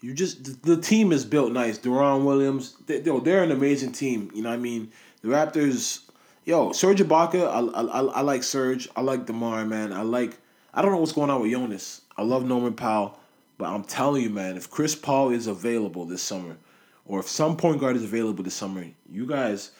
you 0.03 0.13
just 0.13 0.61
the, 0.63 0.75
team 0.75 1.13
is 1.13 1.23
built 1.23 1.53
nice. 1.53 1.79
Deron 1.79 2.25
Williams, 2.25 2.75
they, 2.87 2.99
they're 2.99 3.41
an 3.41 3.51
amazing 3.51 3.93
team. 3.93 4.29
You 4.35 4.41
know 4.43 4.49
what 4.49 4.55
I 4.55 4.59
mean? 4.59 4.91
The 5.21 5.29
Raptors, 5.29 6.01
yo, 6.43 6.73
Serge 6.73 6.99
Ibaka, 6.99 7.47
I, 7.47 7.81
I, 7.81 8.01
I 8.01 8.21
like 8.21 8.43
Serge. 8.43 8.89
I 8.97 9.01
like 9.01 9.25
Demar, 9.25 9.63
man. 9.63 9.93
I 9.93 10.01
like. 10.01 10.37
I 10.73 10.81
don't 10.81 10.91
know 10.91 10.97
what's 10.97 11.13
going 11.13 11.29
on 11.29 11.41
with 11.41 11.51
Jonas. 11.51 12.01
I 12.17 12.23
love 12.23 12.43
Norman 12.43 12.73
Powell, 12.73 13.17
but 13.57 13.69
I'm 13.69 13.85
telling 13.85 14.23
you, 14.23 14.29
man, 14.29 14.57
if 14.57 14.69
Chris 14.69 14.93
Paul 14.93 15.29
is 15.29 15.47
available 15.47 16.03
this 16.03 16.21
summer, 16.21 16.57
or 17.05 17.21
if 17.21 17.29
some 17.29 17.55
point 17.55 17.79
guard 17.79 17.95
is 17.95 18.03
available 18.03 18.43
this 18.43 18.55
summer, 18.55 18.85
you 19.09 19.25
guys, 19.25 19.71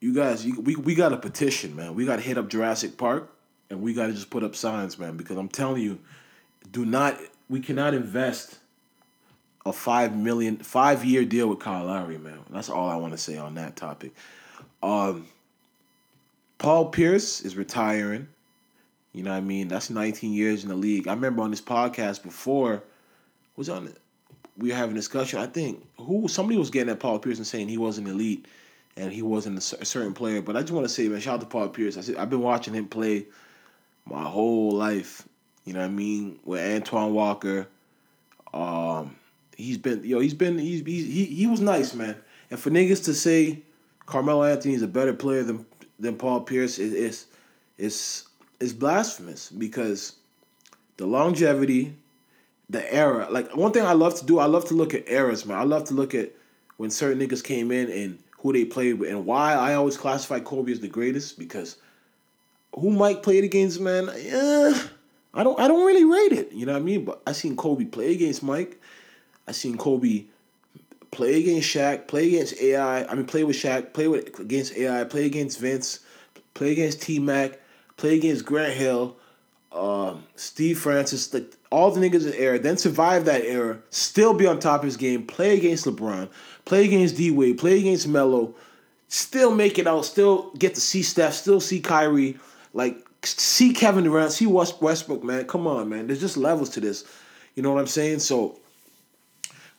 you 0.00 0.14
guys, 0.14 0.46
you, 0.46 0.62
we 0.62 0.76
we 0.76 0.94
got 0.94 1.12
a 1.12 1.18
petition, 1.18 1.76
man. 1.76 1.94
We 1.94 2.06
got 2.06 2.16
to 2.16 2.22
hit 2.22 2.38
up 2.38 2.48
Jurassic 2.48 2.96
Park 2.96 3.30
and 3.68 3.82
we 3.82 3.92
got 3.92 4.06
to 4.06 4.14
just 4.14 4.30
put 4.30 4.44
up 4.44 4.56
signs, 4.56 4.98
man, 4.98 5.18
because 5.18 5.36
I'm 5.36 5.48
telling 5.48 5.82
you, 5.82 5.98
do 6.70 6.86
not 6.86 7.20
we 7.50 7.60
cannot 7.60 7.92
invest 7.92 8.58
a 9.64 9.72
five 9.72 10.16
million 10.16 10.56
five 10.58 11.04
year 11.04 11.24
deal 11.24 11.48
with 11.48 11.60
Kyle 11.60 11.84
Lowry, 11.84 12.18
man. 12.18 12.40
That's 12.50 12.68
all 12.68 12.88
I 12.88 12.96
want 12.96 13.12
to 13.12 13.18
say 13.18 13.38
on 13.38 13.54
that 13.54 13.76
topic. 13.76 14.12
Um, 14.82 15.26
Paul 16.58 16.86
Pierce 16.86 17.40
is 17.40 17.56
retiring. 17.56 18.28
You 19.12 19.22
know 19.22 19.30
what 19.30 19.36
I 19.36 19.40
mean? 19.40 19.68
That's 19.68 19.90
19 19.90 20.32
years 20.32 20.62
in 20.62 20.70
the 20.70 20.74
league. 20.74 21.06
I 21.06 21.12
remember 21.12 21.42
on 21.42 21.50
this 21.50 21.60
podcast 21.60 22.22
before 22.22 22.82
was 23.56 23.68
on 23.68 23.92
we 24.56 24.68
were 24.68 24.74
having 24.74 24.94
a 24.94 24.98
discussion. 24.98 25.38
I 25.38 25.46
think 25.46 25.84
who 25.98 26.28
somebody 26.28 26.58
was 26.58 26.70
getting 26.70 26.90
at 26.90 27.00
Paul 27.00 27.18
Pierce 27.18 27.38
and 27.38 27.46
saying 27.46 27.68
he 27.68 27.78
wasn't 27.78 28.08
elite 28.08 28.46
and 28.96 29.12
he 29.12 29.22
wasn't 29.22 29.58
a 29.58 29.84
certain 29.84 30.14
player. 30.14 30.42
But 30.42 30.56
I 30.56 30.60
just 30.60 30.72
want 30.72 30.84
to 30.86 30.92
say, 30.92 31.08
man, 31.08 31.20
shout 31.20 31.34
out 31.34 31.40
to 31.40 31.46
Paul 31.46 31.68
Pierce. 31.68 31.96
I 31.96 32.20
I've 32.20 32.30
been 32.30 32.42
watching 32.42 32.74
him 32.74 32.86
play 32.86 33.26
my 34.04 34.24
whole 34.24 34.72
life. 34.72 35.26
You 35.64 35.72
know 35.72 35.80
what 35.80 35.86
I 35.86 35.90
mean? 35.90 36.38
With 36.44 36.60
Antoine 36.60 37.14
Walker, 37.14 37.68
um, 38.52 39.16
he's 39.56 39.78
been 39.78 40.02
yo, 40.04 40.20
he's 40.20 40.34
been 40.34 40.58
he's, 40.58 40.84
he's 40.84 41.06
he 41.06 41.24
he 41.24 41.46
was 41.46 41.60
nice, 41.60 41.94
man. 41.94 42.16
And 42.50 42.58
for 42.58 42.70
niggas 42.70 43.04
to 43.04 43.14
say 43.14 43.62
Carmelo 44.06 44.44
Anthony 44.44 44.74
is 44.74 44.82
a 44.82 44.88
better 44.88 45.14
player 45.14 45.42
than 45.42 45.66
than 45.98 46.16
Paul 46.16 46.40
Pierce 46.40 46.78
is 46.78 46.92
is 46.92 47.26
is 47.78 48.26
is 48.60 48.72
blasphemous 48.72 49.50
because 49.50 50.14
the 50.96 51.06
longevity, 51.06 51.94
the 52.68 52.92
era. 52.92 53.28
Like 53.30 53.56
one 53.56 53.72
thing 53.72 53.84
I 53.84 53.92
love 53.92 54.18
to 54.20 54.24
do, 54.24 54.38
I 54.38 54.46
love 54.46 54.66
to 54.66 54.74
look 54.74 54.94
at 54.94 55.08
eras, 55.08 55.46
man. 55.46 55.58
I 55.58 55.64
love 55.64 55.84
to 55.84 55.94
look 55.94 56.14
at 56.14 56.32
when 56.76 56.90
certain 56.90 57.18
niggas 57.18 57.42
came 57.42 57.70
in 57.70 57.90
and 57.90 58.18
who 58.38 58.52
they 58.52 58.64
played 58.64 58.98
with 58.98 59.10
and 59.10 59.24
why 59.24 59.54
I 59.54 59.74
always 59.74 59.96
classify 59.96 60.40
Kobe 60.40 60.72
as 60.72 60.80
the 60.80 60.88
greatest 60.88 61.38
because 61.38 61.76
who 62.74 62.90
Mike 62.90 63.22
played 63.22 63.44
against, 63.44 63.80
man, 63.80 64.10
yeah, 64.18 64.80
I 65.34 65.44
don't 65.44 65.58
I 65.60 65.68
don't 65.68 65.86
really 65.86 66.04
rate 66.04 66.38
it. 66.38 66.52
You 66.52 66.66
know 66.66 66.72
what 66.72 66.82
I 66.82 66.84
mean? 66.84 67.04
But 67.04 67.22
I 67.26 67.32
seen 67.32 67.56
Kobe 67.56 67.84
play 67.84 68.12
against 68.12 68.42
Mike. 68.42 68.80
I 69.46 69.52
seen 69.52 69.76
Kobe 69.76 70.24
play 71.10 71.40
against 71.40 71.68
Shaq, 71.68 72.06
play 72.08 72.28
against 72.28 72.60
AI. 72.60 73.04
I 73.04 73.14
mean, 73.14 73.26
play 73.26 73.44
with 73.44 73.56
Shaq, 73.56 73.92
play 73.92 74.08
with 74.08 74.38
against 74.38 74.76
AI, 74.76 75.04
play 75.04 75.26
against 75.26 75.58
Vince, 75.58 76.00
play 76.54 76.72
against 76.72 77.02
T 77.02 77.18
Mac, 77.18 77.60
play 77.96 78.16
against 78.16 78.44
Grant 78.44 78.72
Hill, 78.72 79.16
um, 79.72 80.24
Steve 80.36 80.78
Francis, 80.78 81.32
like 81.32 81.54
all 81.70 81.90
the 81.90 82.00
niggas 82.00 82.24
in 82.24 82.30
the 82.30 82.40
era. 82.40 82.58
Then 82.58 82.76
survive 82.76 83.24
that 83.26 83.44
era, 83.44 83.78
still 83.90 84.34
be 84.34 84.46
on 84.46 84.58
top 84.58 84.80
of 84.80 84.86
his 84.86 84.96
game, 84.96 85.26
play 85.26 85.56
against 85.56 85.84
LeBron, 85.84 86.28
play 86.64 86.84
against 86.84 87.16
D 87.16 87.30
Wade, 87.30 87.58
play 87.58 87.78
against 87.78 88.08
Melo, 88.08 88.54
still 89.08 89.54
make 89.54 89.78
it 89.78 89.86
out, 89.86 90.04
still 90.04 90.50
get 90.58 90.74
to 90.74 90.80
see 90.80 91.02
Steph, 91.02 91.34
still 91.34 91.60
see 91.60 91.80
Kyrie 91.80 92.38
like, 92.74 93.06
see 93.22 93.72
Kevin 93.72 94.04
Durant, 94.04 94.32
see 94.32 94.46
Westbrook, 94.46 95.22
man. 95.22 95.44
Come 95.46 95.66
on, 95.66 95.88
man. 95.88 96.06
There's 96.06 96.20
just 96.20 96.36
levels 96.36 96.70
to 96.70 96.80
this. 96.80 97.04
You 97.54 97.62
know 97.62 97.72
what 97.72 97.80
I'm 97.80 97.86
saying? 97.86 98.20
So 98.20 98.58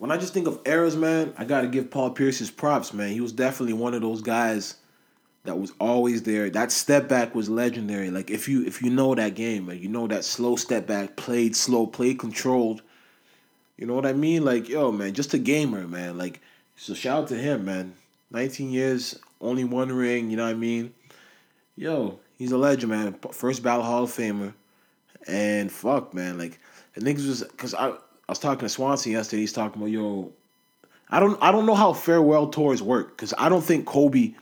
when 0.03 0.11
I 0.11 0.17
just 0.17 0.33
think 0.33 0.47
of 0.47 0.59
eras, 0.65 0.97
man, 0.97 1.33
I 1.37 1.45
got 1.45 1.61
to 1.61 1.67
give 1.69 1.89
Paul 1.89 2.11
Pierce 2.11 2.37
his 2.37 2.51
props, 2.51 2.93
man. 2.93 3.13
He 3.13 3.21
was 3.21 3.31
definitely 3.31 3.71
one 3.71 3.93
of 3.93 4.01
those 4.01 4.21
guys 4.21 4.75
that 5.45 5.57
was 5.57 5.71
always 5.79 6.23
there. 6.23 6.49
That 6.49 6.73
step 6.73 7.07
back 7.07 7.33
was 7.33 7.47
legendary. 7.47 8.11
Like 8.11 8.29
if 8.29 8.49
you 8.49 8.65
if 8.65 8.81
you 8.81 8.89
know 8.89 9.15
that 9.15 9.33
game, 9.33 9.67
man, 9.67 9.79
you 9.79 9.87
know 9.87 10.05
that 10.07 10.25
slow 10.25 10.57
step 10.57 10.87
back, 10.87 11.15
played 11.15 11.55
slow, 11.55 11.87
played 11.87 12.19
controlled. 12.19 12.81
You 13.77 13.85
know 13.85 13.93
what 13.93 14.05
I 14.05 14.11
mean? 14.11 14.43
Like 14.43 14.67
yo, 14.67 14.91
man, 14.91 15.13
just 15.13 15.33
a 15.35 15.37
gamer, 15.37 15.87
man. 15.87 16.17
Like 16.17 16.41
so, 16.75 16.93
shout 16.93 17.21
out 17.21 17.27
to 17.29 17.35
him, 17.35 17.63
man. 17.63 17.93
19 18.31 18.71
years, 18.71 19.17
only 19.39 19.63
one 19.63 19.89
ring. 19.89 20.29
You 20.29 20.35
know 20.35 20.43
what 20.43 20.51
I 20.51 20.55
mean? 20.55 20.93
Yo, 21.77 22.19
he's 22.37 22.51
a 22.51 22.57
legend, 22.57 22.91
man. 22.91 23.15
First 23.31 23.63
ballot 23.63 23.85
Hall 23.85 24.03
of 24.03 24.09
Famer. 24.09 24.53
And 25.27 25.71
fuck, 25.71 26.13
man, 26.13 26.37
like 26.37 26.59
the 26.93 26.99
niggas 26.99 27.25
was 27.25 27.43
because 27.43 27.73
I 27.73 27.93
I 28.27 28.31
was 28.31 28.39
talking 28.39 28.67
to 28.67 28.69
Swanson 28.69 29.11
yesterday. 29.11 29.41
He's 29.41 29.53
talking 29.53 29.81
about 29.81 29.91
yo, 29.91 30.31
I 31.09 31.19
don't 31.19 31.41
I 31.41 31.51
don't 31.51 31.65
know 31.65 31.75
how 31.75 31.93
farewell 31.93 32.47
tours 32.47 32.81
work 32.81 33.15
because 33.15 33.33
I 33.37 33.49
don't 33.49 33.63
think 33.63 33.85
Kobe 33.85 34.33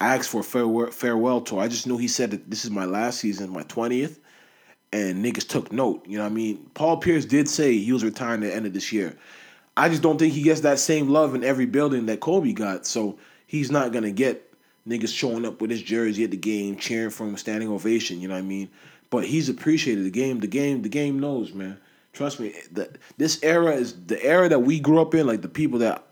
asked 0.00 0.30
for 0.30 0.40
a 0.40 0.44
farewell 0.44 0.90
farewell 0.90 1.40
tour. 1.40 1.60
I 1.60 1.68
just 1.68 1.86
knew 1.86 1.98
he 1.98 2.08
said 2.08 2.30
that 2.30 2.48
this 2.50 2.64
is 2.64 2.70
my 2.70 2.84
last 2.84 3.20
season, 3.20 3.52
my 3.52 3.62
twentieth, 3.64 4.20
and 4.92 5.24
niggas 5.24 5.48
took 5.48 5.72
note. 5.72 6.06
You 6.06 6.18
know 6.18 6.24
what 6.24 6.30
I 6.30 6.34
mean? 6.34 6.70
Paul 6.74 6.98
Pierce 6.98 7.24
did 7.24 7.48
say 7.48 7.76
he 7.76 7.92
was 7.92 8.04
retiring 8.04 8.42
at 8.44 8.50
the 8.50 8.54
end 8.54 8.66
of 8.66 8.72
this 8.72 8.92
year. 8.92 9.16
I 9.76 9.88
just 9.88 10.02
don't 10.02 10.18
think 10.18 10.32
he 10.32 10.42
gets 10.42 10.60
that 10.60 10.78
same 10.78 11.08
love 11.08 11.34
in 11.34 11.42
every 11.42 11.66
building 11.66 12.06
that 12.06 12.20
Kobe 12.20 12.52
got. 12.52 12.86
So 12.86 13.18
he's 13.48 13.72
not 13.72 13.92
gonna 13.92 14.12
get 14.12 14.54
niggas 14.88 15.14
showing 15.14 15.44
up 15.44 15.60
with 15.60 15.70
his 15.70 15.82
jersey 15.82 16.22
at 16.24 16.30
the 16.30 16.36
game, 16.36 16.76
cheering 16.76 17.10
for 17.10 17.26
him, 17.26 17.36
standing 17.36 17.68
ovation. 17.68 18.20
You 18.20 18.28
know 18.28 18.34
what 18.34 18.40
I 18.40 18.42
mean? 18.42 18.70
But 19.10 19.24
he's 19.24 19.48
appreciated 19.48 20.04
the 20.04 20.10
game. 20.10 20.40
The 20.40 20.46
game, 20.46 20.82
the 20.82 20.88
game 20.88 21.18
knows, 21.18 21.52
man. 21.52 21.78
Trust 22.14 22.40
me. 22.40 22.54
That 22.72 22.96
this 23.18 23.38
era 23.42 23.72
is 23.74 24.06
the 24.06 24.22
era 24.24 24.48
that 24.48 24.60
we 24.60 24.80
grew 24.80 25.00
up 25.00 25.14
in. 25.14 25.26
Like 25.26 25.42
the 25.42 25.48
people 25.48 25.80
that 25.80 26.06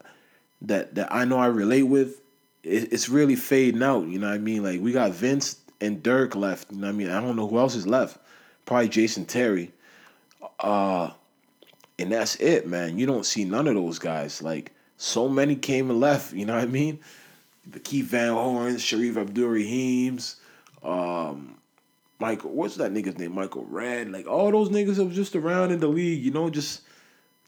that 0.60 0.94
that 0.94 1.12
I 1.12 1.24
know 1.24 1.38
I 1.38 1.46
relate 1.46 1.84
with. 1.84 2.20
It, 2.62 2.92
it's 2.92 3.08
really 3.08 3.36
fading 3.36 3.82
out. 3.82 4.06
You 4.06 4.18
know 4.18 4.28
what 4.28 4.34
I 4.34 4.38
mean? 4.38 4.62
Like 4.62 4.80
we 4.80 4.92
got 4.92 5.12
Vince 5.12 5.56
and 5.80 6.02
Dirk 6.02 6.36
left. 6.36 6.70
You 6.70 6.78
know 6.78 6.88
what 6.88 6.94
I 6.94 6.96
mean? 6.96 7.10
I 7.10 7.20
don't 7.20 7.36
know 7.36 7.48
who 7.48 7.58
else 7.58 7.74
is 7.74 7.86
left. 7.86 8.18
Probably 8.66 8.88
Jason 8.88 9.24
Terry. 9.24 9.72
Uh, 10.60 11.10
and 11.98 12.12
that's 12.12 12.36
it, 12.36 12.68
man. 12.68 12.98
You 12.98 13.06
don't 13.06 13.26
see 13.26 13.44
none 13.44 13.66
of 13.66 13.74
those 13.74 13.98
guys. 13.98 14.42
Like 14.42 14.72
so 14.98 15.28
many 15.28 15.56
came 15.56 15.88
and 15.88 15.98
left. 15.98 16.34
You 16.34 16.44
know 16.44 16.54
what 16.54 16.64
I 16.64 16.66
mean? 16.66 17.00
the 17.66 17.80
Keith 17.80 18.06
Van 18.06 18.32
Horns, 18.32 18.82
Shareef 18.82 19.16
Abdur-Rahims, 19.16 20.36
um, 20.82 21.56
Michael, 22.22 22.52
what's 22.52 22.76
that 22.76 22.92
nigga's 22.92 23.18
name? 23.18 23.35
Michael 23.35 23.66
Redd, 23.68 24.12
like 24.12 24.28
all 24.28 24.52
those 24.52 24.68
niggas 24.68 24.94
that 24.94 25.06
was 25.06 25.16
just 25.16 25.35
around 25.35 25.72
in 25.72 25.80
the 25.80 25.88
league, 25.88 26.22
you 26.22 26.30
know, 26.30 26.48
just 26.50 26.82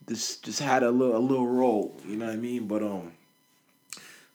just 0.08 0.44
just 0.44 0.58
had 0.58 0.82
a 0.82 0.90
little 0.90 1.16
a 1.16 1.18
little 1.18 1.46
role, 1.46 1.96
you 2.04 2.16
know 2.16 2.26
what 2.26 2.34
I 2.34 2.38
mean? 2.38 2.66
But 2.66 2.82
um, 2.82 3.12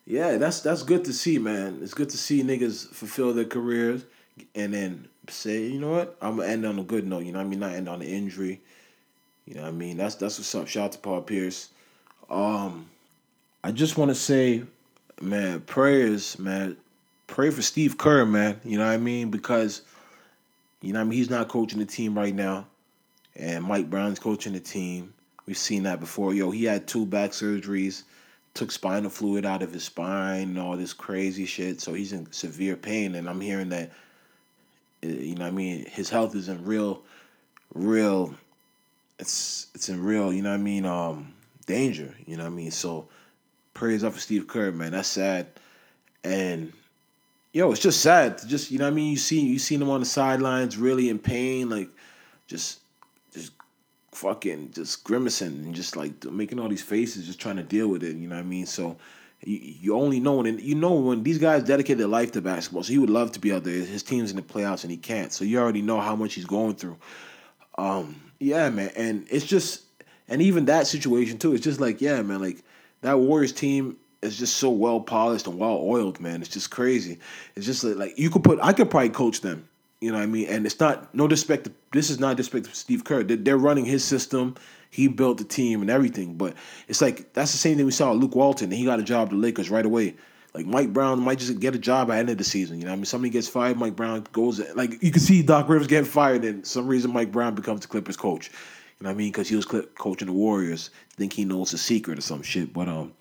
yeah, 0.06 0.38
that's 0.38 0.62
that's 0.62 0.84
good 0.84 1.04
to 1.04 1.13
see, 1.13 1.39
man. 1.39 1.80
It's 1.84 1.93
good 1.93 2.10
to 2.12 2.17
see 2.17 2.41
niggas 2.41 2.88
fulfill 2.88 3.34
their 3.34 3.43
careers 3.43 4.06
and 4.56 4.73
then 4.73 5.10
say, 5.28 5.67
you 5.67 5.78
know 5.78 5.91
what, 5.91 6.15
I'm 6.21 6.38
gonna 6.38 6.47
end 6.47 6.65
on 6.65 6.80
a 6.80 6.84
good 6.84 7.06
note. 7.06 7.25
You 7.25 7.34
know 7.34 7.39
what 7.39 7.45
I 7.45 7.49
mean? 7.49 7.60
Not 7.60 7.73
end 7.73 7.89
on 7.89 8.02
an 8.02 8.08
injury. 8.08 8.62
You 9.45 9.56
know 9.56 9.63
what 9.63 9.67
I 9.67 9.71
mean? 9.71 9.97
That's 9.97 10.15
that's 10.15 10.39
what's 10.39 10.56
up. 10.56 10.69
Shout 10.69 10.86
out 10.86 10.91
to 10.93 10.99
Paul 10.99 11.21
Pierce. 11.21 11.67
Um, 12.30 12.89
I 13.62 13.73
just 13.73 13.97
want 13.97 14.08
to 14.08 14.15
say 14.15 14.63
man, 15.21 15.60
prayers, 15.62 16.39
man. 16.39 16.78
Pray 17.28 17.49
for 17.49 17.62
Steve 17.62 17.97
Kerr, 17.97 18.25
man. 18.25 18.60
You 18.63 18.78
know 18.78 18.86
what 18.86 18.93
I 18.93 18.97
mean? 18.97 19.30
Because, 19.30 19.82
you 20.82 20.94
know 20.94 21.02
I 21.02 21.04
mean? 21.04 21.18
He's 21.18 21.30
not 21.30 21.48
coaching 21.48 21.80
the 21.80 21.86
team 21.86 22.18
right 22.18 22.34
now. 22.34 22.68
And 23.36 23.63
Mike 23.63 23.89
Brown's 23.89 24.20
coaching 24.20 24.54
the 24.54 24.60
team. 24.60 25.13
We've 25.46 25.58
seen 25.58 25.84
that 25.84 26.00
before. 26.00 26.34
Yo, 26.34 26.52
he 26.52 26.65
had 26.65 26.88
two 26.88 27.06
back 27.06 27.32
surgeries, 27.32 28.03
took 28.53 28.72
spinal 28.72 29.10
fluid 29.10 29.45
out 29.45 29.64
of 29.64 29.74
his 29.74 29.84
spine, 29.84 30.49
and 30.49 30.60
all 30.60 30.78
this 30.78 30.93
crazy 30.93 31.45
shit. 31.45 31.82
So 31.82 31.93
he's 31.93 32.14
in 32.14 32.32
severe 32.32 32.76
pain. 32.76 33.16
And 33.16 33.30
I'm 33.30 33.41
hearing 33.41 33.70
that, 33.70 33.91
uh, 35.03 35.08
you 35.08 35.36
know 35.36 35.47
I 35.47 35.51
mean? 35.51 35.86
His 35.86 36.10
health 36.10 36.36
is 36.36 36.49
in 36.49 36.64
real, 36.66 37.01
real, 37.74 38.36
it's 39.18 39.68
it's 39.74 39.89
in 39.89 40.03
real, 40.03 40.34
you 40.34 40.41
know 40.41 40.51
what 40.51 40.60
I 40.60 40.64
mean? 40.64 40.86
Um, 40.86 41.34
danger, 41.66 42.16
you 42.26 42.38
know 42.38 42.43
what 42.43 42.51
I 42.51 42.56
mean? 42.56 42.72
So, 42.72 43.08
Praise 43.80 44.03
up 44.03 44.12
for 44.12 44.20
Steve 44.20 44.45
Kerr, 44.45 44.74
man. 44.74 44.91
That's 44.91 45.08
sad. 45.08 45.47
And 46.26 46.74
yo, 47.52 47.72
it's 47.72 47.82
just 47.82 48.02
sad 48.02 48.39
just, 48.47 48.72
you 48.72 48.78
know 48.78 48.86
what 48.86 48.91
I 48.91 48.95
mean? 48.95 49.12
You 49.12 49.18
see 49.18 49.41
you 49.41 49.60
seen 49.60 49.82
him 49.82 49.89
on 49.89 50.00
the 50.00 50.06
sidelines 50.06 50.78
really 50.78 51.10
in 51.10 51.20
pain, 51.20 51.70
like 51.70 51.89
just 52.47 52.80
just 53.34 53.52
fucking 54.12 54.72
just 54.72 55.04
grimacing 55.04 55.47
and 55.47 55.76
just 55.76 55.95
like 55.95 56.24
making 56.26 56.60
all 56.60 56.70
these 56.70 56.84
faces, 56.84 57.26
just 57.26 57.39
trying 57.39 57.58
to 57.58 57.64
deal 57.64 57.88
with 57.88 58.04
it, 58.04 58.16
you 58.16 58.28
know 58.28 58.36
what 58.36 58.41
I 58.41 58.47
mean? 58.47 58.66
So 58.66 58.97
you, 59.41 59.58
you 59.58 59.95
only 59.95 60.20
know 60.20 60.36
when 60.36 60.60
you 60.60 60.76
know 60.76 60.93
when 60.93 61.24
these 61.24 61.38
guys 61.38 61.64
dedicate 61.64 61.97
their 61.97 62.08
life 62.08 62.32
to 62.34 62.41
basketball, 62.41 62.84
so 62.84 62.91
he 62.91 63.00
would 63.00 63.10
love 63.10 63.32
to 63.34 63.39
be 63.39 63.54
out 63.54 63.64
there. 63.64 63.74
His 63.74 64.04
team's 64.04 64.32
in 64.32 64.36
the 64.36 64.41
playoffs 64.41 64.84
and 64.84 64.91
he 64.91 64.97
can't. 64.97 65.32
So 65.32 65.45
you 65.45 65.60
already 65.60 65.82
know 65.82 66.00
how 66.00 66.16
much 66.16 66.34
he's 66.34 66.45
going 66.45 66.76
through. 66.76 66.97
Um, 67.78 68.16
Yeah, 68.39 68.70
man, 68.70 68.91
and 68.95 69.28
it's 69.30 69.45
just, 69.45 69.84
and 70.28 70.41
even 70.41 70.66
that 70.66 70.88
situation 70.88 71.38
too. 71.38 71.54
It's 71.54 71.64
just 71.64 71.80
like, 71.80 72.02
yeah, 72.02 72.22
man, 72.22 72.41
like 72.41 72.64
that 73.02 73.20
Warriors 73.20 73.54
team 73.54 73.97
is 74.22 74.38
just 74.38 74.57
so 74.57 74.70
well 74.70 74.99
polished 74.99 75.47
and 75.47 75.57
well 75.59 75.80
oiled, 75.82 76.20
man. 76.20 76.41
It's 76.41 76.49
just 76.49 76.72
crazy. 76.72 77.20
It's 77.55 77.65
just 77.65 77.84
like, 77.84 78.17
you 78.17 78.30
could 78.30 78.43
put, 78.43 78.59
I 78.61 78.74
could 78.74 78.89
probably 78.89 79.09
coach 79.09 79.41
them. 79.41 79.67
You 80.01 80.11
know 80.11 80.17
what 80.17 80.24
I 80.24 80.28
mean? 80.28 80.47
And 80.47 80.65
it's 80.65 80.80
not 80.80 81.13
no 81.13 81.28
disrespect. 81.28 81.65
To, 81.65 81.72
this 81.91 82.09
is 82.09 82.20
not 82.20 82.38
disrespect 82.38 82.74
to 82.74 82.76
Steve 82.80 83.03
Kerr. 83.03 83.24
They're, 83.24 83.38
they're 83.38 83.57
running 83.57 83.86
his 83.86 84.03
system. 84.03 84.55
He 84.91 85.07
built 85.07 85.38
the 85.38 85.43
team 85.43 85.82
and 85.82 85.89
everything. 85.89 86.36
But 86.36 86.53
it's 86.88 87.01
like 87.01 87.34
that's 87.34 87.51
the 87.51 87.57
same 87.57 87.76
thing 87.76 87.86
we 87.86 87.91
saw 87.91 88.13
with 88.13 88.22
Luke 88.22 88.36
Walton. 88.36 88.72
He 88.72 88.86
got 88.86 88.99
a 88.99 89.03
job 89.03 89.30
the 89.30 89.36
Lakers 89.36 89.70
right 89.70 89.86
away. 89.86 90.15
Like 90.53 90.65
Mike 90.65 90.93
Brown 90.93 91.20
might 91.20 91.39
just 91.39 91.59
get 91.59 91.76
a 91.76 91.80
job 91.80 92.09
at 92.09 92.13
the 92.13 92.20
end 92.20 92.30
of 92.30 92.38
the 92.38 92.43
season. 92.45 92.80
You 92.80 92.86
know, 92.86 92.91
what 92.91 92.93
I 92.93 92.97
mean, 92.97 93.05
somebody 93.05 93.30
gets 93.30 93.47
fired, 93.47 93.78
Mike 93.78 93.95
Brown 93.95 94.26
goes. 94.32 94.61
Like 94.74 95.03
you 95.03 95.11
can 95.11 95.22
see 95.22 95.43
Doc 95.43 95.67
Rivers 95.67 95.88
getting 95.88 96.09
fired, 96.09 96.45
and 96.45 96.65
some 96.65 96.88
reason 96.88 97.11
Mike 97.11 97.32
Brown 97.32 97.53
becomes 97.53 97.82
the 97.82 97.88
Clippers 97.88 98.17
coach. 98.17 98.49
You 98.49 99.03
know 99.03 99.09
what 99.09 99.15
I 99.15 99.17
mean? 99.17 99.32
Because 99.32 99.47
he 99.47 99.55
was 99.55 99.65
coaching 99.65 100.28
the 100.28 100.34
Warriors. 100.34 100.89
think 101.17 101.34
he 101.34 101.45
knows 101.45 101.72
the 101.72 101.78
secret 101.78 102.17
or 102.17 102.22
some 102.22 102.41
shit. 102.41 102.74
But 102.74 102.88
um, 102.88 103.13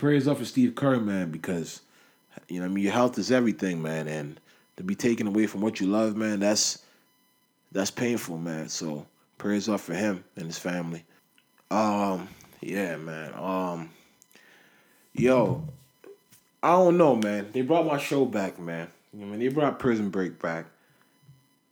prayers 0.00 0.26
up 0.26 0.38
for 0.38 0.46
Steve 0.46 0.74
Kerr, 0.74 0.98
man, 0.98 1.30
because 1.30 1.82
you 2.48 2.58
know, 2.58 2.64
I 2.64 2.68
mean, 2.68 2.82
your 2.82 2.92
health 2.94 3.18
is 3.18 3.30
everything, 3.30 3.82
man, 3.82 4.08
and 4.08 4.40
to 4.78 4.82
be 4.82 4.94
taken 4.94 5.26
away 5.26 5.46
from 5.46 5.60
what 5.60 5.78
you 5.78 5.86
love, 5.86 6.16
man, 6.16 6.40
that's 6.40 6.82
that's 7.70 7.90
painful, 7.90 8.38
man. 8.38 8.70
So 8.70 9.06
prayers 9.36 9.68
up 9.68 9.80
for 9.80 9.92
him 9.92 10.24
and 10.36 10.46
his 10.46 10.58
family. 10.58 11.04
Um, 11.70 12.28
yeah, 12.62 12.96
man. 12.96 13.34
Um, 13.34 13.90
yo, 15.12 15.68
I 16.62 16.70
don't 16.70 16.96
know, 16.96 17.14
man. 17.14 17.50
They 17.52 17.60
brought 17.60 17.84
my 17.84 17.98
show 17.98 18.24
back, 18.24 18.58
man. 18.58 18.88
I 19.12 19.24
mean, 19.24 19.38
they 19.38 19.48
brought 19.48 19.78
Prison 19.78 20.08
Break 20.08 20.40
back. 20.40 20.64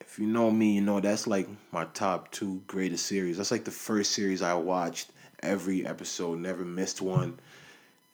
If 0.02 0.18
you 0.18 0.26
know 0.26 0.50
me, 0.50 0.74
you 0.74 0.82
know 0.82 1.00
that's 1.00 1.26
like 1.26 1.48
my 1.72 1.86
top 1.94 2.30
two 2.30 2.60
greatest 2.66 3.06
series. 3.06 3.38
That's 3.38 3.50
like 3.50 3.64
the 3.64 3.70
first 3.70 4.12
series 4.12 4.42
I 4.42 4.52
watched 4.52 5.10
every 5.42 5.86
episode, 5.86 6.40
never 6.40 6.64
missed 6.64 7.00
one. 7.00 7.38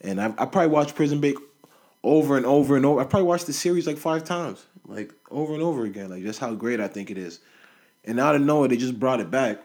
And 0.00 0.20
I, 0.20 0.26
I 0.26 0.46
probably 0.46 0.68
watched 0.68 0.94
Prison 0.94 1.20
Break 1.20 1.36
over 2.02 2.36
and 2.36 2.46
over 2.46 2.76
and 2.76 2.84
over. 2.84 3.00
I 3.00 3.04
probably 3.04 3.28
watched 3.28 3.46
the 3.46 3.52
series 3.52 3.86
like 3.86 3.96
five 3.96 4.24
times, 4.24 4.64
like 4.86 5.12
over 5.30 5.54
and 5.54 5.62
over 5.62 5.84
again. 5.84 6.10
Like 6.10 6.22
just 6.22 6.38
how 6.38 6.54
great 6.54 6.80
I 6.80 6.88
think 6.88 7.10
it 7.10 7.18
is. 7.18 7.40
And 8.04 8.20
out 8.20 8.34
of 8.34 8.42
nowhere, 8.42 8.68
they 8.68 8.76
just 8.76 9.00
brought 9.00 9.20
it 9.20 9.30
back, 9.30 9.58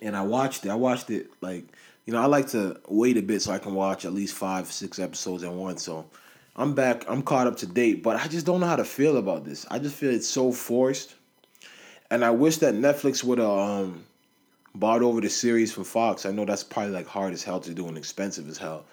and 0.00 0.16
I 0.16 0.22
watched 0.22 0.64
it. 0.64 0.70
I 0.70 0.76
watched 0.76 1.10
it 1.10 1.30
like 1.40 1.64
you 2.06 2.12
know, 2.12 2.20
I 2.20 2.26
like 2.26 2.48
to 2.48 2.78
wait 2.88 3.16
a 3.16 3.22
bit 3.22 3.42
so 3.42 3.52
I 3.52 3.58
can 3.58 3.74
watch 3.74 4.04
at 4.04 4.12
least 4.12 4.34
five, 4.34 4.70
six 4.70 4.98
episodes 4.98 5.42
at 5.42 5.52
once. 5.52 5.82
So 5.82 6.04
I'm 6.56 6.74
back. 6.74 7.04
I'm 7.08 7.22
caught 7.22 7.46
up 7.46 7.56
to 7.58 7.66
date, 7.66 8.02
but 8.02 8.16
I 8.16 8.28
just 8.28 8.46
don't 8.46 8.60
know 8.60 8.66
how 8.66 8.76
to 8.76 8.84
feel 8.84 9.16
about 9.16 9.44
this. 9.44 9.66
I 9.70 9.78
just 9.78 9.96
feel 9.96 10.10
it's 10.10 10.28
so 10.28 10.52
forced, 10.52 11.14
and 12.10 12.24
I 12.24 12.30
wish 12.30 12.58
that 12.58 12.74
Netflix 12.74 13.24
would 13.24 13.38
have 13.38 13.48
um, 13.48 14.04
bought 14.74 15.02
over 15.02 15.20
the 15.20 15.30
series 15.30 15.72
from 15.72 15.84
Fox. 15.84 16.26
I 16.26 16.30
know 16.30 16.44
that's 16.44 16.62
probably 16.62 16.92
like 16.92 17.06
hard 17.06 17.32
as 17.32 17.42
hell 17.42 17.60
to 17.60 17.74
do 17.74 17.88
and 17.88 17.96
expensive 17.96 18.48
as 18.48 18.58
hell, 18.58 18.84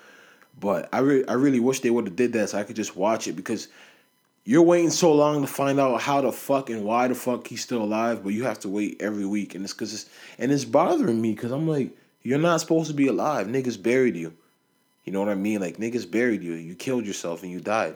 but 0.60 0.90
I 0.94 1.00
really, 1.00 1.28
I 1.28 1.34
really 1.34 1.60
wish 1.60 1.80
they 1.80 1.90
would 1.90 2.06
have 2.06 2.16
did 2.16 2.34
that 2.34 2.50
so 2.50 2.60
I 2.60 2.64
could 2.64 2.76
just 2.76 2.96
watch 2.96 3.28
it 3.28 3.34
because 3.34 3.68
you're 4.44 4.62
waiting 4.62 4.90
so 4.90 5.14
long 5.14 5.42
to 5.42 5.48
find 5.48 5.80
out 5.80 6.02
how 6.02 6.22
the 6.22 6.32
fuck 6.32 6.70
and 6.70 6.84
why 6.84 7.08
the 7.08 7.16
fuck 7.16 7.48
he's 7.48 7.62
still 7.62 7.84
alive, 7.84 8.24
but 8.24 8.34
you 8.34 8.44
have 8.44 8.60
to 8.60 8.70
wait 8.70 9.02
every 9.02 9.26
week, 9.26 9.56
and 9.56 9.64
it's 9.64 9.74
because 9.74 9.94
it's 9.94 10.10
and 10.40 10.52
it's 10.52 10.66
bothering 10.66 11.22
me 11.22 11.34
because 11.34 11.52
I'm 11.52 11.68
like 11.68 11.96
you're 12.24 12.40
not 12.40 12.62
supposed 12.62 12.90
to 12.90 12.96
be 12.96 13.08
alive. 13.08 13.48
Niggas 13.48 13.82
buried 13.82 14.16
you. 14.16 14.34
You 15.06 15.14
know 15.14 15.20
what 15.20 15.30
I 15.30 15.36
mean? 15.36 15.62
Like 15.62 15.78
niggas 15.78 16.10
buried 16.10 16.44
you. 16.44 16.54
You 16.54 16.76
killed 16.76 17.06
yourself 17.06 17.44
and 17.44 17.52
you 17.52 17.60
died. 17.60 17.96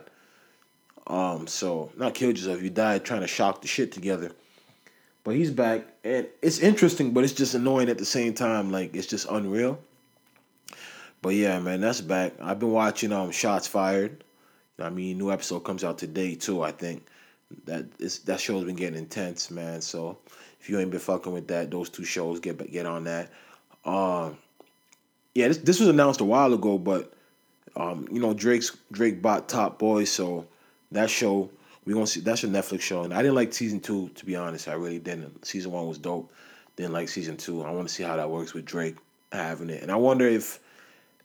Um, 1.06 1.46
so 1.46 1.90
not 1.96 2.14
killed 2.14 2.36
yourself, 2.36 2.62
you 2.62 2.70
died 2.70 3.04
trying 3.04 3.20
to 3.20 3.28
shock 3.28 3.62
the 3.62 3.68
shit 3.68 3.92
together. 3.92 4.32
But 5.22 5.34
he's 5.34 5.50
back 5.50 5.86
and 6.04 6.26
it's 6.42 6.58
interesting, 6.58 7.12
but 7.12 7.24
it's 7.24 7.32
just 7.32 7.54
annoying 7.54 7.88
at 7.88 7.98
the 7.98 8.04
same 8.04 8.34
time. 8.34 8.70
Like 8.70 8.94
it's 8.94 9.06
just 9.06 9.28
unreal. 9.30 9.78
But 11.26 11.34
yeah, 11.34 11.58
man, 11.58 11.80
that's 11.80 12.00
back. 12.00 12.34
I've 12.40 12.60
been 12.60 12.70
watching 12.70 13.10
um 13.10 13.32
Shots 13.32 13.66
Fired. 13.66 14.22
I 14.78 14.90
mean, 14.90 15.18
new 15.18 15.32
episode 15.32 15.58
comes 15.64 15.82
out 15.82 15.98
today 15.98 16.36
too, 16.36 16.62
I 16.62 16.70
think. 16.70 17.04
That 17.64 17.86
is 17.98 18.20
that 18.20 18.38
show's 18.38 18.62
been 18.62 18.76
getting 18.76 18.96
intense, 18.96 19.50
man. 19.50 19.80
So 19.80 20.18
if 20.60 20.70
you 20.70 20.78
ain't 20.78 20.92
been 20.92 21.00
fucking 21.00 21.32
with 21.32 21.48
that, 21.48 21.72
those 21.72 21.88
two 21.88 22.04
shows 22.04 22.38
get 22.38 22.70
get 22.70 22.86
on 22.86 23.02
that. 23.02 23.32
Um, 23.84 24.38
yeah, 25.34 25.48
this 25.48 25.58
this 25.58 25.80
was 25.80 25.88
announced 25.88 26.20
a 26.20 26.24
while 26.24 26.54
ago, 26.54 26.78
but 26.78 27.12
um, 27.74 28.06
you 28.12 28.20
know 28.20 28.32
Drake's 28.32 28.76
Drake 28.92 29.20
bought 29.20 29.48
Top 29.48 29.80
Boy, 29.80 30.04
so 30.04 30.46
that 30.92 31.10
show 31.10 31.50
we 31.86 31.92
gonna 31.92 32.06
see 32.06 32.20
that's 32.20 32.44
a 32.44 32.46
Netflix 32.46 32.82
show, 32.82 33.02
and 33.02 33.12
I 33.12 33.20
didn't 33.20 33.34
like 33.34 33.52
season 33.52 33.80
two 33.80 34.10
to 34.10 34.24
be 34.24 34.36
honest. 34.36 34.68
I 34.68 34.74
really 34.74 35.00
didn't. 35.00 35.44
Season 35.44 35.72
one 35.72 35.88
was 35.88 35.98
dope. 35.98 36.32
Didn't 36.76 36.92
like 36.92 37.08
season 37.08 37.36
two. 37.36 37.64
I 37.64 37.72
want 37.72 37.88
to 37.88 37.92
see 37.92 38.04
how 38.04 38.14
that 38.14 38.30
works 38.30 38.54
with 38.54 38.64
Drake 38.64 38.94
having 39.32 39.70
it, 39.70 39.82
and 39.82 39.90
I 39.90 39.96
wonder 39.96 40.24
if 40.28 40.60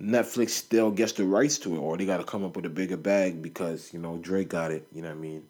Netflix 0.02 0.50
still 0.50 0.90
gets 0.90 1.12
the 1.14 1.26
rights 1.26 1.60
to 1.60 1.76
it, 1.76 1.80
or 1.80 1.96
they 1.96 2.06
got 2.06 2.18
to 2.18 2.24
come 2.24 2.44
up 2.44 2.56
with 2.56 2.66
a 2.66 2.70
bigger 2.70 2.98
bag 2.98 3.42
because 3.42 3.94
you 3.94 4.00
know 4.00 4.18
Drake 4.18 4.50
got 4.50 4.72
it. 4.72 4.88
You 4.94 5.02
know 5.02 5.10
what 5.10 5.18
I 5.18 5.20
mean? 5.20 5.44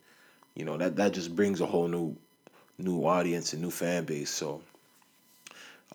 You 0.55 0.65
know 0.65 0.77
that 0.77 0.97
that 0.97 1.13
just 1.13 1.35
brings 1.35 1.61
a 1.61 1.65
whole 1.65 1.87
new 1.87 2.15
new 2.77 3.05
audience 3.05 3.53
and 3.53 3.61
new 3.61 3.71
fan 3.71 4.03
base. 4.03 4.29
So, 4.29 4.61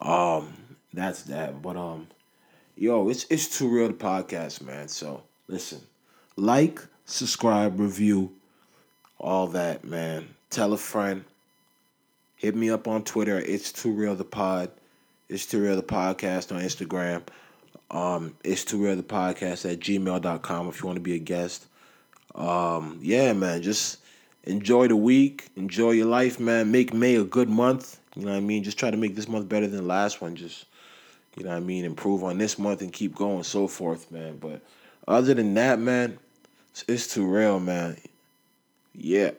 um, 0.00 0.54
that's 0.94 1.24
that. 1.24 1.60
But 1.60 1.76
um, 1.76 2.08
yo, 2.76 3.08
it's 3.10 3.26
it's 3.28 3.58
too 3.58 3.68
real 3.68 3.88
the 3.88 3.94
podcast, 3.94 4.62
man. 4.62 4.88
So 4.88 5.22
listen, 5.48 5.82
like, 6.36 6.80
subscribe, 7.04 7.78
review, 7.78 8.32
all 9.18 9.48
that, 9.48 9.84
man. 9.84 10.28
Tell 10.48 10.72
a 10.72 10.78
friend. 10.78 11.24
Hit 12.36 12.54
me 12.54 12.70
up 12.70 12.88
on 12.88 13.02
Twitter. 13.02 13.38
It's 13.38 13.72
too 13.72 13.92
real 13.92 14.14
the 14.14 14.24
pod. 14.24 14.70
It's 15.28 15.44
too 15.44 15.60
real 15.62 15.76
the 15.76 15.82
podcast 15.82 16.54
on 16.54 16.62
Instagram. 16.62 17.22
Um, 17.90 18.34
it's 18.42 18.64
too 18.64 18.82
real 18.82 18.96
the 18.96 19.02
podcast 19.02 19.70
at 19.70 19.80
gmail.com 19.80 20.68
if 20.68 20.80
you 20.80 20.86
want 20.86 20.96
to 20.96 21.02
be 21.02 21.14
a 21.14 21.18
guest. 21.18 21.66
Um, 22.34 22.98
yeah, 23.00 23.32
man, 23.32 23.62
just 23.62 23.98
enjoy 24.44 24.88
the 24.88 24.96
week, 24.96 25.48
enjoy 25.56 25.92
your 25.92 26.06
life, 26.06 26.40
man. 26.40 26.70
Make 26.70 26.92
May 26.92 27.16
a 27.16 27.24
good 27.24 27.48
month. 27.48 27.98
You 28.14 28.24
know 28.24 28.32
what 28.32 28.38
I 28.38 28.40
mean? 28.40 28.64
Just 28.64 28.78
try 28.78 28.90
to 28.90 28.96
make 28.96 29.14
this 29.14 29.28
month 29.28 29.48
better 29.48 29.66
than 29.66 29.76
the 29.78 29.86
last 29.86 30.20
one. 30.20 30.36
Just 30.36 30.66
you 31.36 31.44
know 31.44 31.50
what 31.50 31.56
I 31.56 31.60
mean, 31.60 31.84
improve 31.84 32.24
on 32.24 32.38
this 32.38 32.58
month 32.58 32.80
and 32.80 32.92
keep 32.92 33.14
going, 33.14 33.42
so 33.42 33.68
forth, 33.68 34.10
man. 34.10 34.38
But 34.38 34.62
other 35.06 35.34
than 35.34 35.52
that, 35.54 35.78
man, 35.78 36.18
it's, 36.70 36.84
it's 36.88 37.12
too 37.12 37.26
real, 37.26 37.60
man. 37.60 37.98
Yeah. 38.94 39.32